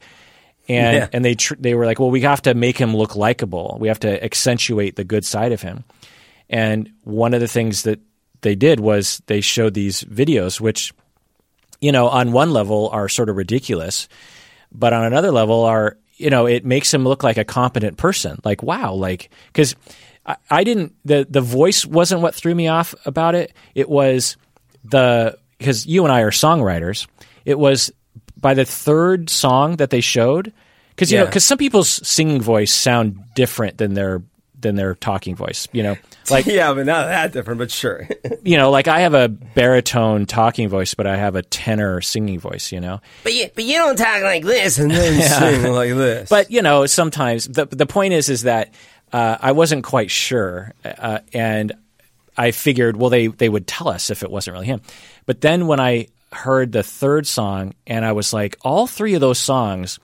And, 0.67 0.97
yeah. 0.97 1.07
and 1.11 1.25
they 1.25 1.33
tr- 1.33 1.55
they 1.57 1.73
were 1.73 1.85
like, 1.85 1.99
well, 1.99 2.11
we 2.11 2.21
have 2.21 2.43
to 2.43 2.53
make 2.53 2.77
him 2.77 2.95
look 2.95 3.15
likable. 3.15 3.77
We 3.79 3.87
have 3.87 3.99
to 4.01 4.23
accentuate 4.23 4.95
the 4.95 5.03
good 5.03 5.25
side 5.25 5.51
of 5.51 5.61
him. 5.61 5.83
And 6.47 6.91
one 7.03 7.33
of 7.33 7.41
the 7.41 7.47
things 7.47 7.83
that 7.83 7.99
they 8.41 8.55
did 8.55 8.79
was 8.79 9.21
they 9.25 9.41
showed 9.41 9.73
these 9.73 10.03
videos, 10.03 10.61
which, 10.61 10.93
you 11.81 11.91
know, 11.91 12.07
on 12.07 12.31
one 12.31 12.53
level 12.53 12.89
are 12.91 13.09
sort 13.09 13.29
of 13.29 13.35
ridiculous, 13.35 14.07
but 14.71 14.93
on 14.93 15.03
another 15.05 15.31
level 15.31 15.63
are, 15.63 15.97
you 16.17 16.29
know, 16.29 16.45
it 16.45 16.65
makes 16.65 16.93
him 16.93 17.03
look 17.03 17.23
like 17.23 17.37
a 17.37 17.43
competent 17.43 17.97
person. 17.97 18.39
Like, 18.43 18.61
wow, 18.61 18.93
like, 18.93 19.31
because 19.47 19.75
I, 20.25 20.35
I 20.51 20.63
didn't, 20.63 20.93
the, 21.03 21.25
the 21.27 21.41
voice 21.41 21.85
wasn't 21.85 22.21
what 22.21 22.35
threw 22.35 22.53
me 22.53 22.67
off 22.67 22.93
about 23.05 23.33
it. 23.33 23.53
It 23.73 23.89
was, 23.89 24.37
the 24.83 25.37
because 25.57 25.85
you 25.85 26.03
and 26.03 26.11
I 26.11 26.21
are 26.21 26.31
songwriters, 26.31 27.07
it 27.45 27.59
was 27.59 27.91
by 28.37 28.53
the 28.53 28.65
third 28.65 29.29
song 29.29 29.77
that 29.77 29.89
they 29.89 30.01
showed 30.01 30.53
because 30.89 31.11
you 31.11 31.17
yeah. 31.17 31.23
know 31.23 31.27
because 31.29 31.45
some 31.45 31.57
people's 31.57 31.89
singing 32.07 32.41
voice 32.41 32.71
sound 32.71 33.19
different 33.35 33.77
than 33.77 33.93
their 33.93 34.21
than 34.61 34.75
their 34.75 34.95
talking 34.95 35.35
voice. 35.35 35.67
You 35.71 35.83
know, 35.83 35.97
like 36.29 36.45
yeah, 36.45 36.73
but 36.73 36.85
not 36.85 37.07
that 37.07 37.31
different, 37.31 37.59
but 37.59 37.71
sure. 37.71 38.07
you 38.43 38.57
know, 38.57 38.71
like 38.71 38.87
I 38.87 39.01
have 39.01 39.13
a 39.13 39.29
baritone 39.29 40.25
talking 40.25 40.69
voice, 40.69 40.93
but 40.93 41.07
I 41.07 41.17
have 41.17 41.35
a 41.35 41.41
tenor 41.41 42.01
singing 42.01 42.39
voice. 42.39 42.71
You 42.71 42.79
know, 42.79 43.01
but 43.23 43.33
you 43.33 43.49
but 43.53 43.63
you 43.63 43.75
don't 43.75 43.97
talk 43.97 44.21
like 44.21 44.43
this 44.43 44.77
and 44.77 44.91
then 44.91 45.19
yeah. 45.19 45.39
sing 45.39 45.71
like 45.71 45.91
this. 45.91 46.29
But 46.29 46.51
you 46.51 46.61
know, 46.61 46.85
sometimes 46.85 47.47
the 47.47 47.65
the 47.65 47.85
point 47.85 48.13
is 48.13 48.29
is 48.29 48.43
that. 48.43 48.73
Uh, 49.11 49.35
I 49.41 49.53
wasn't 49.53 49.83
quite 49.83 50.11
sure, 50.11 50.71
uh, 50.85 51.21
and 51.33 51.73
I 52.39 52.51
figured, 52.51 52.95
well, 52.95 53.09
they 53.09 53.27
they 53.27 53.49
would 53.49 53.67
tell 53.67 53.89
us 53.89 54.09
if 54.09 54.23
it 54.23 54.31
wasn't 54.31 54.53
really 54.53 54.67
him. 54.67 54.81
But 55.25 55.41
then 55.41 55.67
when 55.67 55.81
I 55.81 56.07
heard 56.31 56.71
the 56.71 56.83
third 56.83 57.27
song, 57.27 57.73
and 57.85 58.05
I 58.05 58.13
was 58.13 58.31
like, 58.31 58.57
all 58.61 58.87
three 58.87 59.13
of 59.13 59.21
those 59.21 59.39
songs 59.39 59.99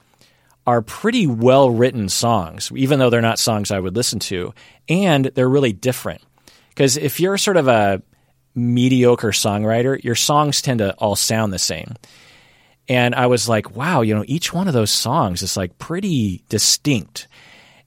are 0.67 0.81
pretty 0.81 1.27
well 1.27 1.69
written 1.69 2.09
songs, 2.09 2.71
even 2.75 2.99
though 2.99 3.09
they're 3.09 3.21
not 3.21 3.39
songs 3.39 3.71
I 3.71 3.79
would 3.79 3.95
listen 3.95 4.19
to, 4.19 4.53
and 4.89 5.25
they're 5.25 5.47
really 5.47 5.71
different. 5.71 6.21
Because 6.69 6.97
if 6.97 7.21
you're 7.21 7.37
sort 7.37 7.57
of 7.57 7.69
a 7.69 8.01
mediocre 8.53 9.31
songwriter, 9.31 10.03
your 10.03 10.15
songs 10.15 10.61
tend 10.61 10.79
to 10.79 10.93
all 10.95 11.15
sound 11.15 11.53
the 11.53 11.59
same. 11.59 11.93
And 12.89 13.15
I 13.15 13.27
was 13.27 13.47
like, 13.47 13.75
wow, 13.75 14.01
you 14.01 14.13
know, 14.13 14.25
each 14.27 14.53
one 14.53 14.67
of 14.67 14.73
those 14.73 14.91
songs 14.91 15.41
is 15.41 15.55
like 15.55 15.77
pretty 15.77 16.43
distinct. 16.49 17.27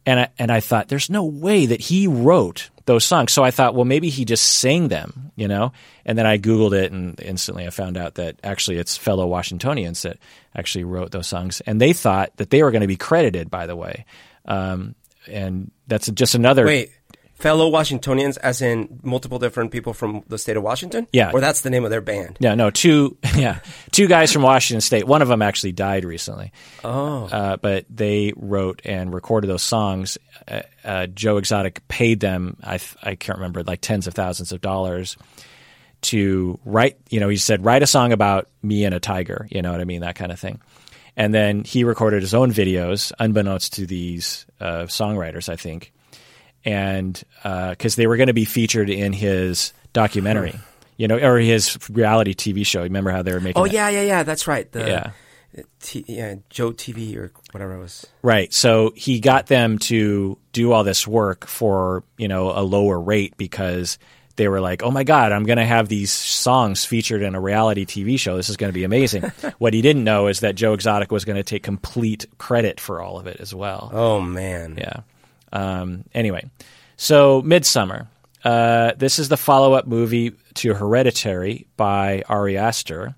And 0.08 0.20
I, 0.20 0.28
and 0.38 0.50
I 0.50 0.60
thought, 0.60 0.88
there's 0.88 1.10
no 1.10 1.24
way 1.24 1.66
that 1.66 1.82
he 1.82 2.06
wrote 2.06 2.70
those 2.86 3.04
songs. 3.04 3.30
So 3.30 3.44
I 3.44 3.50
thought, 3.50 3.74
well, 3.74 3.84
maybe 3.84 4.08
he 4.08 4.24
just 4.24 4.42
sang 4.42 4.88
them, 4.88 5.32
you 5.36 5.48
know? 5.48 5.72
And 6.06 6.16
then 6.16 6.24
I 6.24 6.38
Googled 6.38 6.72
it 6.72 6.92
and 6.92 7.20
instantly 7.20 7.66
I 7.66 7.70
found 7.70 7.98
out 7.98 8.14
that 8.14 8.36
actually 8.42 8.78
it's 8.78 8.96
fellow 8.96 9.26
Washingtonians 9.26 10.00
that 10.02 10.16
actually 10.56 10.84
wrote 10.84 11.10
those 11.10 11.26
songs. 11.26 11.60
And 11.60 11.78
they 11.78 11.92
thought 11.92 12.34
that 12.38 12.48
they 12.48 12.62
were 12.62 12.70
going 12.70 12.80
to 12.80 12.86
be 12.86 12.96
credited, 12.96 13.50
by 13.50 13.66
the 13.66 13.76
way. 13.76 14.06
Um, 14.46 14.94
and 15.26 15.70
that's 15.86 16.10
just 16.10 16.34
another. 16.34 16.64
Wait, 16.64 16.90
fellow 17.38 17.68
Washingtonians, 17.68 18.36
as 18.38 18.60
in 18.60 19.00
multiple 19.02 19.38
different 19.38 19.70
people 19.70 19.94
from 19.94 20.24
the 20.28 20.38
state 20.38 20.56
of 20.56 20.62
Washington? 20.62 21.06
Yeah. 21.12 21.30
Or 21.32 21.40
that's 21.40 21.60
the 21.60 21.70
name 21.70 21.84
of 21.84 21.90
their 21.90 22.00
band? 22.00 22.36
Yeah, 22.40 22.54
no, 22.54 22.70
two, 22.70 23.16
yeah, 23.36 23.60
two 23.92 24.08
guys 24.08 24.32
from 24.32 24.42
Washington 24.42 24.80
State. 24.80 25.06
One 25.06 25.22
of 25.22 25.28
them 25.28 25.40
actually 25.40 25.72
died 25.72 26.04
recently. 26.04 26.52
Oh. 26.84 27.24
Uh, 27.24 27.56
but 27.56 27.86
they 27.88 28.32
wrote 28.36 28.82
and 28.84 29.14
recorded 29.14 29.48
those 29.48 29.62
songs. 29.62 30.18
Uh, 30.46 30.62
uh, 30.84 31.06
Joe 31.06 31.36
Exotic 31.36 31.86
paid 31.88 32.20
them, 32.20 32.56
I, 32.62 32.80
I 33.02 33.14
can't 33.14 33.38
remember, 33.38 33.62
like 33.62 33.80
tens 33.80 34.06
of 34.06 34.14
thousands 34.14 34.52
of 34.52 34.60
dollars 34.60 35.16
to 36.00 36.58
write, 36.64 36.96
you 37.10 37.20
know, 37.20 37.28
he 37.28 37.36
said, 37.36 37.64
write 37.64 37.82
a 37.82 37.86
song 37.86 38.12
about 38.12 38.48
me 38.62 38.84
and 38.84 38.94
a 38.94 39.00
tiger, 39.00 39.48
you 39.50 39.62
know 39.62 39.72
what 39.72 39.80
I 39.80 39.84
mean? 39.84 40.00
That 40.00 40.14
kind 40.14 40.30
of 40.30 40.38
thing. 40.38 40.60
And 41.16 41.34
then 41.34 41.64
he 41.64 41.82
recorded 41.82 42.22
his 42.22 42.34
own 42.34 42.52
videos, 42.52 43.12
unbeknownst 43.18 43.74
to 43.74 43.86
these 43.86 44.46
uh, 44.60 44.84
songwriters, 44.84 45.48
I 45.48 45.56
think 45.56 45.92
and 46.64 47.22
because 47.42 47.94
uh, 47.94 47.96
they 47.96 48.06
were 48.06 48.16
going 48.16 48.28
to 48.28 48.34
be 48.34 48.44
featured 48.44 48.90
in 48.90 49.12
his 49.12 49.72
documentary, 49.92 50.58
you 50.96 51.08
know, 51.08 51.18
or 51.18 51.38
his 51.38 51.78
reality 51.90 52.34
TV 52.34 52.64
show. 52.66 52.82
Remember 52.82 53.10
how 53.10 53.22
they 53.22 53.32
were 53.32 53.40
making? 53.40 53.60
Oh 53.60 53.66
that? 53.66 53.72
yeah, 53.72 53.88
yeah, 53.88 54.02
yeah. 54.02 54.22
That's 54.22 54.46
right. 54.46 54.70
The, 54.70 54.80
yeah. 54.86 55.10
T- 55.80 56.04
yeah, 56.06 56.36
Joe 56.50 56.72
TV 56.72 57.16
or 57.16 57.32
whatever 57.52 57.74
it 57.74 57.80
was. 57.80 58.06
Right. 58.22 58.52
So 58.52 58.92
he 58.94 59.18
got 59.18 59.46
them 59.46 59.78
to 59.80 60.38
do 60.52 60.72
all 60.72 60.84
this 60.84 61.06
work 61.06 61.46
for 61.46 62.04
you 62.16 62.28
know 62.28 62.50
a 62.50 62.62
lower 62.62 63.00
rate 63.00 63.36
because 63.36 63.98
they 64.36 64.48
were 64.48 64.60
like, 64.60 64.82
"Oh 64.82 64.90
my 64.90 65.04
God, 65.04 65.32
I'm 65.32 65.44
going 65.44 65.58
to 65.58 65.64
have 65.64 65.88
these 65.88 66.10
songs 66.10 66.84
featured 66.84 67.22
in 67.22 67.34
a 67.34 67.40
reality 67.40 67.84
TV 67.84 68.18
show. 68.18 68.36
This 68.36 68.48
is 68.48 68.56
going 68.56 68.70
to 68.70 68.74
be 68.74 68.84
amazing." 68.84 69.22
what 69.58 69.74
he 69.74 69.82
didn't 69.82 70.04
know 70.04 70.28
is 70.28 70.40
that 70.40 70.54
Joe 70.54 70.74
Exotic 70.74 71.10
was 71.10 71.24
going 71.24 71.36
to 71.36 71.42
take 71.42 71.62
complete 71.62 72.26
credit 72.38 72.80
for 72.80 73.02
all 73.02 73.18
of 73.18 73.26
it 73.26 73.38
as 73.40 73.54
well. 73.54 73.90
Oh 73.92 74.20
man. 74.20 74.76
Yeah. 74.78 75.00
Um, 75.52 76.04
anyway, 76.14 76.48
so 76.96 77.42
Midsommar. 77.42 78.08
Uh, 78.44 78.92
this 78.96 79.18
is 79.18 79.28
the 79.28 79.36
follow 79.36 79.72
up 79.72 79.86
movie 79.86 80.32
to 80.54 80.72
Hereditary 80.72 81.66
by 81.76 82.22
Ari 82.28 82.56
Aster. 82.56 83.16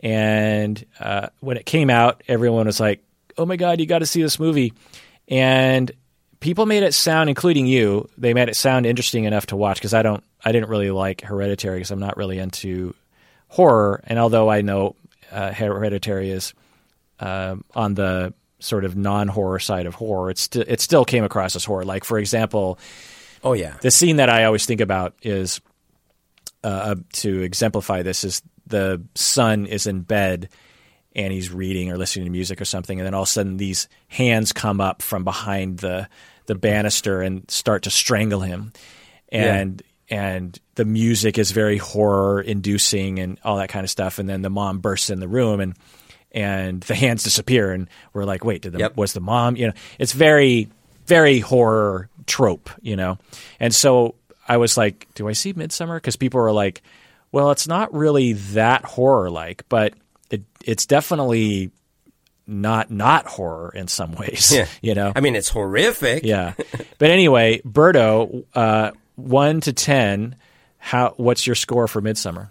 And 0.00 0.84
uh, 1.00 1.28
when 1.40 1.56
it 1.56 1.66
came 1.66 1.90
out, 1.90 2.22
everyone 2.28 2.66
was 2.66 2.78
like, 2.78 3.02
oh 3.36 3.46
my 3.46 3.56
God, 3.56 3.80
you 3.80 3.86
got 3.86 3.98
to 3.98 4.06
see 4.06 4.22
this 4.22 4.38
movie. 4.38 4.72
And 5.28 5.90
people 6.40 6.66
made 6.66 6.82
it 6.82 6.94
sound, 6.94 7.28
including 7.28 7.66
you, 7.66 8.08
they 8.16 8.34
made 8.34 8.48
it 8.48 8.56
sound 8.56 8.86
interesting 8.86 9.24
enough 9.24 9.46
to 9.46 9.56
watch 9.56 9.78
because 9.78 9.94
I 9.94 10.02
don't, 10.02 10.22
I 10.44 10.52
didn't 10.52 10.68
really 10.68 10.90
like 10.90 11.22
Hereditary 11.22 11.78
because 11.78 11.90
I'm 11.90 12.00
not 12.00 12.16
really 12.16 12.38
into 12.38 12.94
horror. 13.48 14.02
And 14.06 14.18
although 14.18 14.50
I 14.50 14.60
know 14.60 14.94
uh, 15.32 15.52
Hereditary 15.52 16.30
is 16.30 16.54
uh, 17.18 17.56
on 17.74 17.94
the 17.94 18.34
sort 18.58 18.84
of 18.84 18.96
non-horror 18.96 19.58
side 19.58 19.86
of 19.86 19.94
horror, 19.94 20.30
it, 20.30 20.38
st- 20.38 20.68
it 20.68 20.80
still 20.80 21.04
came 21.04 21.24
across 21.24 21.56
as 21.56 21.64
horror. 21.64 21.84
Like 21.84 22.04
for 22.04 22.18
example, 22.18 22.78
oh 23.42 23.52
yeah, 23.52 23.76
the 23.80 23.90
scene 23.90 24.16
that 24.16 24.30
I 24.30 24.44
always 24.44 24.66
think 24.66 24.80
about 24.80 25.14
is 25.22 25.60
uh, 26.62 26.96
to 27.14 27.42
exemplify 27.42 28.02
this 28.02 28.24
is 28.24 28.42
the 28.66 29.02
son 29.14 29.66
is 29.66 29.86
in 29.86 30.00
bed 30.00 30.48
and 31.14 31.32
he's 31.32 31.50
reading 31.50 31.92
or 31.92 31.96
listening 31.96 32.24
to 32.24 32.30
music 32.30 32.60
or 32.60 32.64
something, 32.64 32.98
and 32.98 33.06
then 33.06 33.14
all 33.14 33.22
of 33.22 33.28
a 33.28 33.30
sudden 33.30 33.56
these 33.56 33.88
hands 34.08 34.52
come 34.52 34.80
up 34.80 35.02
from 35.02 35.24
behind 35.24 35.78
the 35.78 36.08
the 36.46 36.54
banister 36.54 37.22
and 37.22 37.48
start 37.50 37.84
to 37.84 37.90
strangle 37.90 38.40
him, 38.40 38.72
and 39.28 39.82
and 40.10 40.58
the 40.74 40.84
music 40.84 41.38
is 41.38 41.52
very 41.52 41.78
horror 41.78 42.40
inducing 42.40 43.18
and 43.18 43.38
all 43.44 43.56
that 43.58 43.68
kind 43.68 43.84
of 43.84 43.90
stuff, 43.90 44.18
and 44.18 44.28
then 44.28 44.42
the 44.42 44.50
mom 44.50 44.78
bursts 44.80 45.10
in 45.10 45.20
the 45.20 45.28
room 45.28 45.60
and 45.60 45.76
and 46.34 46.82
the 46.82 46.94
hands 46.94 47.22
disappear, 47.22 47.72
and 47.72 47.88
we're 48.12 48.24
like, 48.24 48.44
wait, 48.44 48.60
did 48.62 48.72
the, 48.72 48.78
Yep. 48.80 48.96
was 48.96 49.12
the 49.14 49.20
mom? 49.20 49.56
You 49.56 49.68
know, 49.68 49.72
it's 49.98 50.12
very 50.12 50.68
very 51.06 51.38
horror 51.38 52.08
trope, 52.26 52.68
you 52.82 52.96
know, 52.96 53.18
and 53.60 53.74
so 53.74 54.14
I 54.48 54.56
was 54.58 54.76
like, 54.76 55.06
do 55.14 55.28
I 55.28 55.32
see 55.32 55.52
Midsommar? 55.54 55.96
Because 55.96 56.16
people 56.16 56.40
are 56.40 56.52
like, 56.52 56.82
well, 57.32 57.50
it's 57.50 57.66
not 57.68 57.92
really 57.94 58.32
that 58.32 58.84
horror 58.84 59.30
like, 59.30 59.64
but 59.68 59.94
it 60.30 60.42
it's 60.64 60.86
definitely 60.86 61.70
not 62.46 62.90
not 62.90 63.26
horror 63.26 63.72
in 63.74 63.88
some 63.88 64.12
ways. 64.12 64.52
Yeah. 64.52 64.66
You 64.82 64.94
know? 64.94 65.12
I 65.16 65.20
mean, 65.20 65.34
it's 65.36 65.48
horrific. 65.48 66.24
yeah. 66.24 66.54
But 66.98 67.10
anyway, 67.10 67.60
Berto, 67.66 68.44
uh, 68.54 68.92
one 69.16 69.60
to 69.62 69.72
ten, 69.72 70.36
how 70.78 71.14
what's 71.16 71.46
your 71.46 71.56
score 71.56 71.86
for 71.88 72.00
Midsommar? 72.02 72.48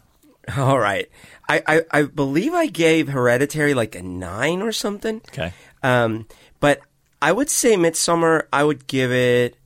All 0.58 0.78
right. 0.80 1.10
I, 1.50 1.62
I, 1.68 1.82
I 1.92 2.02
believe 2.04 2.54
I 2.54 2.68
gave 2.68 3.10
Hereditary 3.10 3.74
like 3.74 3.96
a 3.96 4.02
nine 4.02 4.62
or 4.62 4.72
something. 4.72 5.22
Okay. 5.30 5.54
Um, 5.82 6.28
but 6.60 6.80
I 7.22 7.32
would 7.32 7.50
say 7.50 7.76
Midsommar, 7.76 8.44
I 8.52 8.64
would 8.64 8.88
give 8.88 9.12
it 9.12 9.58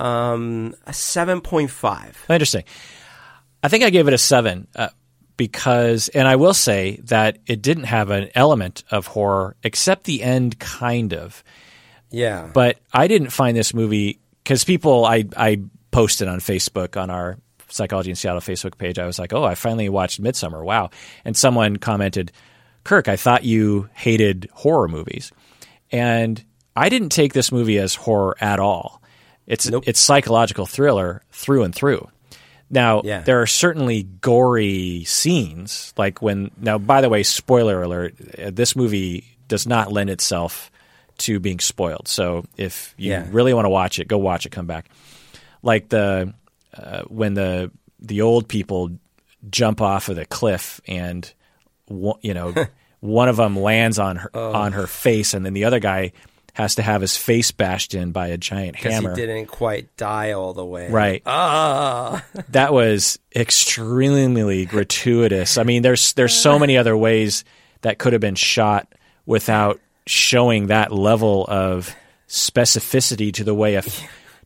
um, 0.00 0.74
a 0.86 0.92
7.5. 0.92 2.30
Interesting. 2.30 2.64
I 3.62 3.68
think 3.68 3.84
I 3.84 3.90
gave 3.90 4.08
it 4.08 4.14
a 4.14 4.18
seven 4.18 4.68
uh, 4.74 4.88
because, 5.36 6.08
and 6.08 6.28
I 6.28 6.36
will 6.36 6.54
say 6.54 7.00
that 7.04 7.38
it 7.46 7.60
didn't 7.62 7.84
have 7.84 8.10
an 8.10 8.30
element 8.34 8.84
of 8.90 9.06
horror 9.06 9.56
except 9.62 10.04
the 10.04 10.22
end, 10.22 10.58
kind 10.58 11.12
of. 11.12 11.42
Yeah. 12.10 12.50
But 12.52 12.78
I 12.92 13.08
didn't 13.08 13.30
find 13.30 13.56
this 13.56 13.74
movie 13.74 14.20
because 14.42 14.64
people 14.64 15.04
I 15.04 15.24
I 15.36 15.62
posted 15.90 16.28
on 16.28 16.38
Facebook 16.40 17.00
on 17.00 17.10
our 17.10 17.38
Psychology 17.68 18.10
in 18.10 18.16
Seattle 18.16 18.40
Facebook 18.40 18.78
page. 18.78 18.98
I 18.98 19.06
was 19.06 19.18
like, 19.18 19.32
oh, 19.32 19.44
I 19.44 19.54
finally 19.54 19.88
watched 19.88 20.22
Midsommar. 20.22 20.64
Wow! 20.64 20.90
And 21.24 21.36
someone 21.36 21.76
commented, 21.76 22.32
Kirk, 22.84 23.08
I 23.08 23.16
thought 23.16 23.44
you 23.44 23.88
hated 23.94 24.48
horror 24.52 24.88
movies, 24.88 25.32
and 25.92 26.42
I 26.76 26.88
didn't 26.88 27.10
take 27.10 27.32
this 27.32 27.50
movie 27.52 27.78
as 27.78 27.94
horror 27.94 28.36
at 28.40 28.60
all. 28.60 29.02
It's 29.46 29.68
Nope. 29.68 29.84
it's 29.86 30.00
psychological 30.00 30.66
thriller 30.66 31.22
through 31.32 31.64
and 31.64 31.74
through. 31.74 32.08
Now 32.70 33.00
Yeah. 33.04 33.20
there 33.22 33.40
are 33.40 33.46
certainly 33.46 34.02
gory 34.02 35.04
scenes, 35.04 35.94
like 35.96 36.20
when 36.20 36.50
now. 36.60 36.76
By 36.78 37.00
the 37.00 37.08
way, 37.08 37.22
spoiler 37.22 37.82
alert: 37.82 38.14
uh, 38.38 38.50
this 38.52 38.76
movie 38.76 39.24
does 39.48 39.66
not 39.66 39.90
lend 39.90 40.10
itself 40.10 40.70
to 41.18 41.40
being 41.40 41.58
spoiled. 41.58 42.06
So 42.06 42.44
if 42.58 42.94
you 42.98 43.10
Yeah. 43.12 43.26
really 43.30 43.54
want 43.54 43.64
to 43.64 43.70
watch 43.70 43.98
it, 43.98 44.06
go 44.06 44.18
watch 44.18 44.44
it. 44.46 44.50
Come 44.50 44.66
back. 44.66 44.88
Like 45.62 45.88
the 45.88 46.34
uh, 46.78 47.02
when 47.08 47.34
the 47.34 47.70
the 48.00 48.22
old 48.22 48.48
people 48.48 48.90
jump 49.50 49.80
off 49.80 50.08
of 50.08 50.16
the 50.16 50.24
cliff 50.26 50.80
and 50.86 51.32
one- 51.86 52.18
you 52.22 52.34
know 52.34 52.54
one 53.00 53.28
of 53.28 53.36
them 53.36 53.56
lands 53.58 53.98
on 53.98 54.16
her 54.16 54.36
on 54.36 54.72
her 54.72 54.86
face, 54.86 55.34
and 55.34 55.44
then 55.44 55.54
the 55.54 55.64
other 55.64 55.80
guy 55.80 56.12
has 56.54 56.74
to 56.74 56.82
have 56.82 57.00
his 57.00 57.16
face 57.16 57.52
bashed 57.52 57.94
in 57.94 58.10
by 58.10 58.28
a 58.28 58.36
giant 58.36 58.72
Because 58.74 58.92
hammer. 58.92 59.10
he 59.10 59.16
didn't 59.20 59.46
quite 59.46 59.96
die 59.96 60.32
all 60.32 60.54
the 60.54 60.64
way. 60.64 60.90
Right. 60.90 61.22
Ah. 61.24 62.24
that 62.48 62.72
was 62.72 63.20
extremely 63.36 64.66
gratuitous. 64.66 65.56
I 65.56 65.62
mean, 65.62 65.82
there's 65.82 66.14
there's 66.14 66.34
so 66.34 66.58
many 66.58 66.76
other 66.76 66.96
ways 66.96 67.44
that 67.82 67.98
could 67.98 68.12
have 68.12 68.20
been 68.20 68.34
shot 68.34 68.92
without 69.24 69.78
showing 70.06 70.66
that 70.66 70.90
level 70.90 71.44
of 71.48 71.94
specificity 72.28 73.32
to 73.34 73.44
the 73.44 73.54
way 73.54 73.76
a 73.76 73.82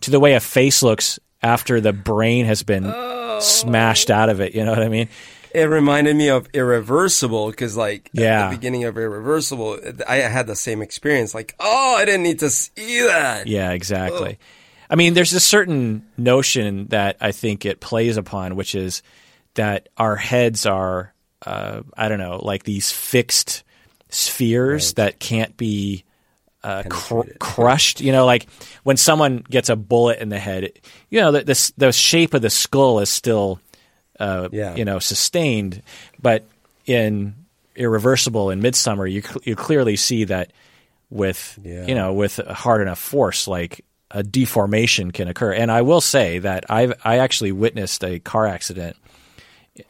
to 0.01 0.11
the 0.11 0.21
way 0.21 0.35
a 0.35 0.41
face 0.41 0.83
looks 0.83 1.19
after 1.43 1.81
the 1.81 1.93
brain 1.93 2.47
has 2.47 2.63
been 2.63 2.93
smashed 3.41 4.11
out 4.11 4.29
of 4.29 4.41
it. 4.41 4.55
You 4.55 4.65
know 4.65 4.71
what 4.73 4.83
I 4.83 4.89
mean? 4.89 5.09
It 5.55 5.65
reminded 5.65 6.17
me 6.17 6.29
of 6.31 6.49
Irreversible 6.55 7.51
because, 7.51 7.77
like, 7.77 8.09
Yeah. 8.15 8.47
at 8.47 8.51
the 8.51 8.57
beginning 8.57 8.85
of 8.85 8.97
Irreversible, 8.97 9.79
I 10.09 10.17
had 10.17 10.47
the 10.47 10.57
same 10.57 10.81
experience. 10.81 11.35
Like, 11.35 11.55
oh, 11.61 11.97
I 11.99 12.05
didn't 12.07 12.23
need 12.23 12.39
to 12.39 12.49
see 12.49 13.03
that. 13.03 13.47
Yeah, 13.47 13.73
exactly. 13.73 14.39
I 14.89 14.95
mean, 14.97 15.13
there's 15.15 15.33
a 15.35 15.41
certain 15.41 16.07
notion 16.17 16.87
that 16.89 17.17
I 17.21 17.33
think 17.33 17.67
it 17.67 17.81
plays 17.81 18.17
upon, 18.17 18.57
which 18.57 18.75
is 18.75 19.03
that 19.55 19.89
our 19.99 20.17
heads 20.17 20.65
are, 20.65 21.13
uh, 21.45 21.83
I 21.97 22.09
don't 22.09 22.19
know, 22.19 22.41
like 22.43 22.63
these 22.63 22.91
fixed 22.91 23.63
spheres 24.09 24.95
that 24.95 25.19
can't 25.19 25.57
be 25.57 26.05
uh, 26.65 26.83
cr- 26.89 27.29
crushed. 27.39 28.01
You 28.01 28.13
know, 28.13 28.27
like 28.27 28.47
when 28.85 28.97
someone 28.97 29.39
gets 29.39 29.69
a 29.69 29.77
bullet 29.77 30.19
in 30.21 30.29
the 30.29 30.39
head, 30.39 30.65
it- 30.65 30.85
you 31.11 31.21
know, 31.21 31.33
the, 31.33 31.45
the, 31.45 31.73
the 31.77 31.93
shape 31.93 32.35
of 32.35 32.43
the 32.43 32.51
skull 32.51 33.01
is 33.01 33.09
still, 33.11 33.61
uh, 34.21 34.49
Yeah. 34.53 34.75
you 34.77 34.85
know, 34.85 34.99
sustained. 34.99 35.83
But 36.21 36.45
in 36.87 37.35
Irreversible 37.77 38.51
and 38.51 38.63
Midsommar, 38.63 39.11
you, 39.11 39.23
cl- 39.23 39.41
you 39.45 39.57
clearly 39.57 39.97
see 39.97 40.25
that 40.25 40.53
with 41.11 41.59
Yeah. 41.63 41.85
you 41.87 41.95
know 41.95 42.15
with 42.15 42.39
a 42.39 42.55
hard 42.55 42.81
enough 42.81 42.99
force 42.99 43.47
like 43.47 43.85
a 44.11 44.23
deformation 44.23 45.11
can 45.11 45.29
occur 45.29 45.53
and 45.53 45.71
i 45.71 45.83
will 45.83 46.01
say 46.01 46.39
that 46.39 46.65
i 46.71 46.91
i 47.05 47.19
actually 47.19 47.53
witnessed 47.53 48.03
a 48.03 48.19
car 48.19 48.47
accident 48.47 48.97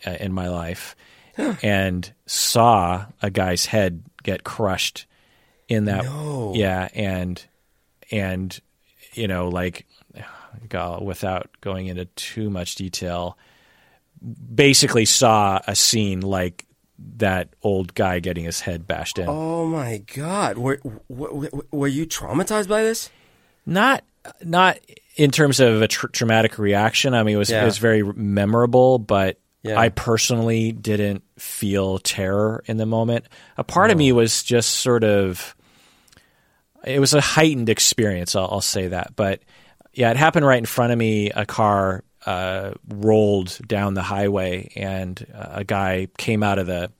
uh, 0.04 0.16
in 0.18 0.32
my 0.32 0.48
life 0.48 0.96
and 1.62 2.12
saw 2.26 3.06
a 3.22 3.30
guy's 3.30 3.66
head 3.66 4.02
get 4.24 4.42
crushed 4.42 5.06
in 5.72 5.86
that 5.86 6.04
No. 6.04 6.52
yeah 6.54 6.88
and 6.94 7.42
and 8.10 8.58
you 9.14 9.26
know 9.28 9.48
like 9.48 9.86
go- 10.68 11.00
without 11.02 11.48
going 11.60 11.86
into 11.86 12.04
too 12.04 12.50
much 12.50 12.74
detail 12.76 13.36
basically 14.54 15.04
saw 15.04 15.60
a 15.66 15.74
scene 15.74 16.20
like 16.20 16.66
that 17.16 17.48
old 17.62 17.94
guy 17.94 18.20
getting 18.20 18.44
his 18.44 18.60
head 18.60 18.86
bashed 18.86 19.18
in 19.18 19.26
Oh 19.28 19.66
my 19.66 19.98
God. 20.14 20.56
Were, 20.58 20.78
were, 21.08 21.48
were 21.72 21.88
you 21.88 22.06
traumatized 22.06 22.68
by 22.68 22.82
this? 22.82 23.10
not 23.66 24.04
not 24.44 24.78
in 25.16 25.30
terms 25.30 25.58
of 25.60 25.82
a 25.82 25.88
tr- 25.88 26.06
traumatic 26.08 26.58
reaction. 26.58 27.12
I 27.14 27.22
mean, 27.24 27.34
it 27.34 27.38
was 27.38 27.50
Yeah. 27.50 27.62
it 27.62 27.64
was 27.64 27.78
very 27.78 28.02
memorable, 28.04 28.98
but 29.00 29.38
Yeah. 29.64 29.78
I 29.80 29.88
personally 29.88 30.70
didn't 30.72 31.22
feel 31.38 31.98
terror 31.98 32.62
in 32.66 32.76
the 32.76 32.86
moment. 32.86 33.24
A 33.56 33.64
part 33.64 33.90
of 33.90 33.98
me 33.98 34.12
was 34.12 34.42
just 34.44 34.70
sort 34.76 35.02
of 35.04 35.56
it 36.84 36.98
was 36.98 37.14
a 37.14 37.20
heightened 37.20 37.68
experience. 37.68 38.34
I'll, 38.36 38.48
I'll 38.50 38.60
say 38.60 38.88
that, 38.88 39.14
but 39.16 39.40
yeah, 39.92 40.10
it 40.10 40.16
happened 40.16 40.46
right 40.46 40.58
in 40.58 40.66
front 40.66 40.92
of 40.92 40.98
me. 40.98 41.30
A 41.30 41.44
car 41.44 42.04
uh, 42.24 42.72
rolled 42.88 43.58
down 43.66 43.94
the 43.94 44.02
highway, 44.02 44.72
and 44.76 45.24
uh, 45.34 45.48
a 45.50 45.64
guy 45.64 46.08
came 46.18 46.42
out 46.42 46.58
of 46.58 46.66
the 46.66 46.90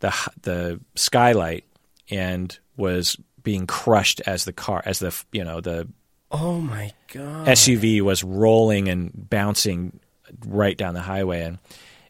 the 0.00 0.14
the 0.42 0.80
skylight 0.96 1.64
and 2.10 2.58
was 2.76 3.16
being 3.42 3.66
crushed 3.66 4.20
as 4.26 4.44
the 4.44 4.52
car 4.52 4.82
as 4.84 4.98
the 4.98 5.24
you 5.32 5.44
know 5.44 5.60
the 5.60 5.88
Oh 6.30 6.60
my 6.60 6.92
God. 7.12 7.48
SUV 7.48 8.02
was 8.02 8.22
rolling 8.22 8.88
and 8.88 9.10
bouncing 9.14 9.98
right 10.46 10.76
down 10.76 10.94
the 10.94 11.00
highway 11.00 11.42
and 11.42 11.58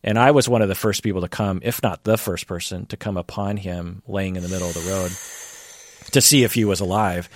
and 0.03 0.19
I 0.19 0.31
was 0.31 0.49
one 0.49 0.63
of 0.63 0.69
the 0.69 0.75
first 0.75 1.03
people 1.03 1.23
to 1.23 1.29
come 1.29 1.61
if 1.63 1.83
not 1.83 2.05
the 2.05 2.19
first 2.19 2.47
person 2.47 2.87
to 2.87 2.97
come 2.97 3.17
upon 3.17 3.57
him 3.57 4.03
laying 4.07 4.37
in 4.37 4.43
the 4.43 4.49
middle 4.49 4.69
of 4.69 4.75
the 4.75 4.91
road 4.91 5.11
to 6.13 6.21
see 6.21 6.45
if 6.45 6.55
he 6.55 6.65
was 6.65 6.81
alive 6.81 7.29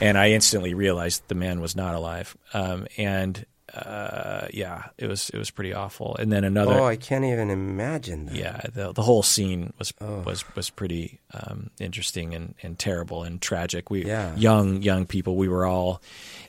and 0.00 0.16
I 0.16 0.30
instantly 0.30 0.72
realized 0.74 1.22
the 1.28 1.34
man 1.34 1.60
was 1.60 1.74
not 1.74 1.94
alive 1.94 2.36
um, 2.54 2.86
and 2.96 3.44
uh, 3.74 4.46
yeah 4.52 4.86
it 4.96 5.06
was 5.06 5.28
it 5.30 5.36
was 5.36 5.50
pretty 5.50 5.74
awful 5.74 6.16
and 6.18 6.32
then 6.32 6.42
another 6.44 6.80
Oh, 6.80 6.86
I 6.86 6.96
can't 6.96 7.24
even 7.24 7.50
imagine 7.50 8.26
that. 8.26 8.34
yeah, 8.34 8.60
the 8.72 8.92
the 8.92 9.02
whole 9.02 9.22
scene 9.22 9.72
was 9.78 9.92
was 10.00 10.42
was 10.56 10.70
pretty 10.70 11.20
um, 11.34 11.70
interesting 11.78 12.34
and, 12.34 12.54
and 12.62 12.78
terrible 12.78 13.24
and 13.24 13.42
tragic. 13.42 13.90
We 13.90 14.04
Yeah. 14.06 14.34
young 14.36 14.80
young 14.82 15.06
people. 15.06 15.36
We 15.36 15.48
were 15.48 15.66
all 15.66 16.00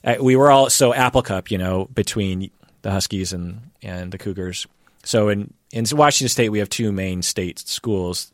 uh, 0.04 0.16
we 0.22 0.36
were 0.38 0.50
all 0.50 0.70
so 0.70 0.94
Apple 0.94 1.22
Cup, 1.22 1.52
you 1.52 1.58
know, 1.58 1.90
between 1.94 2.52
the 2.84 2.92
Huskies 2.92 3.34
and 3.34 3.70
and 3.84 4.12
the 4.14 4.18
Cougars. 4.18 4.66
So 5.04 5.28
in 5.30 5.54
in 5.74 5.86
Washington 5.92 6.30
State, 6.30 6.50
we 6.50 6.60
have 6.60 6.70
two 6.70 6.92
main 6.94 7.22
state 7.22 7.60
schools. 7.60 8.32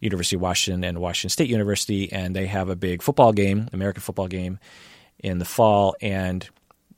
University 0.00 0.36
of 0.36 0.42
Washington 0.42 0.84
and 0.84 0.98
Washington 0.98 1.30
State 1.30 1.48
University, 1.48 2.12
and 2.12 2.34
they 2.34 2.46
have 2.46 2.68
a 2.68 2.76
big 2.76 3.02
football 3.02 3.32
game, 3.32 3.68
American 3.72 4.02
football 4.02 4.28
game, 4.28 4.58
in 5.18 5.38
the 5.38 5.44
fall, 5.44 5.96
and 6.00 6.48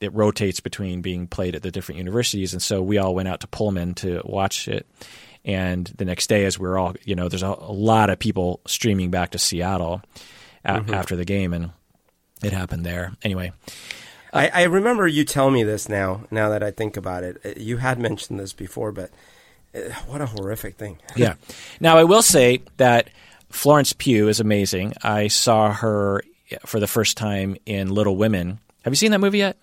it 0.01 0.13
rotates 0.15 0.61
between 0.61 1.03
being 1.03 1.27
played 1.27 1.55
at 1.55 1.63
the 1.63 1.71
different 1.71 1.99
universities. 1.99 2.53
And 2.53 2.63
so 2.63 2.83
we 2.83 2.99
all 2.99 3.15
went 3.15 3.29
out 3.29 3.41
to 3.41 3.47
Pullman 3.47 3.95
to 3.97 4.23
watch 4.25 4.69
it. 4.69 4.87
And 5.45 5.87
the 5.97 6.05
next 6.05 6.29
day, 6.29 6.45
as 6.45 6.59
we 6.59 6.69
are 6.69 6.79
all, 6.79 6.95
you 7.05 7.15
know, 7.15 7.29
there's 7.29 7.43
a, 7.43 7.49
a 7.59 7.73
lot 7.73 8.11
of 8.11 8.19
people 8.19 8.61
streaming 8.67 9.11
back 9.11 9.31
to 9.31 9.39
Seattle 9.39 10.03
a- 10.65 10.85
after 10.93 11.17
the 11.17 11.25
game, 11.25 11.55
and 11.55 11.71
it 12.43 12.53
happened 12.53 12.85
there. 12.85 13.13
Anyway, 13.23 13.53
I, 14.33 14.49
I 14.49 14.63
remember 14.65 15.07
you 15.07 15.25
telling 15.25 15.55
me 15.55 15.65
this 15.65 15.89
now. 15.89 16.25
Now 16.31 16.51
that 16.51 16.63
I 16.63 16.71
think 16.71 16.97
about 16.97 17.25
it, 17.25 17.39
Uh, 17.45 17.53
you 17.57 17.79
had 17.79 17.99
mentioned 17.99 18.39
this 18.39 18.53
before, 18.53 18.93
but 18.93 19.09
uh, 19.09 19.15
Eh, 19.75 19.93
what 20.07 20.21
a 20.21 20.27
horrific 20.27 20.77
thing. 20.77 20.99
yeah. 21.17 21.35
Now 21.81 21.97
I 21.97 22.05
will 22.05 22.23
say 22.23 22.63
that 22.77 23.11
Florence 23.51 23.93
Pugh 23.93 24.29
is 24.29 24.41
amazing. 24.41 24.95
I 25.03 25.29
saw 25.29 25.73
her 25.73 26.23
for 26.67 26.81
the 26.81 26.87
first 26.87 27.17
time 27.17 27.57
in 27.67 27.91
Little 27.91 28.17
Women. 28.17 28.59
Have 28.85 28.93
you 28.93 28.97
seen 28.97 29.13
that 29.13 29.21
movie 29.21 29.39
yet? 29.39 29.57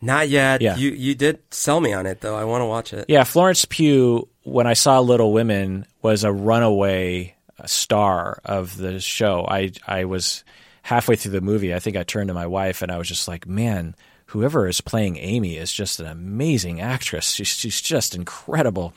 Not 0.00 0.28
yet. 0.28 0.60
Yeah. 0.60 0.76
You 0.76 0.90
you 0.90 1.14
did 1.14 1.40
sell 1.50 1.80
me 1.80 1.92
on 1.92 2.06
it 2.06 2.20
though. 2.20 2.36
I 2.36 2.44
want 2.44 2.60
to 2.62 2.66
watch 2.66 2.92
it. 2.92 3.06
Yeah, 3.08 3.24
Florence 3.24 3.64
Pugh, 3.64 4.28
when 4.42 4.66
I 4.66 4.74
saw 4.74 5.00
Little 5.00 5.32
Women, 5.32 5.86
was 6.02 6.24
a 6.24 6.32
runaway 6.32 7.34
star 7.66 8.40
of 8.44 8.76
the 8.76 9.00
show. 9.00 9.46
I 9.48 9.72
I 9.86 10.04
was 10.04 10.44
halfway 10.82 11.16
through 11.16 11.32
the 11.32 11.40
movie. 11.40 11.74
I 11.74 11.78
think 11.78 11.96
I 11.96 12.02
turned 12.02 12.28
to 12.28 12.34
my 12.34 12.46
wife 12.46 12.82
and 12.82 12.92
I 12.92 12.98
was 12.98 13.08
just 13.08 13.26
like, 13.26 13.46
man, 13.46 13.94
whoever 14.34 14.66
is 14.66 14.80
playing 14.80 15.16
Amy 15.16 15.56
is 15.56 15.72
just 15.72 16.00
an 16.00 16.06
amazing 16.06 16.80
actress. 16.80 17.30
She's 17.30 17.46
she's 17.46 17.80
just 17.80 18.16
incredible. 18.16 18.92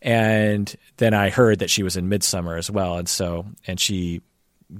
And 0.00 0.72
then 0.98 1.14
I 1.14 1.30
heard 1.30 1.58
that 1.58 1.68
she 1.68 1.82
was 1.82 1.96
in 1.96 2.08
Midsommar 2.08 2.56
as 2.56 2.70
well, 2.70 2.96
and 2.96 3.08
so 3.08 3.44
and 3.66 3.80
she 3.80 4.22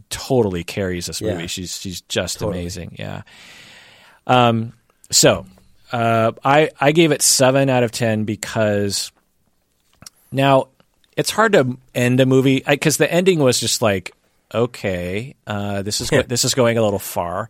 totally 0.09 0.63
carries 0.63 1.07
this 1.07 1.21
movie. 1.21 1.43
Yeah. 1.43 1.47
She's 1.49 1.77
she's 1.77 2.01
just 2.03 2.39
Totally. 2.39 2.61
amazing. 2.61 2.95
Yeah. 2.97 3.23
Um. 4.29 4.73
So, 5.11 5.47
uh, 5.91 6.31
I 6.45 6.71
I 6.81 6.93
gave 6.93 7.11
it 7.11 7.21
seven 7.21 7.69
out 7.69 7.83
of 7.83 7.91
ten 7.91 8.23
because 8.23 9.11
now 10.31 10.69
it's 11.17 11.33
hard 11.33 11.55
to 11.55 11.77
end 11.93 12.21
a 12.21 12.27
movie 12.27 12.63
because 12.65 12.99
the 12.99 13.13
ending 13.13 13.41
was 13.41 13.59
just 13.59 13.83
like 13.83 14.15
okay, 14.55 15.35
uh, 15.49 15.83
this 15.83 16.01
is 16.01 16.11
this 16.29 16.45
is 16.45 16.55
going 16.55 16.79
a 16.79 16.83
little 16.85 17.01
far, 17.01 17.49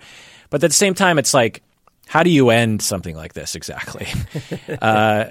but 0.48 0.64
at 0.64 0.70
the 0.70 0.74
same 0.74 0.94
time, 0.94 1.18
it's 1.18 1.34
like. 1.34 1.62
How 2.08 2.22
do 2.22 2.30
you 2.30 2.50
end 2.50 2.82
something 2.82 3.14
like 3.14 3.34
this 3.34 3.54
exactly? 3.54 4.06
uh, 4.82 5.26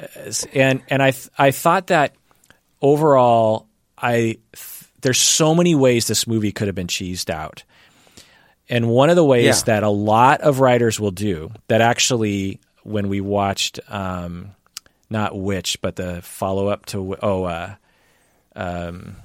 and 0.53 0.81
and 0.89 1.01
I 1.03 1.11
th- 1.11 1.29
I 1.37 1.51
thought 1.51 1.87
that 1.87 2.15
overall, 2.81 3.65
I 3.97 4.37
th- 4.53 4.83
there's 5.01 5.19
so 5.19 5.53
many 5.55 5.75
ways 5.75 6.07
this 6.07 6.27
movie 6.27 6.51
could 6.51 6.67
have 6.67 6.75
been 6.75 6.87
cheesed 6.87 7.29
out. 7.29 7.63
And 8.69 8.89
one 8.89 9.09
of 9.09 9.15
the 9.15 9.23
ways 9.25 9.45
Yeah. 9.45 9.63
that 9.65 9.83
a 9.83 9.89
lot 9.89 10.41
of 10.41 10.59
writers 10.59 10.99
will 10.99 11.11
do 11.11 11.51
that 11.67 11.81
actually, 11.81 12.59
when 12.83 13.07
we 13.09 13.21
watched, 13.21 13.79
um, 13.89 14.51
not 15.09 15.37
Witch, 15.39 15.79
but 15.81 15.95
the 15.95 16.21
follow 16.21 16.67
up 16.67 16.85
to, 16.87 17.15
oh, 17.21 17.43
uh, 17.45 17.75
um, 18.55 19.15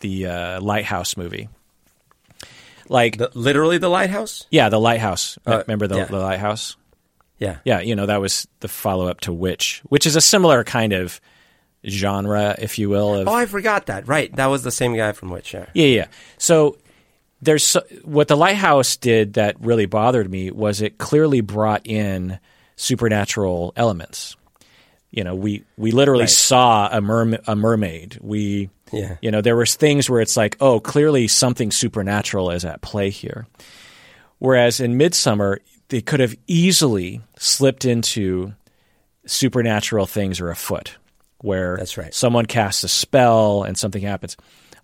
the 0.00 0.26
uh, 0.26 0.60
Lighthouse 0.60 1.16
movie. 1.16 1.48
Like, 2.88 3.18
The, 3.18 3.30
literally 3.34 3.76
the 3.78 3.88
lighthouse. 3.90 4.46
yeah, 4.50 4.68
the 4.70 4.80
Lighthouse. 4.80 5.38
Uh, 5.46 5.58
Remember 5.66 5.86
the, 5.86 5.96
yeah. 5.98 6.04
the 6.06 6.18
Lighthouse? 6.18 6.76
Yeah. 7.38 7.58
Yeah, 7.64 7.80
you 7.80 7.94
know, 7.94 8.06
that 8.06 8.20
was 8.20 8.48
the 8.60 8.68
follow 8.68 9.06
up 9.08 9.20
to 9.20 9.32
Witch, 9.32 9.80
which 9.88 10.06
is 10.06 10.16
a 10.16 10.20
similar 10.20 10.64
kind 10.64 10.92
of 10.92 11.20
genre, 11.86 12.56
if 12.58 12.78
you 12.78 12.88
will. 12.88 13.14
Of, 13.14 13.28
Oh, 13.28 13.32
I 13.34 13.46
forgot 13.46 13.86
that. 13.86 14.08
Right, 14.08 14.34
that 14.36 14.46
was 14.46 14.62
the 14.64 14.70
same 14.72 14.94
guy 14.96 15.12
from 15.12 15.30
Witch. 15.30 15.54
Yeah. 15.54 15.66
Yeah, 15.74 15.86
yeah. 15.86 16.06
So 16.38 16.78
there's 17.40 17.64
so, 17.64 17.82
what 18.04 18.26
the 18.28 18.36
lighthouse 18.36 18.96
did 18.96 19.34
that 19.34 19.60
really 19.60 19.86
bothered 19.86 20.28
me 20.30 20.50
was 20.50 20.80
it 20.82 20.98
clearly 20.98 21.40
brought 21.40 21.86
in 21.86 22.38
supernatural 22.74 23.72
elements. 23.76 24.36
You 25.10 25.24
know, 25.24 25.34
we 25.36 25.62
we 25.76 25.92
literally 25.92 26.22
Right. 26.24 26.30
saw 26.30 26.88
a 26.88 27.00
merm- 27.00 27.40
a 27.46 27.54
mermaid. 27.56 28.18
We 28.20 28.70
Yeah. 28.92 29.16
you 29.22 29.30
know, 29.30 29.40
there 29.40 29.56
was 29.56 29.74
things 29.76 30.10
where 30.10 30.20
it's 30.20 30.36
like, 30.36 30.56
oh, 30.60 30.80
clearly 30.80 31.28
something 31.28 31.70
supernatural 31.70 32.50
is 32.50 32.64
at 32.64 32.80
play 32.82 33.10
here. 33.10 33.46
Whereas 34.38 34.80
in 34.80 34.98
Midsommar, 34.98 35.58
they 35.88 36.00
could 36.00 36.20
have 36.20 36.34
easily 36.46 37.20
slipped 37.38 37.84
into 37.84 38.54
supernatural 39.26 40.06
things 40.06 40.40
are 40.40 40.50
afoot, 40.50 40.96
where 41.38 41.76
That's 41.76 41.96
right. 41.98 42.14
someone 42.14 42.46
casts 42.46 42.84
a 42.84 42.88
spell 42.88 43.62
and 43.62 43.76
something 43.76 44.02
happens. 44.02 44.36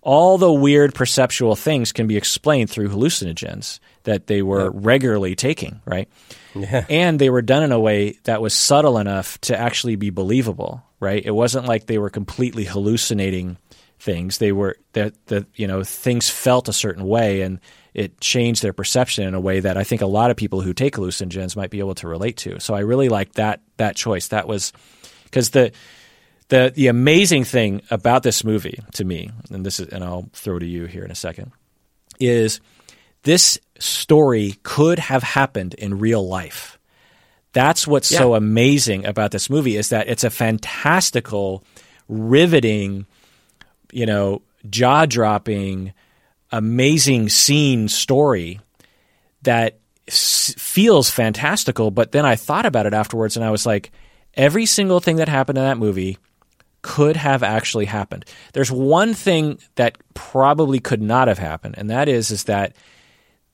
All 0.03 0.37
the 0.37 0.53
weird 0.53 0.95
perceptual 0.95 1.57
things 1.57 1.93
can 1.93 2.07
be 2.07 2.19
explained 2.19 2.69
through 2.69 2.91
hallucinogens 2.91 3.81
that 4.03 4.27
they 4.27 4.43
were 4.43 4.71
regularly 4.71 5.35
taking, 5.35 5.81
right? 5.87 6.09
Yeah. 6.55 6.85
And 6.91 7.19
they 7.19 7.31
were 7.31 7.41
done 7.41 7.63
in 7.63 7.73
a 7.73 7.81
way 7.81 8.19
that 8.25 8.43
was 8.43 8.53
subtle 8.55 8.99
enough 8.99 9.41
to 9.43 9.59
actually 9.59 9.97
be 9.97 10.11
believable, 10.11 10.83
right? 11.01 11.25
It 11.25 11.31
wasn't 11.31 11.67
like 11.67 11.87
they 11.87 11.99
were 11.99 12.11
completely 12.11 12.65
hallucinating 12.65 13.57
things. 13.99 14.39
They 14.39 14.53
were 14.53 14.77
that 14.93 15.15
the 15.27 15.47
you 15.55 15.67
know 15.67 15.85
things 15.85 16.31
felt 16.31 16.69
a 16.69 16.73
certain 16.73 17.07
way, 17.07 17.43
and 17.43 17.61
it 17.95 18.21
changed 18.21 18.63
their 18.63 18.73
perception 18.73 19.27
in 19.27 19.35
a 19.35 19.41
way 19.41 19.61
that 19.61 19.77
I 19.77 19.85
think 19.85 20.03
a 20.03 20.07
lot 20.07 20.31
of 20.31 20.37
people 20.37 20.61
who 20.61 20.75
take 20.75 20.95
hallucinogens 20.95 21.57
might 21.57 21.71
be 21.71 21.79
able 21.79 21.95
to 21.97 22.09
relate 22.09 22.37
to. 22.39 22.61
So 22.61 22.75
I 22.75 22.81
really 22.81 23.09
liked 23.09 23.35
that 23.35 23.61
that 23.77 23.97
choice. 23.97 24.29
That 24.29 24.49
was 24.49 24.73
because 25.25 25.51
the 25.51 25.73
the 26.49 26.73
the 26.75 26.89
amazing 26.89 27.45
thing 27.45 27.83
about 27.91 28.23
this 28.23 28.45
movie 28.45 28.81
to 28.95 29.05
me, 29.05 29.31
and 29.51 29.65
this 29.65 29.81
is, 29.81 29.89
and 29.89 30.05
I'll 30.05 30.29
throw 30.33 30.59
to 30.59 30.67
you 30.67 30.87
here 30.87 31.05
in 31.05 31.11
a 31.11 31.17
second, 31.17 31.53
is 32.21 32.61
this 33.23 33.59
story 33.79 34.59
could 34.63 34.99
have 34.99 35.23
happened 35.23 35.75
in 35.75 35.99
real 35.99 36.27
life. 36.27 36.79
That's 37.53 37.87
what's 37.87 38.09
so 38.09 38.35
amazing 38.35 39.07
about 39.07 39.31
this 39.31 39.49
movie 39.49 39.77
is 39.77 39.91
that 39.91 40.09
it's 40.09 40.25
a 40.25 40.31
fantastical, 40.31 41.63
riveting, 42.09 43.07
you 43.95 44.07
know, 44.07 44.43
jaw 44.69 45.07
dropping, 45.07 45.93
amazing 46.51 47.29
scene 47.29 47.89
story 47.89 48.61
that 49.43 49.79
s- 50.09 50.55
feels 50.59 51.11
fantastical. 51.11 51.91
But 51.91 52.13
then 52.13 52.25
I 52.27 52.37
thought 52.37 52.67
about 52.67 52.87
it 52.87 52.95
afterwards 52.95 53.37
and 53.37 53.45
I 53.45 53.51
was 53.51 53.67
like, 53.67 53.93
every 54.35 54.67
single 54.67 55.01
thing 55.01 55.17
that 55.17 55.29
happened 55.29 55.59
in 55.59 55.65
that 55.65 55.79
movie 55.79 56.19
could 56.83 57.17
have 57.17 57.43
actually 57.43 57.87
happened. 57.87 58.25
There's 58.53 58.71
one 58.71 59.15
thing 59.15 59.59
that 59.77 59.97
probably 60.15 60.81
could 60.81 61.01
not 61.01 61.29
have 61.29 61.39
happened, 61.39 61.77
and 61.79 61.89
that 61.91 62.09
is 62.11 62.31
is 62.31 62.45
that 62.45 62.77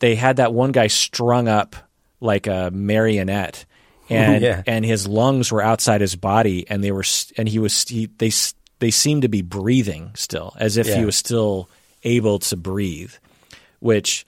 they 0.00 0.16
had 0.16 0.36
that 0.36 0.52
one 0.52 0.72
guy 0.72 0.88
strung 0.88 1.46
up 1.46 1.76
like 2.20 2.48
a 2.48 2.70
marionette, 2.72 3.66
and 4.08 4.42
Yeah. 4.42 4.62
and 4.66 4.84
his 4.84 5.06
lungs 5.06 5.52
were 5.52 5.62
outside 5.62 6.00
his 6.00 6.16
body, 6.16 6.68
and 6.68 6.82
they 6.82 6.90
were 6.90 7.04
and 7.36 7.48
he 7.48 7.60
was 7.60 7.84
he, 7.88 8.06
they 8.18 8.30
they 8.80 8.90
seem 8.90 9.20
to 9.20 9.28
be 9.28 9.42
breathing 9.42 10.10
still, 10.14 10.54
as 10.58 10.76
if 10.76 10.86
he 10.88 11.04
was 11.04 11.16
still 11.16 11.68
able 12.04 12.38
to 12.40 12.56
breathe, 12.56 13.12
which 13.78 14.26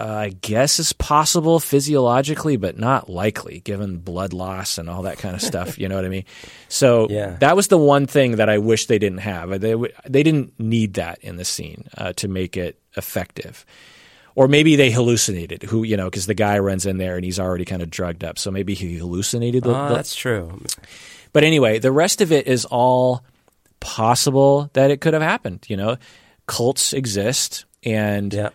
uh, 0.00 0.04
I 0.04 0.28
guess 0.30 0.80
is 0.80 0.92
possible 0.92 1.60
physiologically, 1.60 2.56
but 2.56 2.76
not 2.76 3.08
likely 3.08 3.60
given 3.60 3.98
blood 3.98 4.32
loss 4.32 4.76
and 4.76 4.90
all 4.90 5.02
that 5.02 5.18
kind 5.18 5.36
of 5.36 5.40
stuff. 5.40 5.78
You 5.78 5.88
know 5.88 5.94
what 5.94 6.04
I 6.04 6.08
mean? 6.08 6.24
So 6.68 7.06
Yeah. 7.08 7.36
that 7.38 7.54
was 7.54 7.68
the 7.68 7.78
one 7.78 8.06
thing 8.06 8.36
that 8.36 8.48
I 8.48 8.58
wish 8.58 8.86
they 8.86 8.98
didn't 8.98 9.18
have. 9.18 9.60
They 9.60 9.74
they 10.08 10.24
didn't 10.24 10.58
need 10.58 10.94
that 10.94 11.18
in 11.22 11.36
the 11.36 11.44
scene 11.44 11.86
uh, 11.96 12.12
to 12.14 12.26
make 12.26 12.56
it 12.56 12.76
effective. 12.96 13.64
Or 14.34 14.48
maybe 14.48 14.74
they 14.74 14.90
hallucinated. 14.90 15.62
Who 15.62 15.84
you 15.84 15.96
know? 15.96 16.06
Because 16.10 16.26
the 16.26 16.34
guy 16.34 16.58
runs 16.58 16.86
in 16.86 16.98
there 16.98 17.14
and 17.14 17.24
he's 17.24 17.38
already 17.38 17.64
kind 17.64 17.80
of 17.82 17.88
drugged 17.88 18.24
up. 18.24 18.36
So 18.36 18.50
maybe 18.50 18.74
he 18.74 18.96
hallucinated. 18.98 19.62
The, 19.62 19.70
Oh, 19.78 19.88
the- 19.90 19.94
that's 19.94 20.16
true. 20.16 20.60
but 21.32 21.44
anyway, 21.44 21.78
the 21.78 21.92
rest 21.92 22.20
of 22.20 22.32
it 22.32 22.48
is 22.48 22.64
all 22.64 23.22
possible 23.84 24.70
that 24.72 24.90
it 24.90 25.02
could 25.02 25.12
have 25.12 25.22
happened. 25.22 25.66
You 25.68 25.76
know, 25.76 25.96
cults 26.46 26.94
exist, 26.94 27.66
and 27.84 28.32
Yeah. 28.32 28.48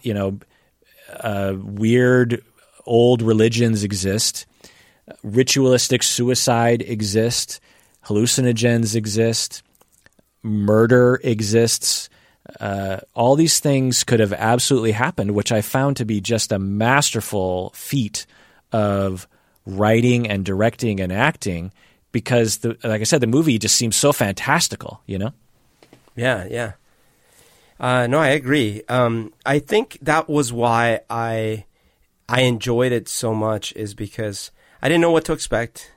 you 0.00 0.14
know, 0.14 0.38
uh, 1.20 1.54
weird 1.58 2.40
old 2.86 3.20
religions 3.20 3.82
exist. 3.82 4.46
Ritualistic 5.24 6.02
suicide 6.04 6.82
exists. 6.82 7.60
Hallucinogens 8.06 8.94
exist. 8.94 9.62
Murder 10.42 11.20
exists. 11.24 12.08
Uh, 12.60 12.98
all 13.14 13.34
these 13.34 13.58
things 13.58 14.04
could 14.04 14.20
have 14.20 14.32
absolutely 14.32 14.92
happened, 14.92 15.32
which 15.32 15.50
I 15.50 15.62
found 15.62 15.96
to 15.96 16.04
be 16.04 16.20
just 16.20 16.52
a 16.52 16.58
masterful 16.60 17.72
feat 17.74 18.24
of 18.70 19.26
writing 19.66 20.28
and 20.28 20.44
directing 20.44 21.00
and 21.00 21.12
acting. 21.12 21.72
Because, 22.16 22.56
the, 22.64 22.78
like 22.82 23.02
I 23.02 23.04
said, 23.04 23.20
the 23.20 23.26
movie 23.26 23.58
just 23.58 23.76
seems 23.76 23.94
so 23.94 24.10
fantastical. 24.10 25.02
You 25.04 25.18
know? 25.18 25.32
Yeah, 26.14 26.46
yeah. 26.50 26.72
Uh, 27.78 28.06
no, 28.06 28.18
I 28.18 28.28
agree. 28.28 28.80
Um, 28.88 29.34
I 29.44 29.58
think 29.58 29.98
that 30.00 30.30
was 30.30 30.50
why 30.50 31.00
I 31.10 31.66
I 32.26 32.40
enjoyed 32.40 32.90
it 32.90 33.06
so 33.06 33.34
much 33.34 33.74
is 33.76 33.92
because 33.92 34.50
I 34.80 34.88
didn't 34.88 35.02
know 35.02 35.10
what 35.10 35.26
to 35.26 35.34
expect, 35.34 35.92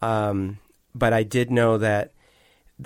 um, 0.00 0.58
but 0.94 1.12
I 1.12 1.24
did 1.24 1.50
know 1.50 1.78
that 1.78 2.12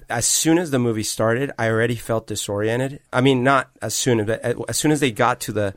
as 0.09 0.27
soon 0.27 0.57
as 0.57 0.71
the 0.71 0.79
movie 0.79 1.03
started, 1.03 1.53
I 1.59 1.69
already 1.69 1.97
felt 1.97 2.27
disoriented. 2.27 3.01
I 3.13 3.21
mean, 3.21 3.45
not 3.45 3.69
as 3.83 3.95
soon, 3.95 4.25
but 4.25 4.43
as 4.71 4.79
soon 4.79 4.91
as 4.91 5.01
they 5.01 5.13
got 5.13 5.39
to 5.41 5.53
the 5.53 5.75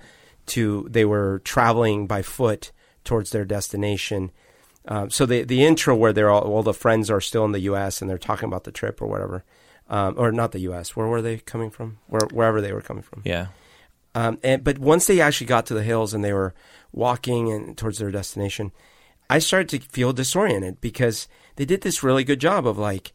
to 0.56 0.88
they 0.90 1.04
were 1.04 1.42
traveling 1.44 2.08
by 2.08 2.22
foot 2.22 2.72
towards 3.04 3.32
their 3.32 3.44
destination. 3.44 4.32
Um, 4.88 5.10
so 5.10 5.26
the 5.26 5.44
the 5.44 5.66
intro 5.66 5.96
where 5.96 6.14
they're 6.14 6.30
all 6.30 6.42
all 6.42 6.64
the 6.64 6.74
friends 6.74 7.12
are 7.12 7.22
still 7.22 7.44
in 7.46 7.52
the 7.52 7.60
U.S. 7.62 8.02
and 8.02 8.10
they're 8.10 8.18
talking 8.18 8.48
about 8.48 8.64
the 8.64 8.72
trip 8.72 9.02
or 9.02 9.08
whatever, 9.08 9.44
um, 9.90 10.16
or 10.18 10.32
not 10.32 10.54
the 10.54 10.60
U.S. 10.60 10.96
Where 10.96 11.08
were 11.08 11.22
they 11.22 11.38
coming 11.38 11.70
from? 11.70 12.00
Where 12.08 12.28
wherever 12.32 12.62
they 12.62 12.72
were 12.72 12.82
coming 12.82 13.04
from. 13.04 13.22
Yeah. 13.26 13.48
Um, 14.16 14.40
and 14.44 14.64
but 14.64 14.80
once 14.80 15.06
they 15.06 15.22
actually 15.22 15.48
got 15.48 15.66
to 15.68 15.74
the 15.74 15.84
hills 15.84 16.14
and 16.14 16.24
they 16.24 16.34
were 16.34 16.54
walking 16.92 17.52
and 17.52 17.78
towards 17.78 18.00
their 18.00 18.12
destination, 18.12 18.72
I 19.30 19.40
started 19.40 19.70
to 19.70 19.88
feel 19.88 20.14
disoriented 20.14 20.80
because 20.82 21.28
they 21.58 21.66
did 21.66 21.82
this 21.82 22.02
really 22.02 22.24
good 22.24 22.40
job 22.40 22.66
of 22.66 22.78
like, 22.78 23.14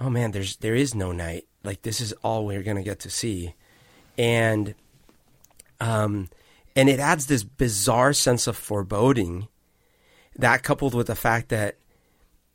oh 0.00 0.10
man, 0.10 0.32
there's 0.32 0.56
there 0.56 0.74
is 0.74 0.94
no 0.94 1.10
night. 1.12 1.46
Like 1.64 1.82
this 1.82 2.00
is 2.00 2.12
all 2.22 2.46
we're 2.46 2.62
gonna 2.62 2.82
get 2.82 3.00
to 3.00 3.10
see, 3.10 3.54
and 4.16 4.74
um, 5.80 6.28
and 6.76 6.88
it 6.88 7.00
adds 7.00 7.26
this 7.26 7.42
bizarre 7.42 8.12
sense 8.12 8.46
of 8.46 8.56
foreboding. 8.56 9.48
That 10.38 10.62
coupled 10.62 10.94
with 10.94 11.08
the 11.08 11.16
fact 11.16 11.48
that 11.48 11.76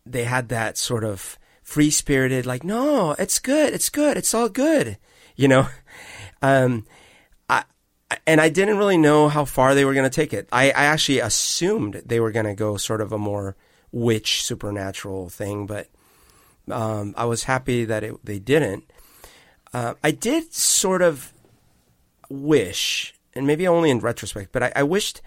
they 0.06 0.24
had 0.24 0.50
that 0.50 0.78
sort 0.78 1.04
of 1.04 1.38
free 1.62 1.92
spirited, 1.92 2.46
like, 2.46 2.64
no, 2.64 3.12
it's 3.20 3.40
good, 3.40 3.74
it's 3.74 3.90
good, 3.90 4.18
it's 4.18 4.34
all 4.34 4.50
good, 4.50 4.98
you 5.36 5.48
know. 5.48 5.68
Um, 6.42 6.86
I 7.48 7.64
and 8.28 8.42
I 8.42 8.50
didn't 8.50 8.78
really 8.78 8.98
know 8.98 9.30
how 9.30 9.46
far 9.46 9.74
they 9.74 9.86
were 9.86 9.94
going 9.94 10.10
to 10.10 10.16
take 10.16 10.34
it. 10.34 10.48
I, 10.52 10.66
I 10.66 10.86
actually 10.86 11.20
assumed 11.20 12.02
they 12.06 12.20
were 12.20 12.32
going 12.32 12.46
to 12.46 12.54
go 12.54 12.78
sort 12.78 13.02
of 13.02 13.12
a 13.12 13.18
more 13.18 13.56
witch 13.92 14.44
supernatural 14.44 15.30
thing, 15.30 15.66
but 15.66 15.88
um, 16.70 17.14
I 17.18 17.26
was 17.26 17.44
happy 17.44 17.86
that 17.86 18.04
it, 18.04 18.26
they 18.26 18.40
didn't. 18.40 18.92
Uh, 19.74 19.96
I 20.04 20.12
did 20.12 20.54
sort 20.54 21.02
of 21.02 21.34
wish, 22.30 23.14
and 23.34 23.48
maybe 23.48 23.68
only 23.68 23.90
in 23.90 24.00
retrospect, 24.00 24.52
but 24.52 24.64
I, 24.64 24.72
I 24.76 24.84
wished 24.84 25.22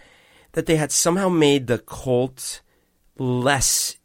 that 0.57 0.65
they 0.65 0.77
had 0.77 0.91
somehow 0.91 1.29
made 1.29 1.67
the 1.67 1.77
cult 1.77 2.63
less 3.19 3.99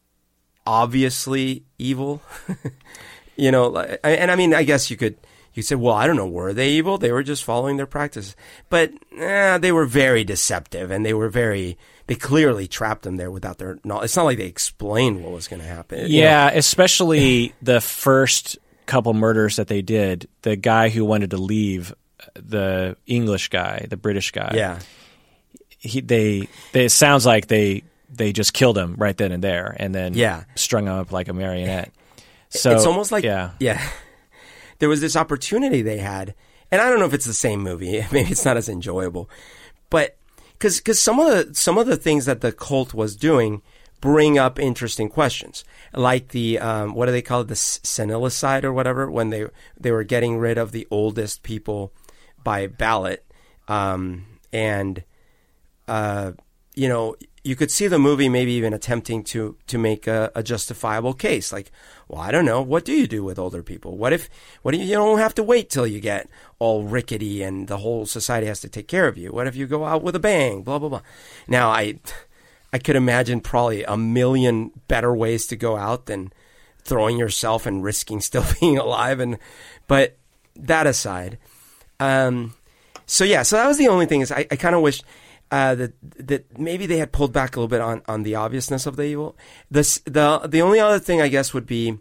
obviously 0.67 1.63
evil. 1.79 2.21
you 3.37 3.51
know, 3.51 3.77
and 3.77 4.29
I 4.29 4.35
mean, 4.35 4.53
I 4.53 4.63
guess 4.63 4.91
you 4.91 4.97
could 4.97 5.15
you 5.53 5.63
say, 5.63 5.75
well, 5.75 5.95
I 5.95 6.05
don't 6.07 6.17
know, 6.17 6.27
were 6.27 6.51
they 6.51 6.71
evil? 6.71 6.97
They 6.97 7.13
were 7.13 7.23
just 7.23 7.45
following 7.45 7.77
their 7.77 7.85
practice, 7.85 8.35
but 8.69 8.91
eh, 9.17 9.59
they 9.59 9.71
were 9.71 9.85
very 9.85 10.25
deceptive, 10.25 10.91
and 10.91 11.05
they 11.05 11.13
were 11.13 11.29
very. 11.29 11.77
They 12.07 12.15
clearly 12.15 12.67
trapped 12.67 13.03
them 13.03 13.15
there 13.15 13.31
without 13.31 13.57
their 13.57 13.79
knowledge. 13.85 14.05
It's 14.05 14.17
not 14.17 14.25
like 14.25 14.37
they 14.37 14.47
explained 14.47 15.23
what 15.23 15.31
was 15.31 15.47
going 15.47 15.61
to 15.61 15.67
happen. 15.67 16.07
Yeah, 16.09 16.47
you 16.47 16.51
know? 16.51 16.57
especially 16.57 17.53
the 17.61 17.79
first 17.79 18.57
couple 18.87 19.13
murders 19.13 19.55
that 19.55 19.69
they 19.69 19.81
did. 19.81 20.27
The 20.41 20.57
guy 20.57 20.89
who 20.89 21.05
wanted 21.05 21.29
to 21.29 21.37
leave, 21.37 21.93
the 22.33 22.97
English 23.07 23.47
guy, 23.47 23.85
the 23.89 23.95
British 23.95 24.31
guy. 24.31 24.51
Yeah. 24.53 24.79
He, 25.81 25.99
they, 25.99 26.47
they, 26.71 26.85
it 26.85 26.91
sounds 26.91 27.25
like 27.25 27.47
they 27.47 27.83
they 28.13 28.33
just 28.33 28.53
killed 28.53 28.77
him 28.77 28.95
right 28.97 29.15
then 29.15 29.31
and 29.31 29.43
there, 29.43 29.75
and 29.79 29.95
then 29.95 30.13
yeah. 30.13 30.43
strung 30.55 30.85
him 30.87 30.93
up 30.93 31.11
like 31.11 31.27
a 31.27 31.33
marionette. 31.33 31.91
So 32.49 32.75
it's 32.75 32.85
almost 32.85 33.11
like 33.11 33.23
yeah, 33.23 33.51
yeah. 33.59 33.81
There 34.79 34.89
was 34.89 34.99
this 34.99 35.15
opportunity 35.15 35.83
they 35.83 35.99
had, 35.99 36.33
and 36.71 36.81
I 36.81 36.89
don't 36.89 36.97
know 36.97 37.05
if 37.05 37.13
it's 37.13 37.27
the 37.27 37.33
same 37.33 37.61
movie. 37.61 38.03
Maybe 38.11 38.31
it's 38.31 38.45
not 38.45 38.57
as 38.57 38.67
enjoyable, 38.67 39.29
but 39.91 40.17
because 40.53 40.77
because 40.77 41.01
some 41.01 41.19
of 41.19 41.27
the 41.27 41.53
some 41.55 41.77
of 41.77 41.87
the 41.87 41.97
things 41.97 42.25
that 42.25 42.41
the 42.41 42.51
cult 42.51 42.93
was 42.93 43.15
doing 43.15 43.61
bring 44.01 44.39
up 44.39 44.59
interesting 44.59 45.07
questions, 45.07 45.63
like 45.93 46.29
the 46.29 46.57
um, 46.59 46.95
what 46.95 47.05
do 47.05 47.11
they 47.11 47.21
call 47.21 47.41
it, 47.41 47.47
the 47.47 47.53
senilicide 47.53 48.63
or 48.63 48.73
whatever, 48.73 49.09
when 49.09 49.29
they 49.29 49.45
they 49.79 49.91
were 49.91 50.03
getting 50.03 50.37
rid 50.37 50.57
of 50.57 50.71
the 50.71 50.87
oldest 50.89 51.43
people 51.43 51.93
by 52.43 52.65
ballot, 52.65 53.23
um, 53.67 54.25
and 54.51 55.03
uh, 55.91 56.31
you 56.73 56.87
know 56.87 57.15
you 57.43 57.55
could 57.55 57.71
see 57.71 57.87
the 57.87 57.99
movie 57.99 58.29
maybe 58.29 58.53
even 58.53 58.73
attempting 58.73 59.23
to 59.23 59.57
to 59.67 59.77
make 59.77 60.07
a, 60.07 60.31
a, 60.35 60.43
justifiable 60.43 61.13
case. 61.13 61.51
Like 61.51 61.71
well 62.07 62.21
i 62.21 62.31
don't 62.31 62.45
know. 62.45 62.61
What 62.61 62.85
do 62.85 62.93
you 62.93 63.07
do 63.07 63.23
with 63.23 63.37
older 63.37 63.61
people? 63.61 63.97
What 63.97 64.13
if 64.13 64.29
what 64.61 64.73
if 64.73 64.81
you 64.81 64.95
don't 64.95 65.19
have 65.19 65.35
to 65.35 65.43
wait 65.43 65.69
till 65.69 65.85
you 65.85 65.99
get 65.99 66.29
all 66.59 66.83
rickety 66.83 67.43
and 67.43 67.67
the 67.67 67.79
whole 67.79 68.05
society 68.05 68.47
has 68.47 68.61
to 68.61 68.69
take 68.69 68.87
care 68.87 69.07
of 69.07 69.17
you? 69.17 69.31
What 69.31 69.47
if 69.47 69.55
you 69.55 69.67
go 69.67 69.83
out 69.83 70.01
with 70.01 70.15
a 70.15 70.19
bang? 70.19 70.63
Blah 70.63 70.79
blah 70.79 70.89
blah. 70.89 71.01
Now 71.47 71.69
i 71.69 71.99
i 72.71 72.77
could 72.77 72.95
imagine 72.95 73.41
probably 73.41 73.83
a 73.83 73.97
million 73.97 74.71
better 74.87 75.13
ways 75.13 75.45
to 75.47 75.55
go 75.55 75.75
out 75.75 76.05
than 76.05 76.31
throwing 76.83 77.17
yourself 77.17 77.65
and 77.65 77.83
risking 77.83 78.21
still 78.29 78.45
being 78.59 78.77
alive. 78.77 79.19
And 79.19 79.37
but 79.87 80.15
that 80.55 80.85
aside 80.85 81.37
um 81.99 82.53
so 83.05 83.23
yeah 83.23 83.41
so 83.41 83.55
that 83.55 83.67
was 83.67 83.77
the 83.77 83.87
only 83.87 84.05
thing 84.05 84.19
is 84.19 84.33
i, 84.33 84.45
I 84.51 84.57
kind 84.57 84.75
of 84.75 84.81
wish 84.81 85.01
uh, 85.51 85.75
that 85.75 85.93
that 86.01 86.57
maybe 86.57 86.85
they 86.85 86.97
had 86.97 87.11
pulled 87.11 87.33
back 87.33 87.55
a 87.55 87.59
little 87.59 87.67
bit 87.67 87.81
on, 87.81 88.01
on 88.07 88.23
the 88.23 88.35
obviousness 88.35 88.85
of 88.85 88.95
the 88.95 89.03
evil. 89.03 89.37
This 89.69 89.99
the 90.05 90.39
the 90.47 90.61
only 90.61 90.79
other 90.79 90.99
thing 90.99 91.21
I 91.21 91.27
guess 91.27 91.53
would 91.53 91.67
be 91.67 91.99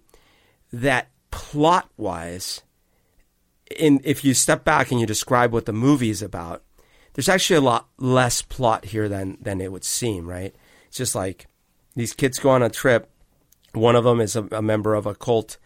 that 0.72 1.10
plot 1.32 1.90
wise, 1.96 2.62
in 3.76 4.00
if 4.04 4.24
you 4.24 4.34
step 4.34 4.64
back 4.64 4.92
and 4.92 5.00
you 5.00 5.06
describe 5.06 5.52
what 5.52 5.66
the 5.66 5.72
movie 5.72 6.10
is 6.10 6.22
about, 6.22 6.62
there's 7.14 7.28
actually 7.28 7.56
a 7.56 7.60
lot 7.60 7.88
less 7.98 8.40
plot 8.40 8.86
here 8.86 9.08
than 9.08 9.36
than 9.40 9.60
it 9.60 9.72
would 9.72 9.84
seem. 9.84 10.28
Right? 10.28 10.54
It's 10.86 10.96
just 10.96 11.16
like 11.16 11.48
these 11.96 12.14
kids 12.14 12.38
go 12.38 12.50
on 12.50 12.62
a 12.62 12.70
trip. 12.70 13.10
One 13.72 13.96
of 13.96 14.04
them 14.04 14.20
is 14.20 14.36
a, 14.36 14.44
a 14.52 14.62
member 14.62 14.94
of 14.94 15.06
a 15.06 15.14
cult, 15.14 15.58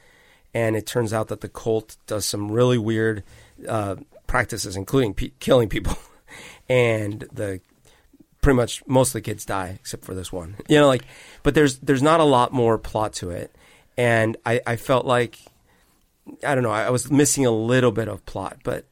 and 0.55 0.74
it 0.74 0.87
turns 0.87 1.12
out 1.12 1.28
that 1.28 1.43
the 1.43 1.49
cult 1.49 1.99
does 2.07 2.24
some 2.24 2.51
really 2.51 2.78
weird 2.78 3.24
uh, 3.68 3.97
practices, 4.26 4.74
including 4.74 5.12
pe- 5.12 5.32
killing 5.39 5.68
people. 5.68 5.99
and 6.68 7.26
the 7.32 7.61
pretty 8.45 8.57
much 8.57 8.86
most 8.86 9.09
of 9.09 9.12
the 9.14 9.20
kids 9.22 9.47
die 9.47 9.78
except 9.80 10.05
for 10.05 10.14
this 10.14 10.30
one. 10.30 10.57
You 10.68 10.78
know, 10.78 10.86
like, 10.86 11.05
but 11.42 11.55
there's 11.55 11.78
there's 11.78 12.03
not 12.03 12.20
a 12.20 12.24
lot 12.24 12.53
more 12.53 12.76
plot 12.78 13.14
to 13.14 13.30
it, 13.30 13.57
and 13.97 14.36
I, 14.45 14.61
I 14.66 14.76
felt 14.76 15.07
like 15.07 15.38
I 16.47 16.55
don't 16.55 16.62
know 16.62 16.70
I 16.70 16.90
was 16.90 17.11
missing 17.11 17.47
a 17.47 17.51
little 17.51 17.90
bit 17.90 18.07
of 18.07 18.24
plot, 18.26 18.59
but 18.62 18.84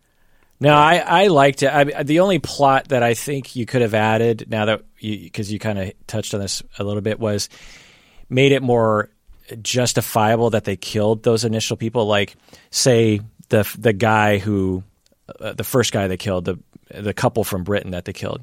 no, 0.59 0.75
I, 0.75 0.97
I 0.97 1.27
liked 1.27 1.63
it. 1.63 1.71
I, 1.71 2.03
the 2.03 2.21
only 2.21 2.39
plot 2.39 2.89
that 2.89 3.03
I 3.03 3.15
think 3.15 3.55
you 3.55 3.67
could 3.67 3.83
have 3.83 3.95
added 3.95 4.47
now 4.49 4.65
that 4.65 4.85
because 5.01 5.51
you, 5.51 5.57
you 5.57 5.59
kind 5.59 5.79
of 5.79 5.93
touched 6.07 6.33
on 6.35 6.41
this 6.41 6.63
a 6.79 6.85
little 6.85 7.03
bit 7.03 7.21
was 7.21 7.51
made 8.31 8.53
it 8.53 8.63
more 8.63 9.11
justifiable 9.61 10.51
that 10.51 10.65
they 10.65 10.77
killed 10.77 11.25
those 11.25 11.45
initial 11.45 11.77
people. 11.77 12.07
Like, 12.07 12.37
say 12.71 13.21
the 13.51 13.71
the 13.79 13.93
guy 13.93 14.39
who 14.39 14.83
uh, 15.41 15.53
the 15.53 15.65
first 15.65 15.93
guy 15.93 16.09
they 16.09 16.17
killed, 16.17 16.47
the 16.47 16.59
the 16.89 17.13
couple 17.13 17.45
from 17.45 17.65
Britain 17.65 17.91
that 17.91 18.07
they 18.07 18.15
killed. 18.15 18.43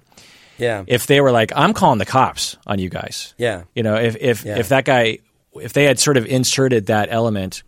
Yeah. 0.59 0.83
If 0.87 1.07
they 1.07 1.21
were 1.21 1.31
like, 1.31 1.51
I'm 1.55 1.73
calling 1.73 1.99
the 1.99 2.05
cops 2.05 2.57
on 2.67 2.79
you 2.79 2.89
guys. 2.89 3.33
Yeah. 3.37 3.63
You 3.75 3.83
know, 3.83 3.95
if 3.95 4.15
if 4.19 4.45
yeah. 4.45 4.57
if 4.57 4.69
that 4.69 4.85
guy, 4.85 5.19
if 5.53 5.73
they 5.73 5.85
had 5.85 5.99
sort 5.99 6.17
of 6.17 6.25
inserted 6.25 6.87
that 6.87 7.09
element, 7.11 7.63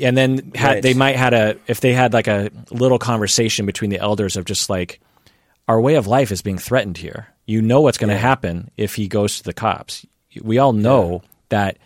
and 0.00 0.16
then 0.16 0.52
had, 0.54 0.68
right. 0.68 0.82
they 0.82 0.94
might 0.94 1.16
had 1.16 1.34
a 1.34 1.56
if 1.66 1.80
they 1.80 1.92
had 1.92 2.12
like 2.12 2.28
a 2.28 2.50
little 2.70 2.98
conversation 2.98 3.66
between 3.66 3.90
the 3.90 3.98
elders 3.98 4.36
of 4.36 4.44
just 4.44 4.70
like 4.70 5.00
our 5.68 5.80
way 5.80 5.94
of 5.94 6.06
life 6.06 6.32
is 6.32 6.42
being 6.42 6.58
threatened 6.58 6.98
here. 6.98 7.28
You 7.46 7.62
know 7.62 7.80
what's 7.80 7.98
going 7.98 8.08
to 8.08 8.14
yeah. 8.14 8.20
happen 8.20 8.70
if 8.76 8.94
he 8.94 9.08
goes 9.08 9.38
to 9.38 9.42
the 9.42 9.52
cops. 9.52 10.06
We 10.40 10.58
all 10.58 10.72
know 10.72 11.22
yeah. 11.22 11.28
that 11.50 11.78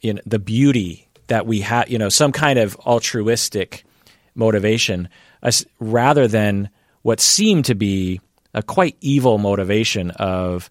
you 0.00 0.14
know 0.14 0.22
the 0.26 0.38
beauty 0.38 1.08
that 1.28 1.46
we 1.46 1.60
have, 1.60 1.88
you 1.88 1.98
know, 1.98 2.08
some 2.08 2.32
kind 2.32 2.58
of 2.58 2.76
altruistic 2.76 3.84
motivation, 4.34 5.08
rather 5.78 6.28
than 6.28 6.68
what 7.02 7.20
seemed 7.20 7.66
to 7.66 7.74
be 7.74 8.20
a 8.54 8.62
quite 8.62 8.96
evil 9.00 9.38
motivation 9.38 10.10
of 10.12 10.70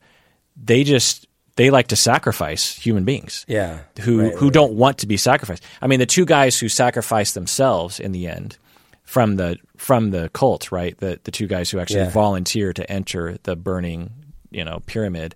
they 0.56 0.84
just 0.84 1.28
they 1.56 1.70
like 1.70 1.88
to 1.88 1.96
sacrifice 1.96 2.74
human 2.76 3.04
beings. 3.04 3.46
Yeah. 3.48 3.80
Who 4.02 4.22
right, 4.22 4.34
who 4.34 4.46
right. 4.46 4.54
don't 4.54 4.74
want 4.74 5.00
to 5.00 5.08
be 5.08 5.18
sacrificed. 5.18 5.64
I 5.82 5.88
mean 5.88 6.00
the 6.00 6.06
two 6.06 6.26
guys 6.26 6.60
who 6.60 6.70
sacrificed 6.70 7.34
themselves 7.34 8.00
in 8.00 8.12
the 8.12 8.28
end 8.28 8.58
from 9.04 9.36
the 9.36 9.58
from 9.78 10.12
the 10.12 10.30
cult, 10.30 10.72
right? 10.72 10.98
The 10.98 11.20
the 11.24 11.32
two 11.32 11.48
guys 11.48 11.70
who 11.70 11.80
actually 11.80 12.02
yeah. 12.02 12.10
volunteer 12.10 12.74
to 12.74 12.90
enter 12.92 13.38
the 13.44 13.56
burning, 13.56 14.12
you 14.50 14.64
know, 14.64 14.82
pyramid. 14.86 15.36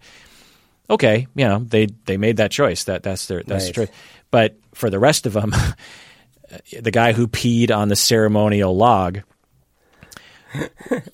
Okay, 0.89 1.27
you 1.35 1.47
know, 1.47 1.59
they 1.59 1.87
they 2.05 2.17
made 2.17 2.37
that 2.37 2.51
choice. 2.51 2.85
That 2.85 3.03
that's 3.03 3.25
their 3.25 3.43
that's 3.43 3.65
their 3.65 3.85
choice. 3.85 3.95
But 4.31 4.55
for 4.73 4.89
the 4.89 4.99
rest 4.99 5.25
of 5.25 5.33
them 5.33 5.53
the 6.79 6.91
guy 6.91 7.13
who 7.13 7.27
peed 7.27 7.75
on 7.75 7.87
the 7.87 7.95
ceremonial 7.95 8.75
log 8.75 9.21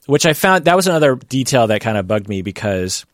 which 0.06 0.26
I 0.26 0.34
found 0.34 0.66
that 0.66 0.76
was 0.76 0.88
another 0.88 1.16
detail 1.16 1.68
that 1.68 1.82
kind 1.82 1.98
of 1.98 2.08
bugged 2.08 2.28
me 2.28 2.42
because 2.42 3.06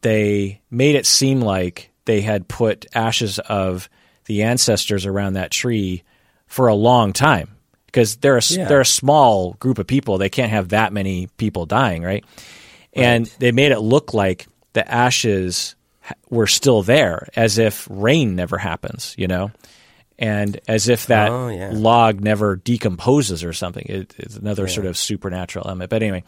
they 0.00 0.60
made 0.70 0.94
it 0.94 1.06
seem 1.06 1.40
like 1.40 1.90
they 2.04 2.20
had 2.20 2.48
put 2.48 2.86
ashes 2.94 3.38
of 3.38 3.88
the 4.26 4.42
ancestors 4.42 5.06
around 5.06 5.34
that 5.34 5.50
tree 5.50 6.02
for 6.46 6.68
a 6.68 6.74
long 6.74 7.12
time 7.12 7.56
because 7.86 8.16
they're 8.16 8.38
a, 8.38 8.42
yeah. 8.50 8.66
they're 8.66 8.80
a 8.80 8.86
small 8.86 9.54
group 9.54 9.78
of 9.78 9.86
people. 9.86 10.18
They 10.18 10.28
can't 10.28 10.50
have 10.50 10.70
that 10.70 10.92
many 10.92 11.28
people 11.36 11.66
dying, 11.66 12.02
right? 12.02 12.24
right? 12.24 13.04
And 13.04 13.26
they 13.38 13.52
made 13.52 13.72
it 13.72 13.80
look 13.80 14.14
like 14.14 14.46
the 14.72 14.88
ashes 14.88 15.76
were 16.30 16.46
still 16.46 16.82
there, 16.82 17.28
as 17.36 17.58
if 17.58 17.86
rain 17.90 18.34
never 18.34 18.58
happens, 18.58 19.14
you 19.16 19.28
know 19.28 19.52
and 20.22 20.60
as 20.68 20.88
if 20.88 21.06
that 21.06 21.30
oh, 21.30 21.48
yeah. 21.48 21.70
log 21.74 22.20
never 22.20 22.54
decomposes 22.54 23.42
or 23.42 23.52
something. 23.52 23.84
It, 23.88 24.14
it's 24.18 24.36
another 24.36 24.62
yeah. 24.62 24.72
sort 24.72 24.86
of 24.86 24.96
supernatural 24.96 25.66
element. 25.66 25.90
But 25.90 26.02
anyway, 26.02 26.22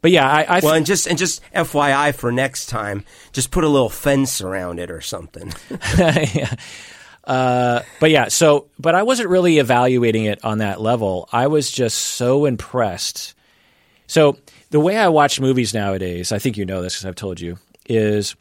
but 0.00 0.12
yeah, 0.12 0.30
I, 0.30 0.42
I 0.44 0.60
well, 0.60 0.74
and 0.74 0.86
just 0.86 1.08
and 1.08 1.18
just 1.18 1.42
FYI 1.52 2.14
for 2.14 2.30
next 2.30 2.66
time, 2.66 3.04
just 3.32 3.50
put 3.50 3.64
a 3.64 3.68
little 3.68 3.88
fence 3.88 4.40
around 4.40 4.78
it 4.78 4.90
or 4.90 5.00
something. 5.00 5.52
yeah. 5.98 6.54
Uh, 7.24 7.82
but 7.98 8.12
yeah, 8.12 8.28
so 8.28 8.68
but 8.78 8.94
I 8.94 9.02
wasn't 9.02 9.30
really 9.30 9.58
evaluating 9.58 10.24
it 10.26 10.44
on 10.44 10.58
that 10.58 10.80
level. 10.80 11.28
I 11.32 11.48
was 11.48 11.72
just 11.72 11.98
so 11.98 12.44
impressed. 12.44 13.34
So 14.06 14.38
the 14.70 14.78
way 14.78 14.96
I 14.96 15.08
watch 15.08 15.40
movies 15.40 15.74
nowadays, 15.74 16.30
I 16.30 16.38
think 16.38 16.56
you 16.56 16.64
know 16.64 16.82
this 16.82 16.94
because 16.94 17.06
I've 17.06 17.16
told 17.16 17.40
you, 17.40 17.58
is 17.88 18.36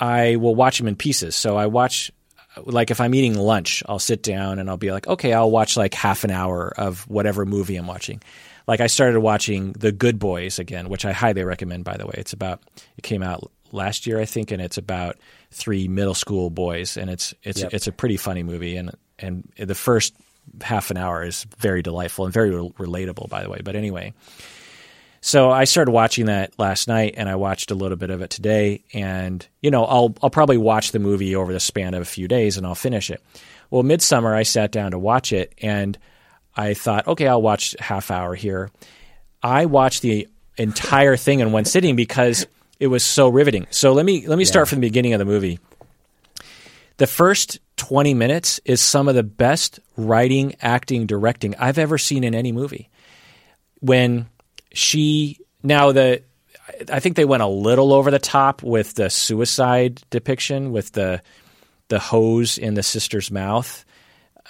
I 0.00 0.36
will 0.36 0.54
watch 0.54 0.78
them 0.78 0.88
in 0.88 0.96
pieces. 0.96 1.36
So 1.36 1.58
I 1.58 1.66
watch, 1.66 2.10
like 2.66 2.90
if 2.90 3.00
I'm 3.00 3.14
eating 3.14 3.34
lunch, 3.34 3.82
I'll 3.88 3.98
sit 3.98 4.22
down 4.22 4.58
and 4.58 4.68
I'll 4.68 4.76
be 4.76 4.92
like, 4.92 5.06
okay, 5.06 5.32
I'll 5.32 5.50
watch 5.50 5.76
like 5.76 5.94
half 5.94 6.24
an 6.24 6.30
hour 6.30 6.72
of 6.76 7.08
whatever 7.08 7.44
movie 7.46 7.76
I'm 7.76 7.86
watching. 7.86 8.22
Like 8.66 8.80
I 8.80 8.86
started 8.86 9.20
watching 9.20 9.72
The 9.72 9.92
Good 9.92 10.18
Boys 10.18 10.58
again, 10.58 10.88
which 10.88 11.04
I 11.04 11.12
highly 11.12 11.42
recommend. 11.44 11.84
By 11.84 11.96
the 11.96 12.06
way, 12.06 12.14
it's 12.18 12.32
about 12.32 12.60
it 12.96 13.02
came 13.02 13.22
out 13.22 13.50
last 13.72 14.06
year, 14.06 14.20
I 14.20 14.24
think, 14.26 14.50
and 14.50 14.60
it's 14.60 14.78
about 14.78 15.16
three 15.50 15.88
middle 15.88 16.14
school 16.14 16.50
boys, 16.50 16.96
and 16.96 17.08
it's 17.10 17.34
it's 17.42 17.62
Yep. 17.62 17.72
it's 17.74 17.86
a 17.86 17.92
pretty 17.92 18.16
funny 18.18 18.42
movie, 18.42 18.76
and 18.76 18.92
and 19.18 19.50
the 19.56 19.74
first 19.74 20.14
half 20.60 20.90
an 20.90 20.96
hour 20.96 21.24
is 21.24 21.44
very 21.58 21.82
delightful 21.82 22.24
and 22.24 22.32
very 22.34 22.50
relatable, 22.50 23.28
by 23.28 23.42
the 23.42 23.50
way. 23.50 23.60
But 23.62 23.74
anyway, 23.76 24.12
so 25.20 25.50
I 25.50 25.64
started 25.64 25.90
watching 25.90 26.26
that 26.26 26.58
last 26.58 26.88
night, 26.88 27.14
and 27.16 27.28
I 27.28 27.36
watched 27.36 27.70
a 27.70 27.74
little 27.74 27.96
bit 27.96 28.10
of 28.10 28.22
it 28.22 28.30
today, 28.30 28.84
and 28.92 29.46
you 29.60 29.70
know, 29.70 29.84
I'll 29.84 30.14
I'll 30.22 30.30
probably 30.30 30.58
watch 30.58 30.92
the 30.92 30.98
movie 30.98 31.34
over 31.34 31.52
the 31.52 31.60
span 31.60 31.94
of 31.94 32.02
a 32.02 32.06
few 32.06 32.28
days, 32.28 32.56
and 32.56 32.66
I'll 32.66 32.74
finish 32.74 33.10
it. 33.10 33.22
Well, 33.70 33.82
Midsommar, 33.82 34.34
I 34.34 34.44
sat 34.44 34.70
down 34.70 34.92
to 34.92 34.98
watch 34.98 35.32
it, 35.32 35.52
and 35.60 35.98
I 36.56 36.74
thought, 36.74 37.06
okay, 37.06 37.26
I'll 37.26 37.42
watch 37.42 37.76
half 37.78 38.10
hour 38.10 38.34
here. 38.34 38.70
I 39.42 39.66
watched 39.66 40.02
the 40.02 40.28
entire 40.56 41.16
thing 41.18 41.40
in 41.40 41.52
one 41.52 41.64
sitting 41.64 41.96
because 41.96 42.46
it 42.80 42.86
was 42.86 43.04
so 43.04 43.28
riveting. 43.28 43.66
So 43.70 43.92
let 43.92 44.06
me 44.06 44.26
let 44.26 44.38
me 44.38 44.44
start 44.44 44.68
from 44.68 44.80
the 44.80 44.88
beginning 44.88 45.12
of 45.14 45.18
the 45.18 45.24
movie. 45.24 45.58
The 46.98 47.06
first 47.06 47.60
20 47.76 48.12
minutes 48.14 48.60
is 48.64 48.80
some 48.80 49.06
of 49.06 49.14
the 49.14 49.22
best 49.22 49.78
writing, 49.96 50.56
acting, 50.60 51.06
directing 51.06 51.54
I've 51.56 51.78
ever 51.78 51.96
seen 51.96 52.24
in 52.24 52.34
any 52.34 52.50
movie. 52.50 52.90
When 53.80 54.26
she 54.72 55.38
now 55.62 55.92
the 55.92 56.22
I 56.92 57.00
think 57.00 57.16
they 57.16 57.24
went 57.24 57.42
a 57.42 57.46
little 57.48 57.92
over 57.92 58.10
the 58.10 58.18
top 58.18 58.62
with 58.62 58.94
the 58.94 59.10
suicide 59.10 60.02
depiction 60.10 60.72
with 60.72 60.92
the 60.92 61.22
the 61.88 61.98
hose 61.98 62.58
in 62.58 62.74
the 62.74 62.82
sister's 62.82 63.30
mouth 63.30 63.84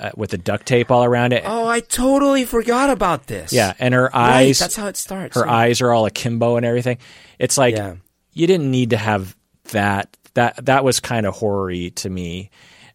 uh, 0.00 0.10
with 0.16 0.30
the 0.30 0.38
duct 0.38 0.66
tape 0.66 0.90
all 0.90 1.04
around 1.04 1.32
it. 1.32 1.44
Oh, 1.46 1.66
I 1.66 1.80
totally 1.80 2.44
forgot 2.44 2.90
about 2.90 3.26
this. 3.28 3.52
Yeah, 3.52 3.74
and 3.78 3.94
her 3.94 4.04
Right, 4.12 4.14
eyes 4.14 4.58
that's 4.58 4.76
how 4.76 4.86
it 4.88 4.96
starts. 4.96 5.36
her 5.36 5.46
yeah. 5.46 5.52
eyes 5.54 5.80
are 5.80 5.92
all 5.92 6.06
akimbo 6.06 6.56
and 6.56 6.66
everything. 6.66 6.98
It's 7.38 7.56
like 7.56 7.76
Yeah. 7.76 7.94
you 8.32 8.46
didn't 8.46 8.70
need 8.70 8.90
to 8.90 8.96
have 8.96 9.36
that. 9.70 10.16
That 10.34 10.66
that 10.66 10.84
was 10.84 11.00
kind 11.00 11.26
of 11.26 11.34
horror-y 11.34 11.90
to 11.96 12.10
me. 12.10 12.50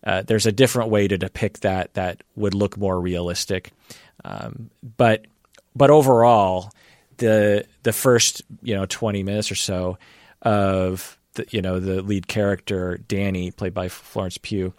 Uh, 0.06 0.22
there's 0.22 0.46
a 0.46 0.52
different 0.52 0.90
way 0.92 1.08
to 1.08 1.18
depict 1.18 1.62
that 1.62 1.94
that 1.96 2.22
would 2.36 2.54
look 2.54 2.78
more 2.78 3.00
realistic. 3.00 3.72
Um, 4.26 4.70
but 4.98 5.26
but 5.76 5.90
overall, 5.90 6.72
the 7.24 7.66
the 7.84 7.94
first 7.94 8.42
you 8.62 8.76
know 8.76 8.86
20 8.86 9.24
minutes 9.24 9.52
or 9.52 9.56
so 9.56 9.98
of 10.42 11.18
the, 11.36 11.46
you 11.50 11.62
know 11.62 11.80
the 11.80 12.02
lead 12.02 12.28
character 12.28 12.98
Danny, 13.08 13.52
played 13.52 13.74
by 13.74 13.90
Florence 13.90 14.38
Pugh, 14.38 14.74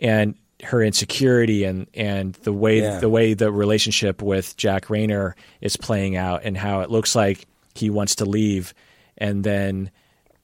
and 0.00 0.34
her 0.62 0.80
insecurity 0.82 1.64
and 1.64 1.86
and 1.94 2.34
the 2.44 2.52
way 2.52 2.80
Yeah. 2.80 3.00
the 3.00 3.08
way 3.08 3.34
the 3.34 3.50
relationship 3.50 4.22
with 4.22 4.56
Jack 4.56 4.86
Reynor 4.86 5.32
is 5.60 5.76
playing 5.76 6.16
out 6.16 6.42
and 6.44 6.56
how 6.56 6.80
it 6.80 6.90
looks 6.90 7.14
like 7.16 7.46
he 7.74 7.90
wants 7.90 8.16
to 8.16 8.24
leave 8.24 8.72
and 9.18 9.42
then 9.42 9.90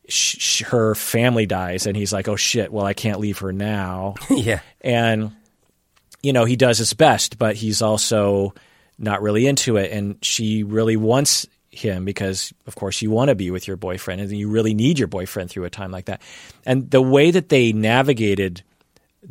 sh- 0.08 0.62
her 0.64 0.94
family 0.96 1.46
dies 1.46 1.86
and 1.86 1.96
he's 1.96 2.12
like 2.12 2.26
oh 2.26 2.36
shit 2.36 2.72
well 2.72 2.84
I 2.84 2.94
can't 2.94 3.20
leave 3.20 3.38
her 3.38 3.52
now 3.52 4.14
yeah. 4.30 4.60
and 4.80 5.30
you 6.22 6.32
know 6.32 6.44
he 6.46 6.56
does 6.56 6.78
his 6.78 6.94
best 6.94 7.38
but 7.38 7.54
he's 7.54 7.80
also 7.80 8.54
not 8.98 9.22
really 9.22 9.46
into 9.46 9.76
it. 9.76 9.92
And 9.92 10.16
she 10.22 10.62
really 10.64 10.96
wants 10.96 11.46
him 11.70 12.04
because 12.04 12.52
of 12.66 12.74
course 12.74 13.02
you 13.02 13.10
want 13.10 13.28
to 13.28 13.34
be 13.34 13.50
with 13.50 13.68
your 13.68 13.76
boyfriend 13.76 14.20
and 14.20 14.30
you 14.32 14.48
really 14.48 14.74
need 14.74 14.98
your 14.98 15.06
boyfriend 15.06 15.50
through 15.50 15.64
a 15.64 15.70
time 15.70 15.90
like 15.90 16.06
that. 16.06 16.22
And 16.66 16.90
the 16.90 17.02
way 17.02 17.30
that 17.30 17.48
they 17.48 17.72
navigated 17.72 18.62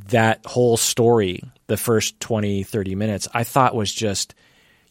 that 0.10 0.46
whole 0.46 0.78
story 0.78 1.42
the 1.68 1.78
first 1.78 2.20
20 2.20 2.64
30 2.64 2.96
minutes 2.96 3.28
i 3.34 3.44
thought 3.44 3.74
was 3.74 3.92
just 3.92 4.36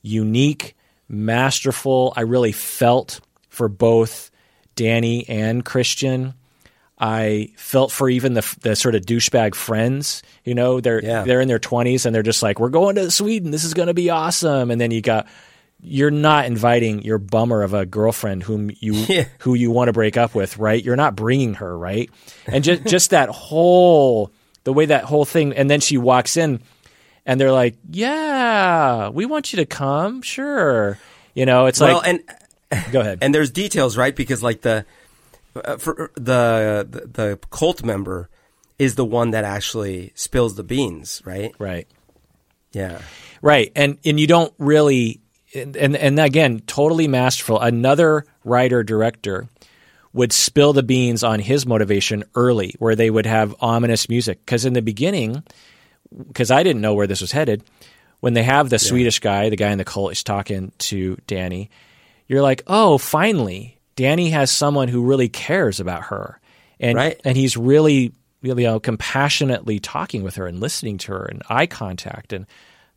unique 0.03 0.75
masterful. 1.09 2.13
I 2.17 2.23
really 2.23 2.53
felt 2.53 3.21
for 3.49 3.69
both 3.69 4.31
danny 4.75 5.29
and 5.29 5.65
christian 5.65 6.35
I 6.99 7.51
felt 7.57 7.93
for 7.93 8.09
even 8.09 8.35
the 8.35 8.57
the 8.63 8.75
sort 8.77 8.95
of 8.95 9.03
douchebag 9.03 9.55
friends. 9.55 10.23
You 10.45 10.55
know, 10.55 10.81
they're 10.81 11.03
Yeah. 11.05 11.25
they're 11.25 11.41
in 11.43 11.49
their 11.49 11.59
twenties 11.59 12.07
and 12.07 12.15
they're 12.15 12.23
just 12.23 12.43
like, 12.43 12.59
"We're 12.59 12.71
going 12.71 12.97
to 12.97 13.11
Sweden. 13.11 13.51
This 13.51 13.65
is 13.65 13.75
going 13.75 13.89
to 13.89 13.95
be 13.95 14.09
awesome." 14.11 14.71
And 14.71 14.81
then 14.81 14.91
you 14.91 15.03
got 15.03 15.27
you're 15.83 16.11
not 16.11 16.47
inviting 16.47 17.03
your 17.03 17.19
bummer 17.19 17.63
of 17.63 17.75
a 17.75 17.85
girlfriend 17.85 18.43
whom 18.45 18.71
you 18.81 18.95
Yeah. 19.09 19.27
who 19.41 19.53
you 19.55 19.71
want 19.71 19.89
to 19.89 19.93
break 19.93 20.17
up 20.17 20.35
with, 20.35 20.57
right? 20.57 20.83
You're 20.83 20.97
not 20.97 21.15
bringing 21.17 21.55
her, 21.55 21.77
right? 21.77 22.09
And 22.47 22.65
just 22.65 22.85
just 22.87 23.11
that 23.11 23.29
whole 23.29 24.31
the 24.65 24.73
way 24.73 24.87
that 24.87 25.05
whole 25.05 25.27
thing. 25.27 25.53
And 25.53 25.71
then 25.71 25.81
she 25.81 25.99
walks 25.99 26.39
in, 26.39 26.61
and 27.27 27.39
they're 27.39 27.53
like, 27.53 27.77
"Yeah, 27.91 29.11
we 29.11 29.27
want 29.27 29.53
you 29.53 29.59
to 29.59 29.67
come, 29.67 30.23
sure." 30.23 30.99
You 31.35 31.45
know, 31.45 31.67
it's 31.67 31.79
Well, 31.81 31.99
like, 31.99 32.07
and 32.73 32.91
go 32.93 33.01
ahead. 33.01 33.19
and 33.23 33.35
there's 33.35 33.51
details, 33.51 33.99
right? 33.99 34.17
Because 34.17 34.43
like 34.43 34.63
the 34.63 34.87
uh, 35.65 35.77
for 35.77 36.11
the, 36.15 36.87
the 36.89 37.07
the 37.07 37.39
cult 37.51 37.85
member 37.85 38.29
is 38.79 38.95
the 38.95 39.05
one 39.05 39.31
that 39.31 39.45
actually 39.45 40.13
spills 40.15 40.55
the 40.55 40.63
beans, 40.63 41.23
right? 41.25 41.55
right. 41.59 41.87
Yeah. 42.73 43.01
Right. 43.41 43.73
And 43.75 43.99
and 44.05 44.21
you 44.21 44.27
don't 44.27 44.53
really 44.59 45.21
and 45.55 45.77
and, 45.77 45.97
and 45.97 46.21
again, 46.21 46.61
totally 46.67 47.09
masterful. 47.09 47.61
Another 47.61 48.25
writer 48.45 48.83
director 48.83 49.49
would 50.13 50.33
spill 50.33 50.73
the 50.73 50.83
beans 50.83 51.23
on 51.23 51.41
his 51.41 51.67
motivation 51.67 52.25
early 52.35 52.75
where 52.79 52.97
they 52.97 53.11
would 53.11 53.27
have 53.27 53.55
ominous 53.61 54.09
music 54.09 54.45
cuz 54.47 54.65
in 54.65 54.73
the 54.73 54.83
beginning 54.83 55.43
cuz 56.35 56.51
I 56.51 56.63
didn't 56.63 56.83
know 56.83 56.95
where 56.95 57.07
this 57.07 57.21
was 57.21 57.33
headed 57.33 57.63
when 58.21 58.35
they 58.35 58.43
have 58.43 58.71
the 58.71 58.79
Swedish 58.79 59.21
guy, 59.21 59.51
the 59.51 59.57
guy 59.57 59.71
in 59.71 59.79
the 59.79 59.85
cult 59.85 60.13
is 60.13 60.23
talking 60.23 60.73
to 60.79 61.17
Danny, 61.27 61.71
you're 62.27 62.43
like, 62.43 62.63
"Oh, 62.67 62.99
finally, 62.99 63.76
Danny 63.97 64.31
has 64.31 64.51
someone 64.51 64.89
who 64.89 65.03
really 65.03 65.29
cares 65.29 65.81
about 65.81 66.05
her." 66.05 66.39
And 66.79 66.97
Right. 66.97 67.21
and 67.25 67.37
he's 67.37 67.57
really 67.57 68.13
really 68.43 68.63
you 68.63 68.69
know, 68.69 68.79
compassionately 68.79 69.81
talking 69.81 70.23
with 70.23 70.37
her 70.37 70.47
and 70.47 70.61
listening 70.61 70.99
to 70.99 71.11
her 71.13 71.25
and 71.25 71.43
eye 71.49 71.67
contact 71.67 72.33
and 72.33 72.47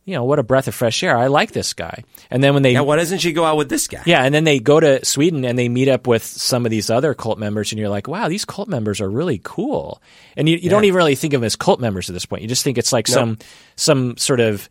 you 0.04 0.14
know 0.14 0.24
what 0.24 0.38
a 0.38 0.42
breath 0.42 0.68
of 0.68 0.74
fresh 0.74 1.02
air. 1.02 1.16
I 1.16 1.26
like 1.26 1.52
this 1.52 1.72
guy. 1.72 2.04
And 2.30 2.42
then 2.42 2.54
when 2.54 2.62
they 2.62 2.72
Yeah. 2.72 2.80
Why 2.82 2.96
doesn't 2.96 3.18
she 3.18 3.32
go 3.32 3.44
out 3.44 3.56
with 3.56 3.68
this 3.68 3.86
guy? 3.88 4.02
yeah, 4.06 4.22
and 4.22 4.34
then 4.34 4.44
they 4.44 4.58
go 4.58 4.78
to 4.80 5.04
Sweden 5.04 5.44
and 5.44 5.58
they 5.58 5.68
meet 5.68 5.88
up 5.88 6.06
with 6.06 6.24
some 6.24 6.64
of 6.64 6.70
these 6.70 6.88
other 6.90 7.14
cult 7.14 7.38
members, 7.38 7.72
and 7.72 7.78
you're 7.78 7.88
like, 7.88 8.06
wow, 8.08 8.28
these 8.28 8.44
cult 8.44 8.68
members 8.68 9.00
are 9.00 9.10
really 9.10 9.40
cool. 9.42 10.00
And 10.36 10.48
you, 10.48 10.56
you 10.56 10.70
don't 10.70 10.84
even 10.84 10.96
really 10.96 11.14
think 11.16 11.32
of 11.34 11.40
them 11.40 11.46
as 11.46 11.56
cult 11.56 11.80
members 11.80 12.08
at 12.08 12.14
this 12.14 12.26
point. 12.26 12.42
You 12.42 12.48
just 12.48 12.64
think 12.64 12.78
it's 12.78 12.92
like 12.92 13.06
some 13.08 13.38
some 13.76 14.16
sort 14.16 14.40
of 14.40 14.68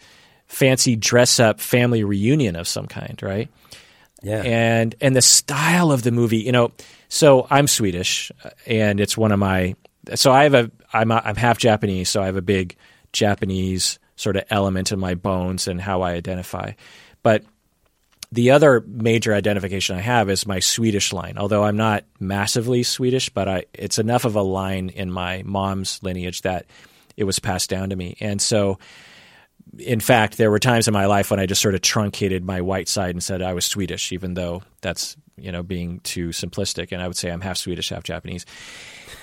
fancy 0.47 0.95
dress 0.95 1.39
up 1.39 1.59
family 1.59 2.03
reunion 2.03 2.55
of 2.55 2.67
some 2.67 2.87
kind, 2.87 3.19
right? 3.21 3.49
Yeah. 4.21 4.41
and 4.43 4.95
and 4.99 5.15
the 5.15 5.21
style 5.21 5.91
of 5.91 6.03
the 6.03 6.11
movie 6.11 6.37
you 6.39 6.51
know 6.51 6.71
so 7.07 7.47
i'm 7.49 7.67
swedish 7.67 8.31
uh, 8.43 8.49
and 8.65 8.99
it's 8.99 9.17
one 9.17 9.31
of 9.31 9.39
my 9.39 9.75
so 10.15 10.31
i 10.31 10.43
have 10.43 10.53
a 10.53 10.71
i'm 10.91 11.11
a, 11.11 11.21
i'm 11.23 11.35
half 11.35 11.57
japanese 11.57 12.09
so 12.09 12.21
i 12.21 12.25
have 12.25 12.35
a 12.35 12.41
big 12.41 12.75
japanese 13.13 13.97
sort 14.17 14.35
of 14.35 14.43
element 14.49 14.91
in 14.91 14.99
my 14.99 15.15
bones 15.15 15.67
and 15.67 15.79
how 15.79 16.01
i 16.01 16.11
identify 16.11 16.71
but 17.23 17.45
the 18.31 18.51
other 18.51 18.83
major 18.85 19.33
identification 19.33 19.95
i 19.95 20.01
have 20.01 20.29
is 20.29 20.45
my 20.45 20.59
swedish 20.59 21.13
line 21.13 21.37
although 21.37 21.63
i'm 21.63 21.77
not 21.77 22.03
massively 22.19 22.83
swedish 22.83 23.29
but 23.29 23.47
i 23.47 23.63
it's 23.73 23.99
enough 23.99 24.25
of 24.25 24.35
a 24.35 24.41
line 24.41 24.89
in 24.89 25.09
my 25.09 25.43
mom's 25.45 26.03
lineage 26.03 26.41
that 26.41 26.65
it 27.15 27.23
was 27.23 27.39
passed 27.39 27.69
down 27.69 27.89
to 27.89 27.95
me 27.95 28.17
and 28.19 28.41
so 28.41 28.77
in 29.77 29.99
fact, 29.99 30.37
there 30.37 30.51
were 30.51 30.59
times 30.59 30.87
in 30.87 30.93
my 30.93 31.05
life 31.05 31.31
when 31.31 31.39
I 31.39 31.45
just 31.45 31.61
sort 31.61 31.75
of 31.75 31.81
truncated 31.81 32.43
my 32.43 32.61
white 32.61 32.87
side 32.87 33.11
and 33.11 33.23
said 33.23 33.41
I 33.41 33.53
was 33.53 33.65
Swedish, 33.65 34.11
even 34.11 34.33
though 34.33 34.63
that's 34.81 35.15
you 35.37 35.51
know 35.51 35.63
being 35.63 35.99
too 36.01 36.29
simplistic. 36.29 36.91
And 36.91 37.01
I 37.01 37.07
would 37.07 37.17
say 37.17 37.29
I'm 37.29 37.41
half 37.41 37.57
Swedish, 37.57 37.89
half 37.89 38.03
Japanese. 38.03 38.45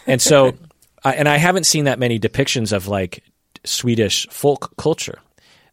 And 0.07 0.21
so, 0.21 0.55
I, 1.05 1.15
and 1.15 1.29
I 1.29 1.37
haven't 1.37 1.65
seen 1.65 1.85
that 1.85 1.99
many 1.99 2.19
depictions 2.19 2.73
of 2.73 2.87
like 2.89 3.25
Swedish 3.65 4.27
folk 4.29 4.77
culture, 4.77 5.19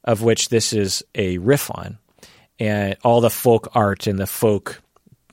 of 0.04 0.22
which 0.22 0.50
this 0.50 0.74
is 0.74 1.04
a 1.16 1.38
riff 1.38 1.70
on, 1.72 2.00
and 2.60 2.98
all 3.04 3.22
the 3.22 3.30
folk 3.30 3.70
art 3.76 4.08
and 4.08 4.18
the 4.20 4.28
folk 4.28 4.82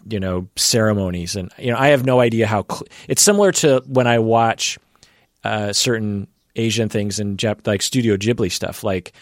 you 0.08 0.18
know 0.18 0.48
ceremonies 0.56 1.36
and 1.36 1.52
you 1.58 1.70
know 1.70 1.78
I 1.78 1.88
have 1.88 2.06
no 2.06 2.20
idea 2.20 2.46
how 2.46 2.64
cl- 2.68 2.86
it's 3.06 3.20
similar 3.20 3.52
to 3.52 3.82
when 3.86 4.06
I 4.06 4.18
watch 4.18 4.78
uh, 5.44 5.72
certain 5.74 6.26
Asian 6.60 6.88
things 6.88 7.18
and 7.18 7.38
Jap- 7.38 7.66
like 7.66 7.82
Studio 7.82 8.16
Ghibli 8.16 8.52
stuff, 8.52 8.84
like 8.84 9.12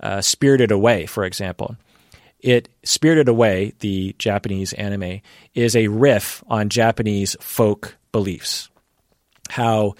uh, 0.00 0.20
Spirited 0.20 0.70
Away, 0.70 1.06
for 1.06 1.24
example. 1.24 1.76
It 2.40 2.68
Spirited 2.84 3.28
Away, 3.28 3.74
the 3.80 4.14
Japanese 4.18 4.72
anime, 4.72 5.20
is 5.54 5.74
a 5.74 5.88
riff 5.88 6.42
on 6.48 6.68
Japanese 6.68 7.36
folk 7.40 7.96
beliefs. 8.12 8.68
How 9.50 9.94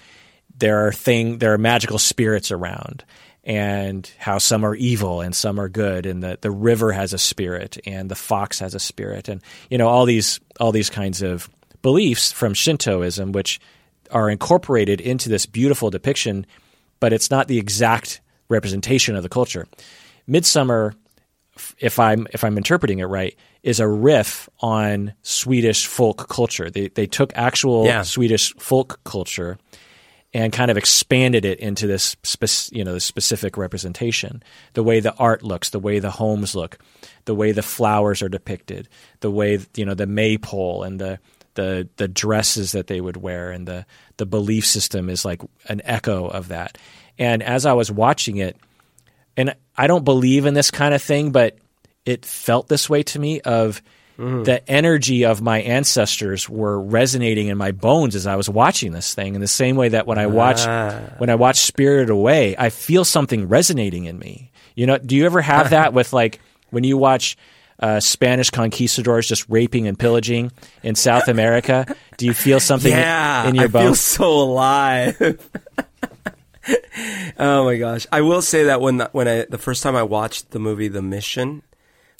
there 0.57 0.87
are 0.87 0.91
thing 0.91 1.39
there 1.39 1.53
are 1.53 1.57
magical 1.57 1.99
spirits 1.99 2.51
around, 2.51 3.03
and 3.43 4.09
how 4.17 4.37
some 4.37 4.65
are 4.65 4.75
evil 4.75 5.21
and 5.21 5.35
some 5.35 5.59
are 5.59 5.69
good, 5.69 6.05
and 6.05 6.21
the, 6.21 6.37
the 6.39 6.51
river 6.51 6.91
has 6.91 7.13
a 7.13 7.17
spirit 7.17 7.77
and 7.85 8.09
the 8.09 8.15
fox 8.15 8.59
has 8.59 8.75
a 8.75 8.79
spirit, 8.79 9.27
and 9.27 9.41
you 9.69 9.77
know 9.77 9.87
all 9.87 10.05
these 10.05 10.39
all 10.59 10.71
these 10.71 10.89
kinds 10.89 11.21
of 11.21 11.49
beliefs 11.81 12.31
from 12.31 12.53
Shintoism, 12.53 13.31
which 13.31 13.59
are 14.11 14.29
incorporated 14.29 15.01
into 15.01 15.29
this 15.29 15.45
beautiful 15.45 15.89
depiction, 15.89 16.45
but 16.99 17.13
it's 17.13 17.31
not 17.31 17.47
the 17.47 17.57
exact 17.57 18.21
representation 18.49 19.15
of 19.15 19.23
the 19.23 19.29
culture. 19.29 19.67
Midsommar, 20.27 20.93
if 21.79 21.99
I'm 21.99 22.27
if 22.31 22.43
I'm 22.43 22.57
interpreting 22.57 22.99
it 22.99 23.05
right, 23.05 23.35
is 23.63 23.79
a 23.79 23.87
riff 23.87 24.49
on 24.59 25.13
Swedish 25.21 25.87
folk 25.87 26.29
culture. 26.29 26.69
They 26.69 26.87
they 26.89 27.05
took 27.07 27.31
actual 27.35 27.85
Yeah. 27.85 28.03
Swedish 28.03 28.53
folk 28.55 28.99
culture 29.03 29.57
and 30.31 30.53
kind 30.53 30.69
of 30.69 30.77
expanded 30.77 31.43
it 31.43 31.59
into 31.59 31.87
this 31.87 32.15
spec- 32.23 32.71
you 32.71 32.83
know 32.83 32.93
this 32.93 33.05
specific 33.05 33.57
representation. 33.57 34.43
The 34.73 34.83
way 34.83 34.99
the 34.99 35.15
art 35.15 35.43
looks, 35.43 35.71
the 35.71 35.79
way 35.79 35.99
the 35.99 36.11
homes 36.11 36.53
look, 36.55 36.77
the 37.25 37.35
way 37.35 37.51
the 37.51 37.63
flowers 37.63 38.21
are 38.21 38.29
depicted, 38.29 38.87
the 39.21 39.31
way 39.31 39.59
you 39.75 39.85
know 39.85 39.95
the 39.95 40.05
maypole 40.07 40.83
and 40.83 40.99
the 40.99 41.19
the 41.55 41.89
the 41.97 42.07
dresses 42.07 42.71
that 42.73 42.87
they 42.87 43.01
would 43.01 43.17
wear 43.17 43.51
and 43.51 43.67
the 43.67 43.85
the 44.17 44.25
belief 44.25 44.65
system 44.65 45.09
is 45.09 45.25
like 45.25 45.41
an 45.67 45.81
echo 45.83 46.27
of 46.27 46.49
that. 46.49 46.77
And 47.17 47.43
as 47.43 47.65
I 47.65 47.73
was 47.73 47.91
watching 47.91 48.37
it, 48.37 48.55
and 49.35 49.55
I 49.77 49.87
don't 49.87 50.05
believe 50.05 50.45
in 50.45 50.53
this 50.53 50.71
kind 50.71 50.93
of 50.93 51.01
thing, 51.01 51.31
but 51.31 51.57
it 52.05 52.25
felt 52.25 52.67
this 52.67 52.89
way 52.89 53.03
to 53.03 53.19
me 53.19 53.41
of 53.41 53.81
mm-hmm. 54.17 54.43
the 54.43 54.67
energy 54.69 55.25
of 55.25 55.41
my 55.41 55.61
ancestors 55.61 56.49
were 56.49 56.79
resonating 56.79 57.47
in 57.47 57.57
my 57.57 57.71
bones 57.71 58.15
as 58.15 58.27
I 58.27 58.35
was 58.35 58.49
watching 58.49 58.91
this 58.91 59.13
thing 59.13 59.35
in 59.35 59.41
the 59.41 59.47
same 59.47 59.75
way 59.75 59.89
that 59.89 60.07
when 60.07 60.17
I 60.17 60.27
watch 60.27 60.59
ah. 60.61 61.01
when 61.17 61.29
I 61.29 61.35
watch 61.35 61.59
Spirited 61.59 62.09
Away, 62.09 62.55
I 62.57 62.69
feel 62.69 63.05
something 63.05 63.47
resonating 63.47 64.05
in 64.05 64.17
me. 64.17 64.51
You 64.75 64.87
know, 64.87 64.97
do 64.97 65.15
you 65.15 65.25
ever 65.25 65.41
have 65.41 65.69
that 65.71 65.93
with 65.93 66.13
like 66.13 66.39
when 66.69 66.83
you 66.83 66.97
watch 66.97 67.37
uh, 67.79 67.99
Spanish 67.99 68.49
conquistadors 68.49 69.27
just 69.27 69.47
raping 69.49 69.87
and 69.87 69.97
pillaging 69.97 70.51
in 70.83 70.95
South 70.95 71.27
America? 71.27 71.85
Do 72.17 72.25
you 72.25 72.33
feel 72.33 72.59
something 72.59 72.91
yeah, 72.91 73.47
in 73.47 73.55
your 73.55 73.65
I 73.65 73.67
bones? 73.67 73.85
feel 73.85 73.95
so 73.95 74.41
alive. 74.41 75.49
oh 77.39 77.65
my 77.65 77.77
gosh! 77.77 78.05
I 78.11 78.21
will 78.21 78.41
say 78.41 78.63
that 78.63 78.81
when 78.81 78.97
the, 78.97 79.09
when 79.11 79.27
I 79.27 79.45
the 79.49 79.57
first 79.57 79.83
time 79.83 79.95
I 79.95 80.03
watched 80.03 80.51
the 80.51 80.59
movie 80.59 80.87
The 80.87 81.01
Mission 81.01 81.63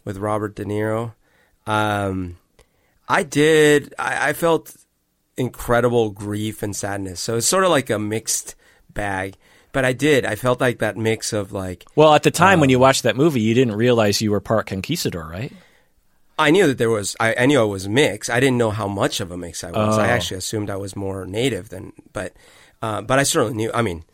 with 0.06 0.18
Robert 0.18 0.56
De 0.56 0.66
Niro, 0.66 1.14
um, 1.68 2.38
I 3.08 3.24
did. 3.24 3.94
I, 4.00 4.30
I 4.30 4.34
felt 4.34 4.76
incredible 5.38 6.12
grief 6.12 6.62
and 6.62 6.76
sadness. 6.76 7.20
So 7.20 7.38
it's 7.38 7.48
sort 7.48 7.64
of 7.64 7.70
like 7.70 7.90
a 7.90 8.00
mixed 8.00 8.56
bag. 8.90 9.36
But 9.72 9.86
I 9.86 9.94
did. 9.94 10.26
I 10.26 10.36
felt 10.36 10.60
like 10.60 10.80
that 10.80 10.98
mix 10.98 11.32
of 11.34 11.52
like 11.52 11.86
well, 11.96 12.14
at 12.14 12.24
the 12.24 12.32
time 12.32 12.60
when 12.60 12.70
you 12.70 12.80
watched 12.80 13.04
that 13.04 13.16
movie, 13.16 13.42
you 13.42 13.54
didn't 13.54 13.76
realize 13.76 14.22
you 14.22 14.32
were 14.32 14.40
part 14.40 14.66
conquistador, 14.68 15.28
right? 15.30 15.54
I 16.40 16.52
knew 16.52 16.68
that 16.68 16.78
there 16.78 16.90
was. 16.90 17.16
I, 17.20 17.36
I 17.38 17.46
knew 17.46 17.60
I 17.60 17.64
was 17.66 17.88
mixed. 17.88 18.30
I 18.30 18.40
didn't 18.40 18.58
know 18.58 18.72
how 18.72 18.88
much 18.88 19.20
of 19.20 19.30
a 19.32 19.38
mix 19.38 19.64
I 19.64 19.72
was. 19.72 19.98
I 19.98 20.08
Oh. 20.08 20.10
actually 20.12 20.38
assumed 20.38 20.70
I 20.70 20.78
was 20.78 20.96
more 20.96 21.26
native 21.26 21.68
than, 21.70 21.92
but, 22.14 22.34
uh, 22.82 23.02
but 23.02 23.20
I 23.20 23.24
certainly 23.24 23.56
knew. 23.58 23.72
I 23.74 23.82
mean, 23.82 24.06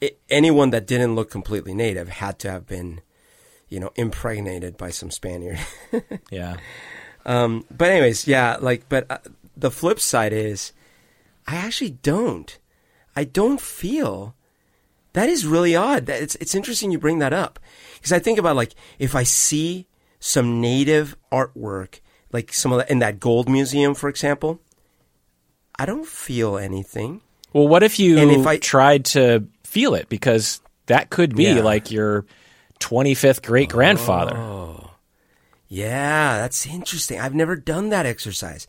it, 0.00 0.18
anyone 0.30 0.70
that 0.70 0.86
didn't 0.86 1.14
look 1.14 1.30
completely 1.30 1.74
native 1.74 2.08
had 2.08 2.38
to 2.40 2.50
have 2.50 2.66
been, 2.66 3.02
you 3.68 3.78
know, 3.80 3.90
impregnated 3.96 4.76
by 4.78 4.90
some 4.90 5.10
Spaniard. 5.10 5.58
Yeah. 6.30 6.56
um, 7.26 7.66
but 7.70 7.90
anyways, 7.90 8.26
yeah, 8.26 8.56
like, 8.60 8.88
but 8.88 9.06
uh, 9.10 9.18
the 9.56 9.70
flip 9.70 10.00
side 10.00 10.32
is, 10.32 10.72
I 11.46 11.56
actually 11.56 11.90
don't. 11.90 12.58
I 13.14 13.24
don't 13.24 13.60
feel. 13.60 14.34
That 15.14 15.28
is 15.28 15.46
really 15.46 15.74
odd. 15.74 16.06
That 16.06 16.22
it's 16.22 16.34
it's 16.36 16.54
interesting 16.54 16.90
you 16.92 16.98
bring 16.98 17.18
that 17.20 17.32
up 17.32 17.58
because 17.94 18.12
I 18.12 18.18
think 18.18 18.38
about 18.38 18.54
like 18.56 18.74
if 18.98 19.14
I 19.14 19.22
see 19.24 19.86
some 20.20 20.60
native 20.60 21.16
artwork, 21.32 22.00
like 22.32 22.52
some 22.52 22.72
of 22.72 22.78
the, 22.78 22.90
in 22.92 22.98
that 23.00 23.18
gold 23.20 23.48
museum, 23.48 23.94
for 23.94 24.08
example, 24.08 24.60
I 25.78 25.86
don't 25.86 26.06
feel 26.06 26.56
anything. 26.58 27.20
Well, 27.52 27.68
what 27.68 27.82
if 27.82 27.98
you 27.98 28.18
And 28.18 28.30
if 28.30 28.46
I- 28.46 28.58
tried 28.58 29.04
to 29.06 29.46
feel 29.64 29.94
it? 29.94 30.08
Because 30.08 30.60
that 30.86 31.10
could 31.10 31.34
be 31.36 31.44
Yeah. 31.44 31.60
like 31.62 31.90
your 31.90 32.26
25th 32.80 33.42
great 33.42 33.68
grandfather. 33.70 34.36
Oh. 34.36 34.90
Yeah, 35.68 36.38
that's 36.38 36.66
interesting. 36.66 37.18
I've 37.20 37.34
never 37.34 37.56
done 37.56 37.88
that 37.90 38.04
exercise. 38.06 38.66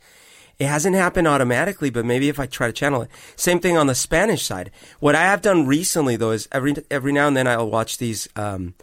It 0.58 0.68
hasn't 0.68 0.96
happened 0.96 1.28
automatically, 1.28 1.90
but 1.90 2.06
maybe 2.06 2.30
if 2.30 2.40
I 2.40 2.46
try 2.46 2.68
to 2.68 2.74
channel 2.74 3.02
it. 3.02 3.10
Same 3.36 3.60
thing 3.60 3.78
on 3.78 3.88
the 3.88 3.96
Spanish 3.96 4.44
side. 4.44 4.72
What 5.00 5.16
I 5.16 5.24
have 5.24 5.42
done 5.42 5.68
recently 5.68 6.16
though 6.16 6.32
is 6.32 6.48
every 6.52 6.76
every 6.90 7.12
now 7.12 7.28
and 7.28 7.36
then 7.36 7.48
I'll 7.48 7.70
watch 7.70 7.98
these 7.98 8.30
um, 8.36 8.74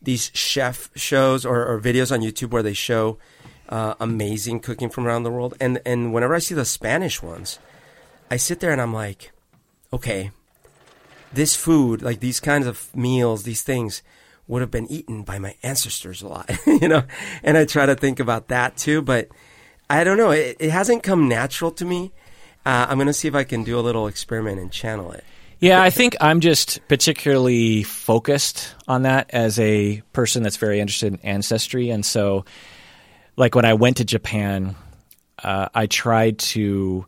these 0.00 0.30
chef 0.34 0.90
shows 0.94 1.46
or, 1.46 1.66
or 1.66 1.80
videos 1.80 2.12
on 2.12 2.20
YouTube 2.20 2.50
where 2.50 2.62
they 2.62 2.74
show 2.74 3.18
uh, 3.68 3.94
amazing 3.98 4.60
cooking 4.60 4.90
from 4.90 5.06
around 5.06 5.22
the 5.22 5.30
world. 5.30 5.54
And 5.60 5.80
and 5.86 6.12
whenever 6.12 6.34
I 6.34 6.38
see 6.38 6.54
the 6.54 6.64
Spanish 6.64 7.22
ones, 7.22 7.58
I 8.30 8.36
sit 8.36 8.60
there 8.60 8.72
and 8.72 8.80
I'm 8.80 8.94
like, 8.94 9.32
okay, 9.92 10.32
this 11.32 11.56
food, 11.56 12.02
like 12.02 12.20
these 12.20 12.40
kinds 12.40 12.66
of 12.66 12.94
meals, 12.94 13.44
these 13.44 13.62
things 13.62 14.02
would 14.48 14.60
have 14.60 14.70
been 14.70 14.90
eaten 14.90 15.22
by 15.22 15.38
my 15.38 15.56
ancestors 15.62 16.22
a 16.22 16.28
lot, 16.28 16.50
you 16.66 16.88
know? 16.88 17.02
And 17.42 17.56
I 17.56 17.64
try 17.64 17.86
to 17.86 17.96
think 17.96 18.20
about 18.20 18.48
that 18.48 18.76
too, 18.76 19.02
but 19.02 19.28
I 19.88 20.04
don't 20.04 20.18
know. 20.18 20.30
It, 20.30 20.56
it 20.58 20.70
hasn't 20.70 21.02
come 21.02 21.28
natural 21.28 21.70
to 21.72 21.84
me. 21.84 22.12
Uh, 22.64 22.86
I'm 22.88 22.96
going 22.96 23.06
to 23.06 23.12
see 23.12 23.28
if 23.28 23.34
I 23.34 23.44
can 23.44 23.62
do 23.62 23.78
a 23.78 23.80
little 23.80 24.08
experiment 24.08 24.58
and 24.58 24.72
channel 24.72 25.12
it. 25.12 25.24
Yeah, 25.58 25.80
I 25.80 25.90
think 25.90 26.16
I'm 26.20 26.40
just 26.40 26.86
particularly 26.86 27.82
focused 27.82 28.74
on 28.86 29.02
that 29.02 29.30
as 29.30 29.58
a 29.58 30.02
person 30.12 30.42
that's 30.42 30.58
very 30.58 30.80
interested 30.80 31.14
in 31.14 31.20
ancestry. 31.20 31.90
And 31.90 32.04
so, 32.04 32.44
like 33.36 33.54
when 33.54 33.64
I 33.64 33.74
went 33.74 33.98
to 33.98 34.04
Japan, 34.04 34.74
uh, 35.42 35.68
I 35.74 35.86
tried 35.86 36.38
to 36.40 37.06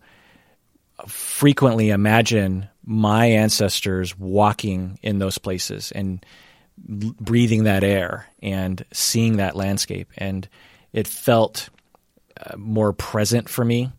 frequently 1.07 1.91
imagine 1.91 2.69
my 2.85 3.27
ancestors 3.27 4.19
walking 4.19 4.99
in 5.03 5.19
those 5.19 5.37
places 5.37 5.93
and 5.93 6.25
breathing 6.79 7.65
that 7.65 7.85
air 7.85 8.27
and 8.43 8.83
seeing 8.93 9.37
that 9.37 9.57
landscape. 9.57 10.09
And 10.17 10.49
it 10.93 11.07
felt 11.07 11.69
more 12.57 12.93
present 12.93 13.49
for 13.49 13.65
me. 13.65 13.91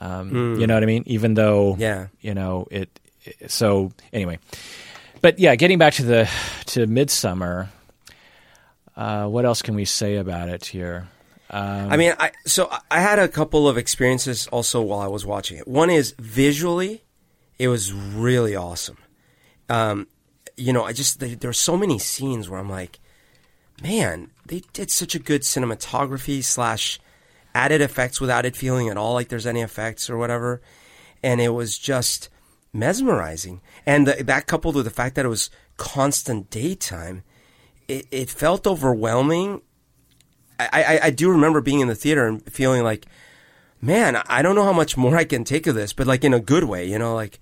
Um, 0.00 0.58
You 0.60 0.66
know 0.66 0.74
what 0.74 0.82
I 0.82 0.86
mean? 0.86 1.02
Even 1.06 1.34
though, 1.34 1.76
Yeah. 1.78 2.06
you 2.20 2.34
know, 2.34 2.66
it, 2.70 2.88
it- 3.24 3.50
So 3.50 3.92
anyway, 4.12 4.38
but 5.20 5.38
yeah, 5.38 5.56
getting 5.56 5.78
back 5.78 5.94
to 5.94 6.02
the 6.04 6.28
to 6.66 6.86
Midsommar. 6.86 7.68
Uh, 8.96 9.26
what 9.28 9.44
else 9.44 9.62
can 9.62 9.74
we 9.76 9.84
say 9.84 10.16
about 10.16 10.48
it 10.48 10.66
here? 10.66 11.08
I 11.50 11.96
mean, 11.96 12.12
I 12.18 12.32
so 12.46 12.68
I 12.90 13.00
had 13.00 13.18
a 13.18 13.28
couple 13.28 13.68
of 13.68 13.78
experiences 13.78 14.46
also 14.48 14.82
while 14.82 15.00
I 15.00 15.06
was 15.06 15.24
watching 15.24 15.56
it. 15.58 15.66
One 15.66 15.88
is 15.88 16.14
visually, 16.18 17.04
it 17.58 17.68
was 17.68 17.92
really 17.92 18.54
awesome. 18.54 18.98
Um, 19.68 20.08
you 20.56 20.72
know, 20.72 20.84
I 20.84 20.92
just 20.92 21.20
there, 21.20 21.34
there 21.36 21.48
are 21.50 21.54
so 21.54 21.76
many 21.76 21.98
scenes 21.98 22.48
where 22.48 22.60
I'm 22.60 22.68
like, 22.68 22.98
man, 23.82 24.30
they 24.46 24.62
did 24.72 24.90
such 24.90 25.14
a 25.14 25.18
good 25.18 25.42
cinematography 25.42 26.42
slash 26.44 26.98
added 27.58 27.80
effects 27.80 28.20
without 28.20 28.46
it 28.46 28.56
feeling 28.56 28.88
at 28.88 28.96
all 28.96 29.14
like 29.14 29.28
there's 29.28 29.46
any 29.46 29.62
effects 29.62 30.08
or 30.08 30.16
whatever, 30.16 30.60
and 31.22 31.40
it 31.40 31.50
was 31.50 31.78
just 31.78 32.28
mesmerizing. 32.72 33.60
And 33.84 34.06
the, 34.06 34.22
that 34.24 34.46
coupled 34.46 34.76
with 34.76 34.84
the 34.84 34.90
fact 34.90 35.14
that 35.16 35.24
it 35.24 35.28
was 35.28 35.50
constant 35.76 36.50
daytime, 36.50 37.22
it, 37.88 38.06
it 38.10 38.30
felt 38.30 38.66
overwhelming 38.66 39.62
I, 40.58 40.68
I, 40.72 41.00
I 41.04 41.10
do 41.10 41.30
remember 41.30 41.60
being 41.60 41.80
in 41.80 41.88
the 41.88 41.94
theater 41.94 42.26
and 42.26 42.44
feeling 42.52 42.82
like, 42.82 43.06
man, 43.80 44.16
I 44.26 44.42
don't 44.42 44.54
know 44.54 44.64
how 44.64 44.72
much 44.72 44.96
more 44.96 45.16
I 45.16 45.24
can 45.24 45.44
take 45.44 45.66
of 45.66 45.74
this, 45.74 45.92
but 45.92 46.06
like 46.06 46.24
in 46.24 46.34
a 46.34 46.40
good 46.40 46.64
way, 46.64 46.86
you 46.86 46.98
know, 46.98 47.14
like 47.14 47.38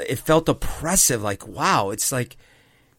it 0.00 0.18
felt 0.18 0.48
oppressive. 0.48 1.22
Like, 1.22 1.46
wow, 1.46 1.90
it's 1.90 2.10
like, 2.10 2.36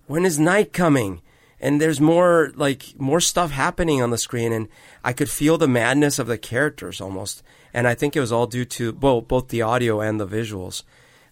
when 0.05 0.25
is 0.25 0.39
night 0.39 0.71
coming? 0.71 1.21
And 1.59 1.81
there's 1.81 1.99
more, 1.99 2.51
like, 2.55 2.93
more 2.97 3.19
stuff 3.19 3.51
happening 3.51 4.01
on 4.01 4.11
the 4.11 4.17
screen, 4.17 4.51
and 4.53 4.67
I 5.03 5.13
could 5.13 5.29
feel 5.29 5.57
the 5.57 5.67
madness 5.67 6.19
of 6.19 6.27
the 6.27 6.37
characters 6.37 7.01
almost. 7.01 7.41
And 7.73 7.87
I 7.87 7.95
think 7.95 8.15
it 8.15 8.19
was 8.19 8.31
all 8.31 8.45
due 8.47 8.65
to 8.65 8.91
both, 8.91 9.27
both 9.27 9.47
the 9.47 9.63
audio 9.63 9.99
and 9.99 10.19
the 10.19 10.27
visuals. 10.27 10.83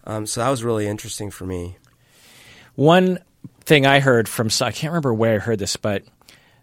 Um, 0.03 0.25
so 0.25 0.41
that 0.41 0.49
was 0.49 0.63
really 0.63 0.87
interesting 0.87 1.29
for 1.29 1.45
me. 1.45 1.77
One 2.75 3.19
thing 3.61 3.85
I 3.85 3.99
heard 3.99 4.27
from 4.27 4.47
I 4.61 4.71
can't 4.71 4.91
remember 4.91 5.13
where 5.13 5.35
I 5.35 5.39
heard 5.39 5.59
this, 5.59 5.75
but 5.75 6.03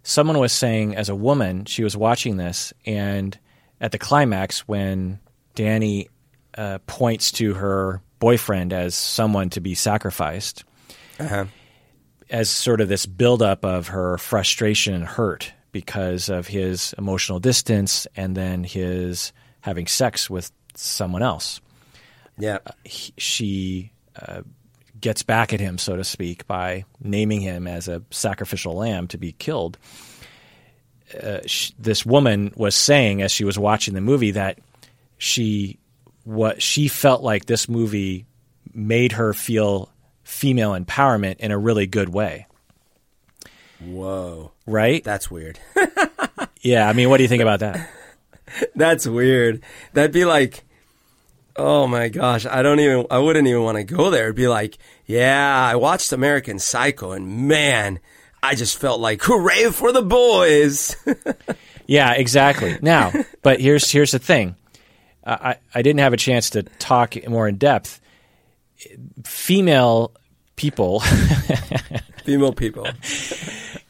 someone 0.03 0.39
was 0.39 0.53
saying 0.53 0.97
as 0.97 1.09
a 1.09 1.15
woman 1.15 1.65
she 1.65 1.85
was 1.85 1.97
watching 1.97 2.37
this, 2.37 2.73
and 2.87 3.39
at 3.81 3.93
the 3.93 3.99
climax 3.99 4.61
when 4.69 5.19
Danny 5.55 6.09
uh, 6.57 6.79
points 6.87 7.33
to 7.33 7.55
her 7.55 8.03
boyfriend 8.19 8.73
as 8.73 8.95
someone 8.95 9.51
to 9.51 9.61
be 9.61 9.75
sacrificed, 9.75 10.65
Uh-huh. 11.19 11.47
As 12.33 12.49
sort 12.49 12.81
of 12.81 12.89
this 12.89 13.05
buildup 13.05 13.65
of 13.65 13.89
her 13.89 14.17
frustration 14.17 14.95
and 14.95 15.05
hurt 15.05 15.53
because 15.71 16.31
of 16.31 16.49
his 16.49 16.95
emotional 16.97 17.39
distance 17.39 18.07
and 18.17 18.35
then 18.35 18.65
his 18.65 19.33
having 19.61 19.87
sex 19.87 20.31
with 20.31 20.51
someone 20.75 21.23
else. 21.23 21.61
Yeah. 22.39 22.59
He, 22.85 23.13
she 23.19 23.93
uh, 24.17 24.43
gets 24.99 25.23
back 25.23 25.53
at 25.53 25.61
him, 25.61 25.77
so 25.77 25.97
to 25.97 26.05
speak, 26.05 26.47
by 26.47 26.87
naming 27.03 27.43
him 27.43 27.67
as 27.67 27.87
a 27.87 28.03
sacrificial 28.11 28.75
lamb 28.75 29.09
to 29.09 29.19
be 29.19 29.33
killed. 29.33 29.77
Uh, 31.23 31.41
sh- 31.45 31.73
this 31.79 32.07
woman 32.07 32.51
was 32.57 32.75
saying 32.75 33.21
as 33.21 33.31
she 33.31 33.45
was 33.45 33.59
watching 33.59 33.93
the 33.93 34.01
movie 34.01 34.31
that 34.31 34.59
she 35.19 35.79
what 36.25 36.63
she 36.63 36.89
felt 36.89 37.23
like 37.23 37.45
this 37.45 37.69
movie 37.69 38.25
made 38.73 39.13
her 39.13 39.35
feel 39.35 39.92
female 40.23 40.73
empowerment 40.73 41.39
in 41.39 41.51
a 41.51 41.59
really 41.59 41.87
good 41.87 42.09
way. 42.09 42.47
Whoa. 43.81 44.53
Right? 44.67 45.03
That's 45.03 45.31
weird. 45.31 45.59
yeah. 46.61 46.89
I 46.89 46.93
mean, 46.93 47.11
what 47.11 47.17
do 47.17 47.25
you 47.25 47.29
think 47.29 47.43
about 47.43 47.61
that? 47.61 47.89
That's 48.75 49.07
weird. 49.07 49.63
That'd 49.93 50.13
be 50.13 50.25
like, 50.25 50.65
oh 51.57 51.87
my 51.87 52.09
gosh, 52.09 52.47
I 52.47 52.63
don't 52.63 52.81
even, 52.81 53.07
I 53.11 53.19
wouldn't 53.19 53.49
even 53.49 53.63
want 53.63 53.79
to 53.79 53.85
go 53.85 54.11
there. 54.11 54.25
It'd 54.25 54.37
be 54.37 54.49
like, 54.49 54.79
yeah, 55.07 55.69
I 55.71 55.77
watched 55.77 56.13
American 56.13 56.59
Psycho 56.59 57.13
and 57.13 57.49
man, 57.49 57.99
I 58.43 58.55
just 58.55 58.79
felt 58.79 59.01
like 59.01 59.23
hooray 59.23 59.71
for 59.71 59.93
the 59.93 60.03
boys. 60.03 60.97
yeah, 61.87 62.13
exactly. 62.13 62.79
Now, 62.83 63.13
but 63.43 63.61
here's 63.61 63.91
here's 63.91 64.11
the 64.11 64.19
thing. 64.19 64.57
I 65.25 65.57
I 65.73 65.83
didn't 65.83 66.01
have 66.01 66.13
a 66.13 66.17
chance 66.17 66.51
to 66.51 66.65
talk 66.65 67.15
more 67.29 67.47
in 67.47 67.57
depth. 67.57 68.01
Female 69.25 70.13
people 70.55 71.01
female 72.25 72.53
people 72.53 72.87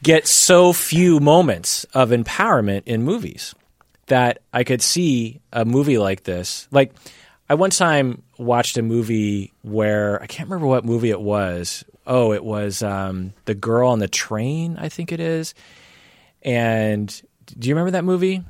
get 0.01 0.25
so 0.25 0.71
few 0.73 1.19
moments 1.19 1.83
of 1.93 2.09
empowerment 2.09 2.83
in 2.85 3.03
movies 3.03 3.53
that 4.07 4.39
I 4.53 4.63
could 4.63 4.81
see 4.81 5.41
a 5.51 5.65
movie 5.65 5.97
like 5.97 6.23
this. 6.23 6.67
Like 6.71 6.93
I 7.49 7.55
one 7.55 7.69
time 7.69 8.23
watched 8.37 8.77
a 8.77 8.81
movie 8.81 9.53
where 9.61 10.21
I 10.21 10.27
can't 10.27 10.49
remember 10.49 10.67
what 10.67 10.85
movie 10.85 11.09
it 11.09 11.21
was 11.21 11.83
oh, 12.05 12.33
it 12.33 12.43
was 12.43 12.83
um, 12.83 13.33
the 13.45 13.55
girl 13.55 13.89
on 13.89 13.99
the 13.99 14.07
train, 14.07 14.77
I 14.79 14.89
think 14.89 15.11
it 15.11 15.19
is. 15.19 15.53
And 16.41 17.07
do 17.57 17.69
you 17.69 17.75
remember 17.75 17.91
that 17.91 18.03
movie? 18.03 18.43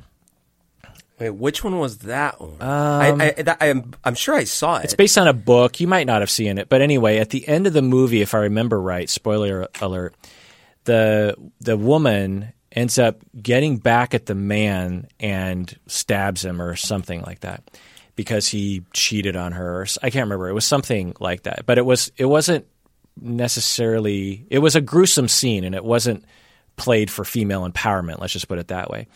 Wait, 1.23 1.29
which 1.29 1.63
one 1.63 1.79
was 1.79 1.99
that 1.99 2.41
one? 2.41 2.61
Um, 2.61 3.21
I, 3.21 3.33
I, 3.47 3.69
I'm, 3.69 3.93
I'm 4.03 4.15
sure 4.15 4.35
I 4.35 4.43
saw 4.43 4.77
it. 4.77 4.85
It's 4.85 4.93
based 4.93 5.17
on 5.17 5.27
a 5.27 5.33
book. 5.33 5.79
You 5.79 5.87
might 5.87 6.05
not 6.05 6.21
have 6.21 6.29
seen 6.29 6.57
it, 6.57 6.67
but 6.67 6.81
anyway, 6.81 7.19
at 7.19 7.29
the 7.29 7.47
end 7.47 7.65
of 7.65 7.71
the 7.71 7.81
movie, 7.81 8.21
if 8.21 8.33
I 8.33 8.39
remember 8.39 8.81
right, 8.81 9.09
spoiler 9.09 9.69
alert, 9.79 10.15
the 10.83 11.35
the 11.61 11.77
woman 11.77 12.51
ends 12.73 12.99
up 12.99 13.19
getting 13.41 13.77
back 13.77 14.13
at 14.13 14.25
the 14.25 14.35
man 14.35 15.07
and 15.19 15.73
stabs 15.87 16.43
him 16.43 16.61
or 16.61 16.75
something 16.75 17.21
like 17.21 17.39
that 17.41 17.63
because 18.17 18.47
he 18.49 18.83
cheated 18.91 19.37
on 19.37 19.53
her. 19.53 19.87
I 20.01 20.09
can't 20.09 20.25
remember. 20.25 20.49
It 20.49 20.53
was 20.53 20.65
something 20.65 21.15
like 21.21 21.43
that, 21.43 21.65
but 21.65 21.77
it 21.77 21.85
was 21.85 22.11
it 22.17 22.25
wasn't 22.25 22.65
necessarily 23.21 24.45
it 24.49 24.59
was 24.59 24.75
a 24.75 24.81
gruesome 24.81 25.29
scene 25.29 25.63
and 25.63 25.75
it 25.75 25.85
wasn't 25.85 26.25
played 26.75 27.11
for 27.11 27.23
female 27.23 27.69
empowerment 27.69 28.19
let's 28.19 28.33
just 28.33 28.47
put 28.47 28.57
it 28.57 28.69
that 28.69 28.89
way 28.89 29.07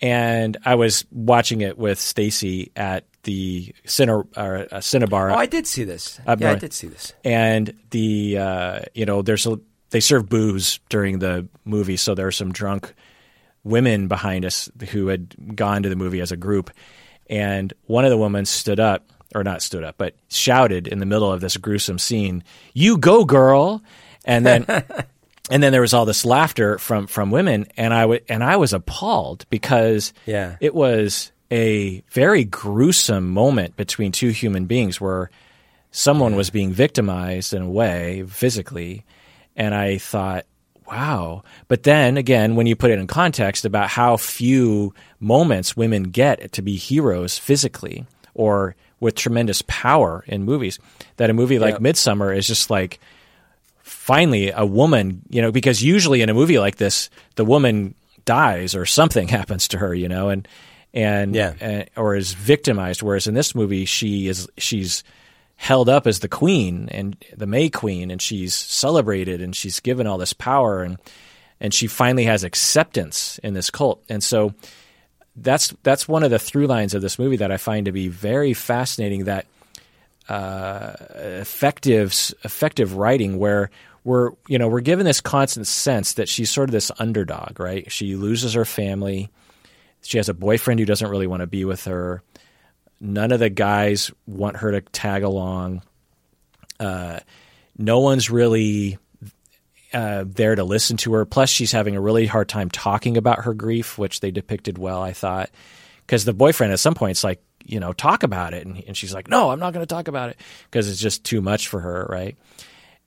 and 0.00 0.56
i 0.64 0.74
was 0.74 1.04
watching 1.10 1.60
it 1.60 1.78
with 1.78 1.98
stacy 1.98 2.72
at 2.76 3.04
the 3.24 3.74
Cine, 3.86 4.26
uh, 4.36 4.78
Cinebarre. 4.78 5.32
Oh, 5.32 5.36
I 5.36 5.46
did 5.46 5.66
see 5.66 5.84
this. 5.84 6.18
yeah. 6.26 6.52
I 6.52 6.54
did 6.54 6.72
see 6.72 6.86
this. 6.86 7.12
And 7.24 7.74
the 7.90 8.38
uh, 8.38 8.80
you 8.94 9.04
know, 9.06 9.22
there's 9.22 9.46
a 9.46 9.58
they 9.90 10.00
serve 10.00 10.28
booze 10.28 10.80
during 10.88 11.18
the 11.18 11.48
movie, 11.64 11.96
so 11.96 12.14
there 12.14 12.26
are 12.26 12.32
some 12.32 12.52
drunk 12.52 12.94
women 13.64 14.08
behind 14.08 14.44
us 14.44 14.70
who 14.90 15.08
had 15.08 15.56
gone 15.56 15.82
to 15.82 15.88
the 15.88 15.96
movie 15.96 16.20
as 16.20 16.32
a 16.32 16.36
group, 16.36 16.70
and 17.28 17.72
one 17.86 18.04
of 18.04 18.10
the 18.10 18.16
women 18.16 18.46
stood 18.46 18.80
up 18.80 19.10
or 19.34 19.44
not 19.44 19.62
stood 19.62 19.84
up, 19.84 19.96
but 19.98 20.16
shouted 20.28 20.88
in 20.88 20.98
the 20.98 21.06
middle 21.06 21.30
of 21.30 21.40
this 21.40 21.56
gruesome 21.56 21.98
scene, 21.98 22.42
"You 22.72 22.96
go, 22.96 23.24
girl!" 23.24 23.82
And 24.24 24.46
then, 24.46 24.66
and 25.50 25.62
then 25.62 25.72
there 25.72 25.80
was 25.80 25.94
all 25.94 26.04
this 26.04 26.24
laughter 26.24 26.78
from 26.78 27.06
from 27.06 27.30
women, 27.30 27.66
and 27.76 27.92
I 27.92 28.02
w- 28.02 28.20
and 28.28 28.42
I 28.42 28.56
was 28.56 28.72
appalled 28.72 29.46
because 29.50 30.12
yeah. 30.26 30.56
it 30.60 30.74
was 30.74 31.32
a 31.50 32.02
very 32.10 32.44
gruesome 32.44 33.30
moment 33.30 33.76
between 33.76 34.12
two 34.12 34.28
human 34.28 34.66
beings 34.66 35.00
where 35.00 35.30
someone 35.90 36.36
was 36.36 36.50
being 36.50 36.72
victimized 36.72 37.52
in 37.52 37.62
a 37.62 37.70
way 37.70 38.24
physically, 38.28 39.04
and 39.56 39.74
I 39.74 39.98
thought. 39.98 40.46
Wow. 40.86 41.44
But 41.68 41.84
then 41.84 42.16
again, 42.16 42.56
when 42.56 42.66
you 42.66 42.74
put 42.74 42.90
it 42.90 42.98
in 42.98 43.06
context 43.06 43.64
about 43.64 43.88
how 43.88 44.16
few 44.16 44.92
moments 45.20 45.76
women 45.76 46.02
get 46.02 46.50
to 46.54 46.62
be 46.62 46.74
heroes 46.74 47.38
physically 47.38 48.06
or 48.34 48.74
with 49.00 49.14
tremendous 49.14 49.62
power 49.66 50.24
in 50.26 50.44
movies. 50.44 50.78
That 51.16 51.30
a 51.30 51.32
movie 51.32 51.58
like 51.58 51.74
yep. 51.74 51.80
Midsommar 51.80 52.36
is 52.36 52.46
just 52.46 52.70
like 52.70 53.00
finally 54.00 54.50
a 54.50 54.64
woman, 54.64 55.20
you 55.28 55.42
know, 55.42 55.52
because 55.52 55.82
usually 55.82 56.22
in 56.22 56.30
a 56.30 56.34
movie 56.34 56.58
like 56.58 56.76
this, 56.76 57.10
the 57.34 57.44
woman 57.44 57.94
dies 58.24 58.74
or 58.74 58.86
something 58.86 59.28
happens 59.38 59.68
to 59.68 59.78
her, 59.78 59.94
you 59.94 60.08
know, 60.08 60.30
and 60.30 60.48
and, 60.92 61.36
yeah. 61.36 61.52
and 61.60 61.88
or 61.96 62.16
is 62.16 62.32
victimized. 62.32 63.02
Whereas 63.02 63.26
in 63.26 63.34
this 63.34 63.54
movie, 63.54 63.84
she 63.84 64.26
is 64.26 64.48
she's 64.56 65.04
held 65.56 65.90
up 65.90 66.06
as 66.06 66.20
the 66.20 66.28
queen 66.28 66.88
and 66.90 67.14
the 67.36 67.46
May 67.46 67.68
Queen, 67.68 68.10
and 68.10 68.22
she's 68.22 68.54
celebrated 68.54 69.42
and 69.42 69.54
she's 69.54 69.80
given 69.80 70.06
all 70.06 70.16
this 70.16 70.32
power 70.32 70.82
and 70.82 70.96
and 71.60 71.74
she 71.74 71.86
finally 71.86 72.24
has 72.24 72.42
acceptance 72.42 73.38
in 73.42 73.52
this 73.52 73.68
cult. 73.68 74.02
And 74.08 74.24
so 74.24 74.54
that's 75.36 75.74
that's 75.82 76.08
one 76.08 76.22
of 76.22 76.30
the 76.30 76.38
through 76.38 76.68
lines 76.68 76.94
of 76.94 77.02
this 77.02 77.18
movie 77.18 77.36
that 77.36 77.52
I 77.52 77.58
find 77.58 77.84
to 77.84 77.92
be 77.92 78.08
very 78.08 78.54
fascinating. 78.54 79.24
That 79.24 79.44
uh, 80.30 80.94
effective 81.40 82.14
effective 82.44 82.94
writing 82.94 83.38
where 83.38 83.68
we're 84.04 84.32
you 84.48 84.58
know 84.58 84.68
we're 84.68 84.80
given 84.80 85.04
this 85.04 85.20
constant 85.20 85.66
sense 85.66 86.14
that 86.14 86.28
she's 86.28 86.50
sort 86.50 86.68
of 86.68 86.72
this 86.72 86.90
underdog, 86.98 87.60
right? 87.60 87.90
She 87.90 88.16
loses 88.16 88.54
her 88.54 88.64
family. 88.64 89.30
She 90.02 90.16
has 90.16 90.28
a 90.28 90.34
boyfriend 90.34 90.80
who 90.80 90.86
doesn't 90.86 91.10
really 91.10 91.26
want 91.26 91.40
to 91.40 91.46
be 91.46 91.64
with 91.64 91.84
her. 91.84 92.22
None 93.00 93.32
of 93.32 93.40
the 93.40 93.50
guys 93.50 94.10
want 94.26 94.58
her 94.58 94.72
to 94.72 94.80
tag 94.80 95.22
along. 95.22 95.82
Uh, 96.78 97.20
no 97.76 98.00
one's 98.00 98.30
really 98.30 98.98
uh, 99.92 100.24
there 100.26 100.54
to 100.54 100.64
listen 100.64 100.96
to 100.98 101.12
her. 101.14 101.24
Plus, 101.24 101.50
she's 101.50 101.72
having 101.72 101.96
a 101.96 102.00
really 102.00 102.26
hard 102.26 102.48
time 102.48 102.70
talking 102.70 103.16
about 103.16 103.44
her 103.44 103.54
grief, 103.54 103.98
which 103.98 104.20
they 104.20 104.30
depicted 104.30 104.78
well, 104.78 105.02
I 105.02 105.12
thought. 105.12 105.50
Because 106.06 106.24
the 106.24 106.32
boyfriend 106.32 106.72
at 106.72 106.80
some 106.80 106.94
point 106.94 107.12
is 107.12 107.24
like, 107.24 107.42
you 107.64 107.80
know, 107.80 107.92
talk 107.92 108.22
about 108.22 108.54
it. 108.54 108.66
And, 108.66 108.82
and 108.86 108.96
she's 108.96 109.14
like, 109.14 109.28
no, 109.28 109.50
I'm 109.50 109.60
not 109.60 109.72
going 109.72 109.86
to 109.86 109.94
talk 109.94 110.08
about 110.08 110.30
it 110.30 110.40
because 110.64 110.88
it's 110.88 111.00
just 111.00 111.24
too 111.24 111.40
much 111.40 111.68
for 111.68 111.80
her, 111.80 112.06
right? 112.08 112.36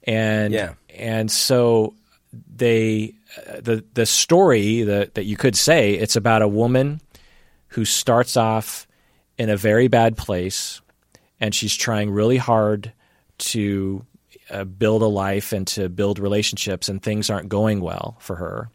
And 0.03 0.53
yeah. 0.53 0.73
and 0.89 1.31
so 1.31 1.93
they 2.55 3.13
uh, 3.37 3.61
the 3.61 3.83
the 3.93 4.05
story 4.05 4.83
that 4.83 5.15
that 5.15 5.25
you 5.25 5.37
could 5.37 5.55
say 5.55 5.93
it's 5.93 6.15
about 6.15 6.41
a 6.41 6.47
woman 6.47 7.01
who 7.69 7.85
starts 7.85 8.37
off 8.37 8.87
in 9.37 9.49
a 9.49 9.57
very 9.57 9.87
bad 9.87 10.17
place 10.17 10.81
and 11.39 11.53
she's 11.53 11.75
trying 11.75 12.09
really 12.09 12.37
hard 12.37 12.93
to 13.37 14.05
uh, 14.49 14.63
build 14.63 15.01
a 15.01 15.07
life 15.07 15.51
and 15.51 15.67
to 15.67 15.89
build 15.89 16.19
relationships, 16.19 16.87
and 16.87 17.01
things 17.01 17.29
aren't 17.29 17.49
going 17.49 17.81
well 17.81 18.15
for 18.19 18.35
her. 18.35 18.69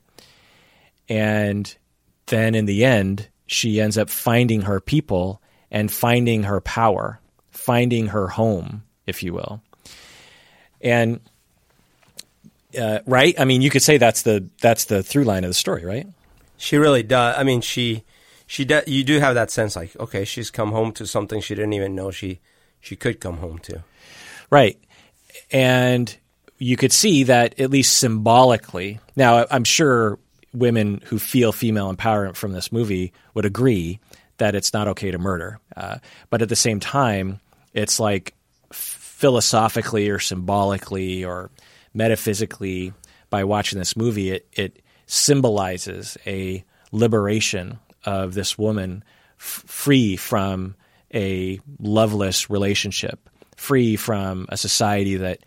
And 1.08 1.74
then 2.26 2.54
in 2.54 2.66
the 2.66 2.84
end, 2.84 3.28
she 3.46 3.80
ends 3.80 3.96
up 3.96 4.10
finding 4.10 4.62
her 4.62 4.80
people 4.80 5.40
and 5.70 5.90
finding 5.90 6.42
her 6.42 6.60
power, 6.60 7.20
finding 7.50 8.08
her 8.08 8.28
home, 8.28 8.82
if 9.06 9.22
you 9.22 9.32
will. 9.32 9.62
And 10.80 11.20
uh, 12.78 13.00
right, 13.06 13.38
I 13.38 13.44
mean, 13.44 13.62
you 13.62 13.70
could 13.70 13.82
say 13.82 13.98
that's 13.98 14.22
the 14.22 14.48
that's 14.60 14.86
the 14.86 15.02
through 15.02 15.24
line 15.24 15.44
of 15.44 15.50
the 15.50 15.54
story, 15.54 15.84
right? 15.84 16.06
She 16.56 16.76
really 16.76 17.02
does. 17.02 17.36
I 17.36 17.44
mean, 17.44 17.60
she 17.60 18.04
she 18.46 18.64
de- 18.64 18.84
you 18.86 19.04
do 19.04 19.18
have 19.20 19.34
that 19.34 19.50
sense, 19.50 19.76
like 19.76 19.96
okay, 19.98 20.24
she's 20.24 20.50
come 20.50 20.72
home 20.72 20.92
to 20.92 21.06
something 21.06 21.40
she 21.40 21.54
didn't 21.54 21.72
even 21.72 21.94
know 21.94 22.10
she 22.10 22.40
she 22.80 22.96
could 22.96 23.20
come 23.20 23.38
home 23.38 23.58
to. 23.60 23.82
Right. 24.50 24.78
And 25.50 26.14
you 26.58 26.76
could 26.76 26.92
see 26.92 27.24
that 27.24 27.58
at 27.60 27.70
least 27.70 27.96
symbolically. 27.98 28.98
Now, 29.16 29.46
I'm 29.50 29.64
sure 29.64 30.18
women 30.52 31.02
who 31.06 31.18
feel 31.18 31.52
female 31.52 31.94
empowerment 31.94 32.36
from 32.36 32.52
this 32.52 32.72
movie 32.72 33.12
would 33.34 33.44
agree 33.44 34.00
that 34.38 34.54
it's 34.54 34.72
not 34.72 34.88
okay 34.88 35.10
to 35.10 35.18
murder. 35.18 35.58
Uh, 35.76 35.98
but 36.30 36.42
at 36.42 36.48
the 36.48 36.56
same 36.56 36.80
time, 36.80 37.40
it's 37.74 38.00
like 38.00 38.34
philosophically 39.18 40.08
or 40.08 40.20
symbolically 40.20 41.24
or 41.24 41.50
metaphysically, 41.92 42.92
by 43.30 43.42
watching 43.42 43.76
this 43.76 43.96
movie, 43.96 44.30
it, 44.30 44.46
it 44.52 44.80
symbolizes 45.06 46.16
a 46.24 46.64
liberation 46.92 47.80
of 48.04 48.34
this 48.34 48.56
woman 48.56 49.02
f- 49.40 49.64
free 49.66 50.14
from 50.16 50.76
a 51.12 51.58
loveless 51.80 52.48
relationship 52.48 53.28
free 53.56 53.96
from 53.96 54.46
a 54.50 54.56
society 54.56 55.16
that 55.16 55.40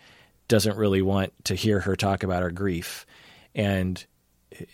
doesn't 0.49 0.76
really 0.76 1.01
want 1.01 1.32
to 1.45 1.55
hear 1.55 1.80
her 1.80 1.95
talk 1.95 2.24
about 2.24 2.43
her 2.43 2.51
grief 2.51 3.05
and 3.55 4.05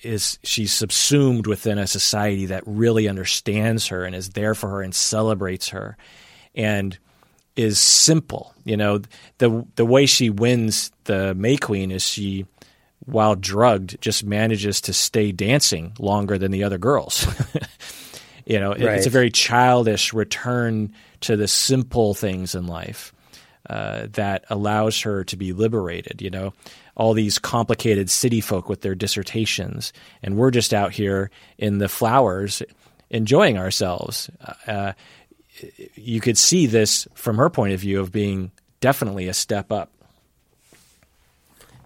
is 0.02 0.40
she's 0.42 0.74
subsumed 0.74 1.46
within 1.46 1.78
a 1.78 1.86
society 1.86 2.48
that 2.48 2.64
really 2.66 3.08
understands 3.08 3.88
her 3.88 4.06
and 4.06 4.16
is 4.16 4.32
there 4.32 4.56
for 4.56 4.70
her 4.70 4.82
and 4.82 4.96
celebrates 4.96 5.70
her. 5.70 5.96
And 6.56 6.98
is 7.58 7.80
simple 7.80 8.54
you 8.64 8.78
know 8.78 9.02
the 9.40 9.66
the 9.76 9.86
way 9.86 10.06
she 10.06 10.30
wins 10.30 10.92
the 11.04 11.36
May 11.36 11.58
Queen 11.58 11.92
is 11.92 12.04
she 12.04 12.46
while 13.06 13.36
drugged 13.36 14.00
just 14.02 14.24
manages 14.24 14.82
to 14.82 14.94
stay 14.94 15.32
dancing 15.32 15.94
longer 16.00 16.38
than 16.38 16.52
the 16.52 16.64
other 16.64 16.78
girls 16.78 17.28
you 18.46 18.60
know 18.60 18.70
right. 18.70 18.82
it's 18.82 19.08
a 19.08 19.10
very 19.10 19.32
childish 19.32 20.14
return 20.14 20.94
to 21.20 21.36
the 21.36 21.48
simple 21.48 22.14
things 22.14 22.56
in 22.56 22.68
life 22.68 23.14
uh, 23.70 24.08
that 24.12 24.46
allows 24.50 25.02
her 25.02 25.24
to 25.26 25.36
be 25.36 25.54
liberated. 25.54 26.22
You 26.22 26.30
know, 26.30 26.54
all 26.96 27.14
these 27.14 27.38
complicated 27.38 28.10
city 28.10 28.42
folk 28.42 28.70
with 28.70 28.82
their 28.82 28.96
dissertations, 28.96 29.94
and 30.24 30.38
we're 30.38 30.52
just 30.52 30.74
out 30.74 30.94
here 30.94 31.30
in 31.58 31.78
the 31.80 31.90
flowers 31.90 32.62
enjoying 33.10 33.58
ourselves. 33.58 34.30
Uh, 34.68 34.94
you 35.96 36.22
could 36.22 36.38
see 36.38 36.66
this 36.66 37.08
from 37.14 37.38
her 37.38 37.50
point 37.50 37.74
of 37.74 37.80
view 37.80 38.00
of 38.00 38.12
being 38.12 38.52
definitely 38.80 39.28
a 39.28 39.34
step 39.34 39.72
up. 39.72 39.92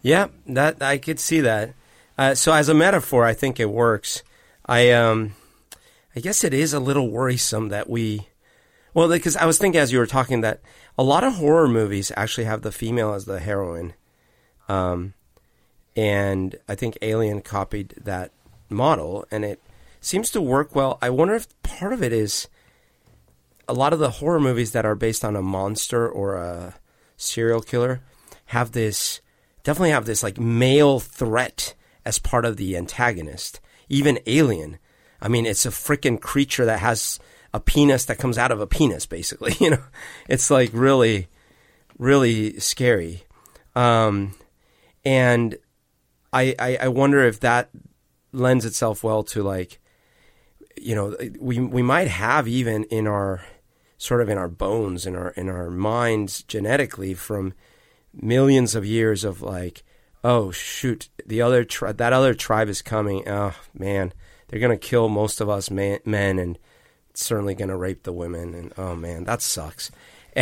Yeah, 0.02 0.28
that 0.48 0.82
I 0.82 0.98
could 0.98 1.20
see 1.20 1.42
that. 1.42 1.74
Uh, 2.18 2.36
so 2.36 2.54
as 2.54 2.70
a 2.70 2.74
metaphor, 2.74 3.26
I 3.26 3.34
think 3.34 3.60
it 3.60 3.70
works. 3.70 4.24
I 4.66 4.92
um, 4.92 5.34
I 6.16 6.20
guess 6.20 6.44
it 6.44 6.54
is 6.54 6.74
a 6.74 6.80
little 6.80 7.10
worrisome 7.10 7.70
that 7.70 7.90
we, 7.90 8.28
well, 8.94 9.08
because 9.08 9.36
I 9.38 9.46
was 9.46 9.58
thinking 9.58 9.80
as 9.80 9.92
you 9.92 10.00
were 10.00 10.08
talking 10.08 10.42
that 10.42 10.60
a 10.98 11.04
lot 11.04 11.24
of 11.24 11.36
horror 11.36 11.68
movies 11.68 12.12
actually 12.18 12.44
have 12.46 12.62
the 12.62 12.72
female 12.72 13.14
as 13.14 13.26
the 13.26 13.40
heroine, 13.40 13.94
um, 14.68 15.14
and 15.96 16.56
I 16.68 16.76
think 16.76 16.98
Alien 17.02 17.42
copied 17.42 17.96
that 18.02 18.32
model, 18.70 19.26
and 19.32 19.46
it 19.46 19.62
seems 20.00 20.32
to 20.32 20.42
work 20.42 20.76
well. 20.76 20.98
I 21.02 21.10
wonder 21.10 21.36
if 21.36 21.48
part 21.64 21.94
of 21.94 22.04
it 22.04 22.12
is 22.12 22.48
a 23.72 23.74
lot 23.74 23.94
of 23.94 24.00
the 24.00 24.12
horror 24.12 24.40
movies 24.40 24.74
that 24.74 24.86
are 24.86 24.96
based 24.96 25.24
on 25.24 25.38
a 25.38 25.42
monster 25.42 26.08
or 26.08 26.36
a 26.36 26.76
serial 27.16 27.62
killer 27.62 28.02
have 28.48 28.74
this 28.74 29.22
definitely 29.64 29.92
have 29.92 30.06
this 30.06 30.22
like 30.22 30.38
male 30.38 31.00
threat 31.00 31.74
as 32.04 32.20
part 32.20 32.44
of 32.44 32.58
the 32.58 32.76
antagonist. 32.76 33.62
Even 33.88 34.20
Alien, 34.28 34.78
I 35.22 35.30
mean, 35.30 35.46
it's 35.46 35.66
a 35.66 35.70
freaking 35.70 36.20
creature 36.20 36.66
that 36.66 36.80
has 36.80 37.18
a 37.54 37.62
penis 37.62 38.06
that 38.06 38.18
comes 38.18 38.38
out 38.38 38.52
of 38.52 38.60
a 38.60 38.68
penis, 38.68 39.06
basically. 39.06 39.56
You 39.60 39.72
know, 39.72 39.84
it's 40.28 40.52
like 40.52 40.72
really, 40.74 41.28
really 41.98 42.60
scary. 42.60 43.24
Um, 43.74 44.34
and 45.06 45.58
I, 46.34 46.56
I, 46.60 46.78
I 46.84 46.88
wonder 46.90 47.24
if 47.24 47.40
that 47.40 47.70
lends 48.34 48.66
itself 48.66 49.02
well 49.02 49.24
to 49.24 49.44
like, 49.44 49.80
you 50.76 50.96
know, 50.96 51.16
we 51.40 51.60
we 51.60 51.82
might 51.82 52.08
have 52.08 52.48
even 52.48 52.86
in 52.86 53.06
our 53.06 53.42
sort 54.02 54.20
of 54.20 54.30
in 54.30 54.38
our 54.39 54.47
bones, 54.47 55.06
in 55.06 55.16
our 55.16 55.30
in 55.30 55.47
our 55.47 55.70
minds, 55.70 56.41
genetically 56.41 57.14
from 57.14 57.54
millions 58.12 58.74
of 58.74 58.84
years 58.84 59.24
of 59.24 59.43
like, 59.43 59.84
oh 60.24 60.49
shoot, 60.49 61.08
the 61.24 61.39
other 61.39 61.64
tri- 61.64 61.91
that 61.91 62.12
other 62.12 62.34
tribe 62.34 62.68
is 62.68 62.82
coming. 62.82 63.30
Oh 63.30 63.54
man, 63.76 64.12
they're 64.47 64.60
gonna 64.60 64.76
kill 64.76 65.08
most 65.08 65.39
of 65.39 65.49
us 65.49 65.70
man- 65.70 65.99
men 66.04 66.39
and 66.39 66.58
certainly 67.14 67.54
gonna 67.54 67.78
rape 67.78 68.02
the 68.02 68.12
women. 68.12 68.56
And 68.56 68.74
oh 68.76 68.95
man, 68.95 69.26
that 69.26 69.43
sucks. 69.43 69.91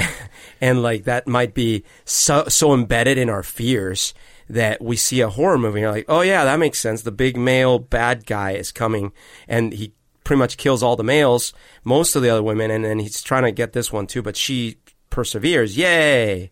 And, 0.61 0.83
like 0.83 1.05
that 1.05 1.27
might 1.27 1.53
be 1.53 1.83
so 2.05 2.45
so 2.47 2.73
embedded 2.73 3.17
in 3.17 3.29
our 3.29 3.43
fears 3.43 4.13
that 4.47 4.81
we 4.81 4.95
see 4.95 5.19
a 5.21 5.29
horror 5.29 5.57
movie 5.57 5.79
and 5.79 5.81
you're 5.81 5.91
like, 5.91 6.05
oh 6.07 6.21
yeah, 6.21 6.45
that 6.45 6.59
makes 6.59 6.79
sense. 6.79 7.01
The 7.01 7.11
big 7.11 7.35
male 7.35 7.79
bad 7.79 8.25
guy 8.25 8.51
is 8.51 8.71
coming 8.71 9.11
and 9.47 9.73
he 9.73 9.93
pretty 10.29 10.37
much 10.37 10.57
kills 10.57 10.83
all 10.83 10.95
the 10.95 11.03
males, 11.03 11.53
most 11.83 12.15
of 12.15 12.21
the 12.21 12.29
other 12.29 12.43
women, 12.43 12.69
and 12.69 12.85
then 12.85 12.99
he's 12.99 13.23
trying 13.23 13.41
to 13.41 13.51
get 13.51 13.73
this 13.73 13.91
one 13.91 14.05
too, 14.05 14.21
but 14.21 14.37
she 14.37 14.77
perseveres. 15.09 15.75
Yay! 15.75 16.51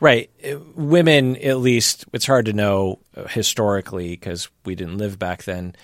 Right. 0.00 0.28
Women, 0.74 1.36
at 1.36 1.58
least, 1.58 2.04
it's 2.12 2.26
hard 2.26 2.46
to 2.46 2.52
know 2.52 2.98
historically 3.28 4.08
because 4.08 4.48
we 4.64 4.74
didn't 4.74 4.98
live 4.98 5.20
back 5.20 5.44
then. 5.44 5.76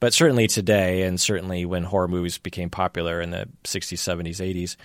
But 0.00 0.14
certainly 0.14 0.46
today, 0.46 1.02
and 1.02 1.20
certainly 1.20 1.66
when 1.66 1.84
horror 1.84 2.08
movies 2.08 2.38
became 2.38 2.70
popular 2.70 3.20
in 3.20 3.28
the 3.28 3.46
60s, 3.64 3.98
70s, 3.98 4.40
80s, 4.40 4.76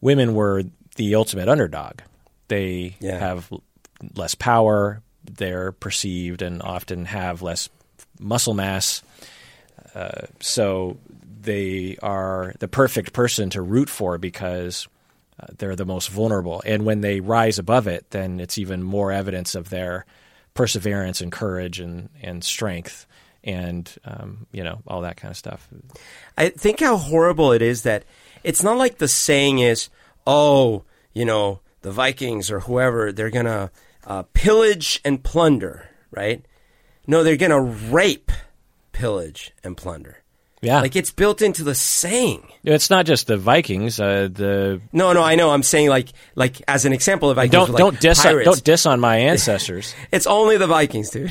women 0.00 0.34
were 0.34 0.64
the 0.96 1.14
ultimate 1.14 1.48
underdog. 1.48 2.00
They 2.48 2.96
Yeah. 2.98 3.20
have 3.20 3.48
less 4.16 4.34
power, 4.34 5.02
they're 5.22 5.70
perceived 5.70 6.42
and 6.42 6.60
often 6.62 7.04
have 7.04 7.42
less 7.42 7.68
muscle 8.18 8.54
mass. 8.54 9.04
Uh, 9.94 10.22
so 10.40 10.96
they 11.44 11.96
are 12.02 12.54
the 12.58 12.68
perfect 12.68 13.12
person 13.12 13.50
to 13.50 13.62
root 13.62 13.88
for 13.88 14.18
because 14.18 14.88
uh, 15.40 15.46
they're 15.58 15.76
the 15.76 15.84
most 15.84 16.08
vulnerable. 16.10 16.62
And 16.64 16.84
when 16.84 17.00
they 17.00 17.20
rise 17.20 17.58
above 17.58 17.86
it, 17.86 18.10
then 18.10 18.40
it's 18.40 18.58
even 18.58 18.82
more 18.82 19.12
evidence 19.12 19.54
of 19.54 19.70
their 19.70 20.06
perseverance 20.54 21.20
and 21.20 21.32
courage 21.32 21.80
and, 21.80 22.08
and 22.22 22.42
strength 22.44 23.06
and, 23.42 23.92
um, 24.04 24.46
you 24.52 24.64
know, 24.64 24.80
all 24.86 25.02
that 25.02 25.16
kind 25.16 25.30
of 25.30 25.36
stuff. 25.36 25.68
I 26.38 26.48
think 26.48 26.80
how 26.80 26.96
horrible 26.96 27.52
it 27.52 27.62
is 27.62 27.82
that 27.82 28.04
it's 28.42 28.62
not 28.62 28.78
like 28.78 28.98
the 28.98 29.08
saying 29.08 29.58
is, 29.58 29.90
oh, 30.26 30.84
you 31.12 31.24
know, 31.24 31.60
the 31.82 31.90
Vikings 31.90 32.50
or 32.50 32.60
whoever, 32.60 33.12
they're 33.12 33.30
going 33.30 33.44
to 33.44 33.70
uh, 34.06 34.22
pillage 34.32 35.00
and 35.04 35.22
plunder, 35.22 35.88
right? 36.10 36.44
No, 37.06 37.22
they're 37.22 37.36
going 37.36 37.50
to 37.50 37.60
rape, 37.60 38.32
pillage, 38.92 39.52
and 39.62 39.76
plunder. 39.76 40.23
Yeah. 40.64 40.80
Like 40.80 40.96
it's 40.96 41.10
built 41.12 41.42
into 41.42 41.62
the 41.62 41.74
saying. 41.74 42.42
it's 42.64 42.90
not 42.90 43.06
just 43.06 43.26
the 43.26 43.36
Vikings. 43.36 44.00
Uh, 44.00 44.28
the 44.32 44.80
No, 44.92 45.12
no, 45.12 45.22
I 45.22 45.34
know. 45.36 45.50
I'm 45.50 45.62
saying 45.62 45.88
like, 45.90 46.08
like 46.34 46.60
as 46.66 46.84
an 46.86 46.92
example 46.92 47.30
of 47.30 47.36
Vikings, 47.36 47.52
don't 47.52 47.70
like 47.70 47.78
don't 47.78 48.00
diss 48.00 48.22
pirates. 48.22 48.44
don't 48.46 48.64
diss 48.64 48.86
on 48.86 48.98
my 49.00 49.16
ancestors. 49.30 49.94
It's 50.10 50.26
only 50.26 50.56
the 50.56 50.66
Vikings, 50.66 51.10
dude. 51.10 51.30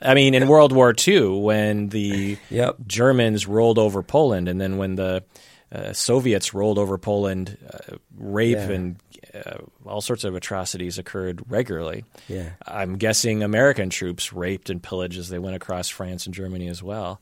I 0.00 0.14
mean, 0.14 0.34
in 0.34 0.46
World 0.54 0.72
War 0.72 0.94
II, 1.06 1.40
when 1.40 1.88
the 1.88 2.38
Yep. 2.50 2.76
Germans 2.86 3.46
rolled 3.46 3.78
over 3.78 4.02
Poland, 4.02 4.48
and 4.48 4.60
then 4.60 4.76
when 4.76 4.94
the 4.94 5.24
uh, 5.72 5.92
Soviets 5.92 6.54
rolled 6.54 6.78
over 6.78 6.96
Poland, 6.98 7.58
uh, 7.68 7.96
rape 8.16 8.56
Yeah. 8.56 8.70
and 8.70 8.96
uh, 9.34 9.58
all 9.86 10.00
sorts 10.00 10.24
of 10.24 10.34
atrocities 10.34 10.98
occurred 10.98 11.42
regularly. 11.48 12.04
Yeah. 12.28 12.50
I'm 12.66 12.96
guessing 12.96 13.42
American 13.42 13.90
troops 13.90 14.32
raped 14.32 14.70
and 14.70 14.82
pillaged 14.82 15.18
as 15.18 15.28
they 15.28 15.38
went 15.38 15.56
across 15.56 15.88
France 15.88 16.24
and 16.26 16.34
Germany 16.34 16.68
as 16.68 16.82
well. 16.82 17.20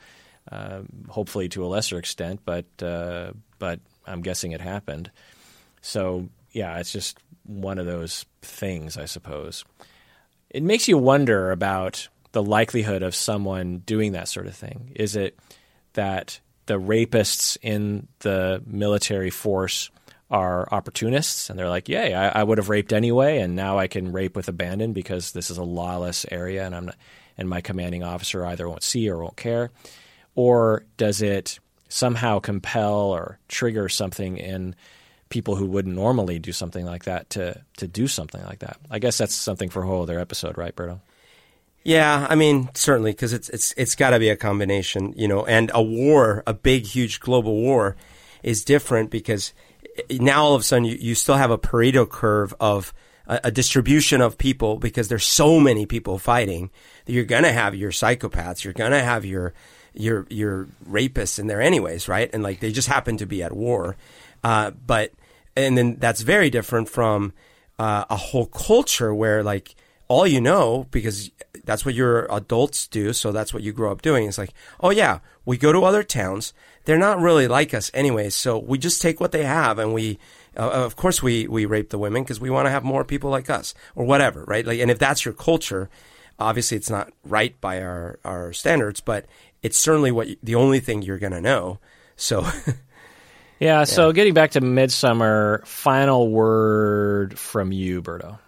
Uh, 0.51 0.83
hopefully 1.09 1.49
to 1.49 1.65
a 1.65 1.67
lesser 1.67 1.99
extent, 1.99 2.41
but 2.45 2.67
uh, 2.81 3.33
but 3.59 3.81
I'm 4.07 4.23
guessing 4.23 4.53
it 4.53 4.61
happened. 4.61 5.11
So 5.83 6.29
yeah, 6.53 6.79
it's 6.79 6.93
just 6.93 7.19
one 7.45 7.79
of 7.79 7.87
those 7.87 8.25
things, 8.43 8.97
I 8.97 9.07
suppose. 9.07 9.65
It 10.51 10.63
makes 10.63 10.87
you 10.87 10.99
wonder 10.99 11.51
about 11.51 12.09
the 12.31 12.43
likelihood 12.43 13.03
of 13.03 13.15
someone 13.15 13.79
doing 13.79 14.13
that 14.13 14.29
sort 14.29 14.47
of 14.47 14.55
thing. 14.55 14.93
Is 14.95 15.17
it 15.17 15.37
that 15.95 16.39
the 16.67 16.79
rapists 16.79 17.57
in 17.61 18.07
the 18.21 18.63
military 18.67 19.31
force 19.31 19.91
are 20.31 20.69
opportunists 20.73 21.51
and 21.51 21.59
they're 21.59 21.69
like, 21.69 21.89
"Yay, 21.89 22.15
I, 22.15 22.41
I 22.41 22.43
would 22.45 22.59
have 22.59 22.69
raped 22.69 22.93
anyway, 22.93 23.39
and 23.39 23.57
now 23.57 23.79
I 23.79 23.89
can 23.89 24.13
rape 24.13 24.37
with 24.37 24.49
abandon 24.49 24.93
because 24.93 25.33
this 25.33 25.51
is 25.51 25.59
a 25.59 25.65
lawless 25.65 26.25
area, 26.31 26.65
and 26.65 26.75
I'm 26.75 26.87
not, 26.87 26.97
and 27.37 27.49
my 27.49 27.61
commanding 27.61 28.05
officer 28.05 28.47
either 28.47 28.69
won't 28.69 28.85
see 28.85 29.09
or 29.09 29.19
won't 29.19 29.37
care." 29.37 29.71
Or 30.37 30.85
does 30.97 31.21
it 31.23 31.59
somehow 31.89 32.39
compel 32.39 33.11
or 33.11 33.39
trigger 33.49 33.89
something 33.89 34.37
in 34.37 34.77
people 35.29 35.57
who 35.57 35.67
wouldn't 35.67 35.95
normally 35.95 36.39
do 36.39 36.53
something 36.53 36.85
like 36.87 37.05
that 37.05 37.29
to 37.31 37.61
to 37.79 37.89
do 37.89 38.07
something 38.07 38.45
like 38.45 38.61
that? 38.61 38.79
I 38.91 39.01
guess 39.01 39.19
that's 39.19 39.35
something 39.35 39.71
for 39.71 39.83
a 39.83 39.87
whole 39.87 40.03
other 40.03 40.21
episode, 40.21 40.57
right, 40.57 40.77
Berto? 40.77 41.01
Yeah, 41.87 42.27
I 42.29 42.35
mean, 42.35 42.69
certainly 42.75 43.13
because 43.13 43.33
it's 43.33 43.49
it's 43.49 43.73
it's 43.77 43.95
got 43.95 44.11
to 44.11 44.19
be 44.19 44.29
a 44.29 44.37
combination, 44.37 45.15
you 45.17 45.29
know. 45.29 45.47
And 45.47 45.71
a 45.73 45.83
war, 45.83 46.43
a 46.47 46.53
big, 46.53 46.85
huge 46.85 47.21
global 47.21 47.55
war, 47.55 47.97
is 48.43 48.65
different 48.65 49.11
because 49.11 49.53
eh, 50.11 50.19
now 50.19 50.43
all 50.43 50.55
of 50.55 50.63
a 50.63 50.65
sudden 50.65 50.85
you, 50.85 50.97
you 50.97 51.15
still 51.15 51.37
have 51.37 51.53
a 51.53 51.59
Pareto 51.59 52.09
curve 52.09 52.53
of 52.59 52.93
a, 53.29 53.41
a 53.45 53.51
distribution 53.53 54.21
of 54.21 54.37
people 54.37 54.79
because 54.79 55.07
there's 55.07 55.25
so 55.25 55.61
many 55.61 55.87
people 55.87 56.19
fighting 56.19 56.71
that 57.05 57.13
you're 57.13 57.25
gonna 57.25 57.53
have 57.53 57.75
your 57.75 57.93
psychopaths, 57.93 58.65
you're 58.65 58.73
gonna 58.73 59.03
have 59.03 59.25
your 59.25 59.55
your 59.97 60.27
your 60.31 60.69
rapists 60.89 61.39
in 61.39 61.47
there 61.47 61.61
anyways, 61.61 62.09
right? 62.09 62.31
And 62.33 62.43
like 62.43 62.61
they 62.61 62.73
just 62.73 62.89
happen 62.89 63.17
to 63.19 63.27
be 63.27 63.43
at 63.43 63.53
war, 63.53 63.97
uh, 64.45 64.71
but 64.71 65.13
and 65.57 65.77
then 65.77 65.97
that's 65.97 66.21
very 66.21 66.51
different 66.51 66.89
from 66.89 67.33
uh, 67.79 68.05
a 68.11 68.17
whole 68.17 68.47
culture 68.47 69.15
where 69.15 69.43
like 69.43 69.75
all 70.09 70.27
you 70.27 70.41
know 70.41 70.87
because 70.91 71.31
that's 71.65 71.85
what 71.85 71.95
your 71.95 72.27
adults 72.31 72.87
do 72.87 73.13
so 73.13 73.33
that's 73.33 73.53
what 73.53 73.63
you 73.63 73.73
grow 73.73 73.91
up 73.91 74.01
doing 74.01 74.29
it's 74.29 74.39
like 74.39 74.53
oh 74.81 74.91
yeah 74.91 75.19
we 75.45 75.57
go 75.57 75.73
to 75.73 75.85
other 75.85 76.03
towns. 76.03 76.53
They're 76.85 76.99
not 76.99 77.21
really 77.21 77.49
like 77.49 77.73
us 77.73 77.91
anyways 77.95 78.35
so 78.35 78.59
we 78.59 78.79
just 78.79 79.01
take 79.01 79.21
what 79.21 79.33
they 79.33 79.45
have 79.45 79.79
and 79.79 79.95
we 79.95 80.19
uh, 80.57 80.69
of 80.71 80.97
course 80.97 81.23
we 81.23 81.47
we 81.49 81.65
rape 81.65 81.91
the 81.91 81.99
women 81.99 82.23
because 82.23 82.41
we 82.41 82.51
want 82.51 82.67
to 82.67 82.71
have 82.71 82.85
more 82.85 83.05
people 83.05 83.31
like 83.31 83.49
us 83.49 83.75
or 83.95 84.05
whatever 84.05 84.45
right? 84.45 84.67
Like 84.67 84.81
and 84.81 84.91
if 84.91 84.99
that's 84.99 85.25
your 85.25 85.35
culture 85.35 85.89
obviously 86.39 86.77
it's 86.77 86.91
not 86.91 87.13
right 87.25 87.59
by 87.61 87.81
our 87.81 88.19
our 88.25 88.53
standards 88.53 89.01
but 89.01 89.25
it's 89.63 89.79
certainly 89.79 90.13
what 90.13 90.29
you, 90.29 90.37
the 90.43 90.55
only 90.55 90.81
thing 90.81 91.03
you're 91.03 91.19
going 91.19 91.33
to 91.33 91.41
know 91.41 91.79
so 92.17 92.47
Yeah. 93.59 93.85
So 93.85 94.13
getting 94.13 94.35
back 94.35 94.53
to 94.53 94.61
Midsommar, 94.61 95.67
final 95.67 96.31
word 96.31 97.39
from 97.39 97.73
you, 97.73 98.03
Berto. 98.03 98.39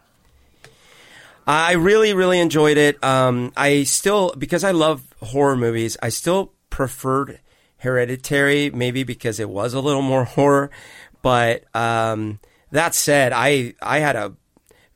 I 1.47 1.75
really, 1.75 2.13
really 2.13 2.41
enjoyed 2.41 2.77
it. 2.77 3.03
Um, 3.03 3.53
I 3.57 3.85
still, 3.85 4.35
because 4.37 4.65
I 4.65 4.73
love 4.73 5.03
horror 5.23 5.57
movies, 5.57 5.97
I 6.03 6.11
still 6.11 6.53
preferred 6.69 7.41
Hereditary, 7.79 8.71
maybe 8.71 9.03
because 9.03 9.41
it 9.41 9.49
was 9.49 9.73
a 9.73 9.81
little 9.81 10.03
more 10.03 10.25
horror. 10.37 10.71
But 11.23 11.65
um, 11.75 12.39
that 12.71 12.95
said, 12.95 13.33
I 13.33 13.75
I 13.81 14.01
had 14.01 14.15
a 14.15 14.35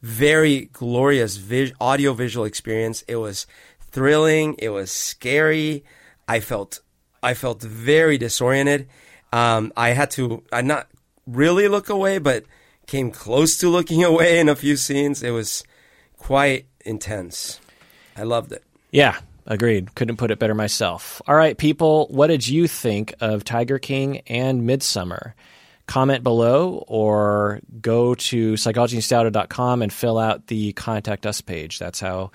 very 0.02 0.66
glorious 0.72 1.36
vis- 1.36 1.72
audio 1.80 2.12
visual 2.12 2.44
experience. 2.44 3.02
It 3.08 3.16
was 3.16 3.46
thrilling. 3.90 4.56
It 4.58 4.68
was 4.68 4.90
scary. 4.90 5.84
I 6.32 6.40
felt 6.40 6.80
I 7.22 7.34
felt 7.34 7.60
very 7.60 8.16
disoriented. 8.16 8.88
Um, 9.34 9.70
I 9.76 9.90
had 9.90 10.10
to 10.12 10.42
I 10.50 10.62
not 10.62 10.88
really 11.26 11.68
look 11.68 11.90
away, 11.90 12.16
but 12.16 12.44
came 12.86 13.10
close 13.10 13.58
to 13.58 13.68
looking 13.68 14.02
away 14.12 14.38
in 14.38 14.48
a 14.48 14.56
few 14.56 14.76
scenes. 14.78 15.22
It 15.22 15.32
was 15.32 15.62
quite 16.16 16.64
intense. 16.86 17.60
I 18.16 18.22
loved 18.22 18.52
it. 18.52 18.64
Yeah, 18.90 19.18
agreed. 19.46 19.94
Couldn't 19.94 20.16
put 20.16 20.30
it 20.30 20.38
better 20.38 20.54
myself. 20.54 21.20
All 21.26 21.34
right, 21.34 21.56
people, 21.56 22.06
what 22.08 22.28
did 22.28 22.48
you 22.48 22.66
think 22.66 23.14
of 23.20 23.44
Tiger 23.44 23.78
King 23.78 24.20
and 24.26 24.62
Midsommar? 24.62 25.34
Comment 25.86 26.22
below 26.22 26.82
or 26.88 27.60
go 27.82 28.14
to 28.14 28.54
psychologyinseattle.com 28.54 29.82
and 29.82 29.92
fill 29.92 30.18
out 30.18 30.46
the 30.46 30.72
contact 30.72 31.26
us 31.26 31.42
page. 31.42 31.78
That's 31.78 32.00
how 32.00 32.30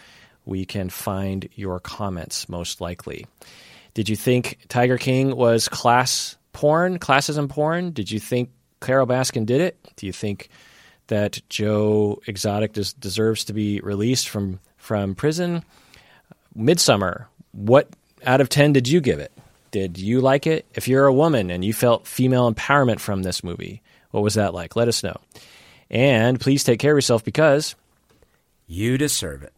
we 0.45 0.65
can 0.65 0.89
find 0.89 1.49
your 1.55 1.79
comments 1.79 2.47
most 2.47 2.79
likely. 2.79 3.25
Did 3.97 4.09
you 4.09 4.15
think 4.15 4.59
Tiger 4.69 4.99
King 4.99 5.35
was 5.35 5.67
class 5.67 6.37
porn, 6.53 6.99
classism 6.99 7.49
porn? 7.49 7.89
Did 7.89 8.11
you 8.11 8.19
think 8.19 8.51
Carole 8.79 9.07
Baskin 9.07 9.43
did 9.43 9.59
it? 9.59 9.75
Do 9.95 10.05
you 10.05 10.13
think 10.13 10.49
that 11.07 11.41
Joe 11.49 12.21
Exotic 12.27 12.73
des- 12.73 12.93
deserves 12.99 13.43
to 13.45 13.53
be 13.53 13.79
released 13.79 14.29
from 14.29 14.59
from 14.77 15.15
prison? 15.15 15.63
Midsommar. 16.55 17.25
what 17.53 17.89
out 18.23 18.39
of 18.39 18.49
10 18.49 18.71
did 18.71 18.87
you 18.87 19.01
give 19.01 19.17
it? 19.17 19.31
Did 19.71 19.97
you 19.97 20.21
like 20.21 20.45
it? 20.45 20.67
If 20.75 20.87
you're 20.87 21.07
a 21.07 21.13
woman 21.13 21.49
and 21.49 21.65
you 21.65 21.73
felt 21.73 22.05
female 22.05 22.53
empowerment 22.53 22.99
from 22.99 23.23
this 23.23 23.43
movie, 23.43 23.81
what 24.11 24.21
was 24.21 24.35
that 24.35 24.53
like? 24.53 24.75
Let 24.75 24.87
us 24.87 25.01
know. 25.01 25.17
And 25.89 26.39
please 26.39 26.63
take 26.63 26.79
care 26.79 26.91
of 26.91 26.97
yourself 26.97 27.23
because 27.23 27.73
You 28.67 28.99
deserve 28.99 29.41
it. 29.41 29.53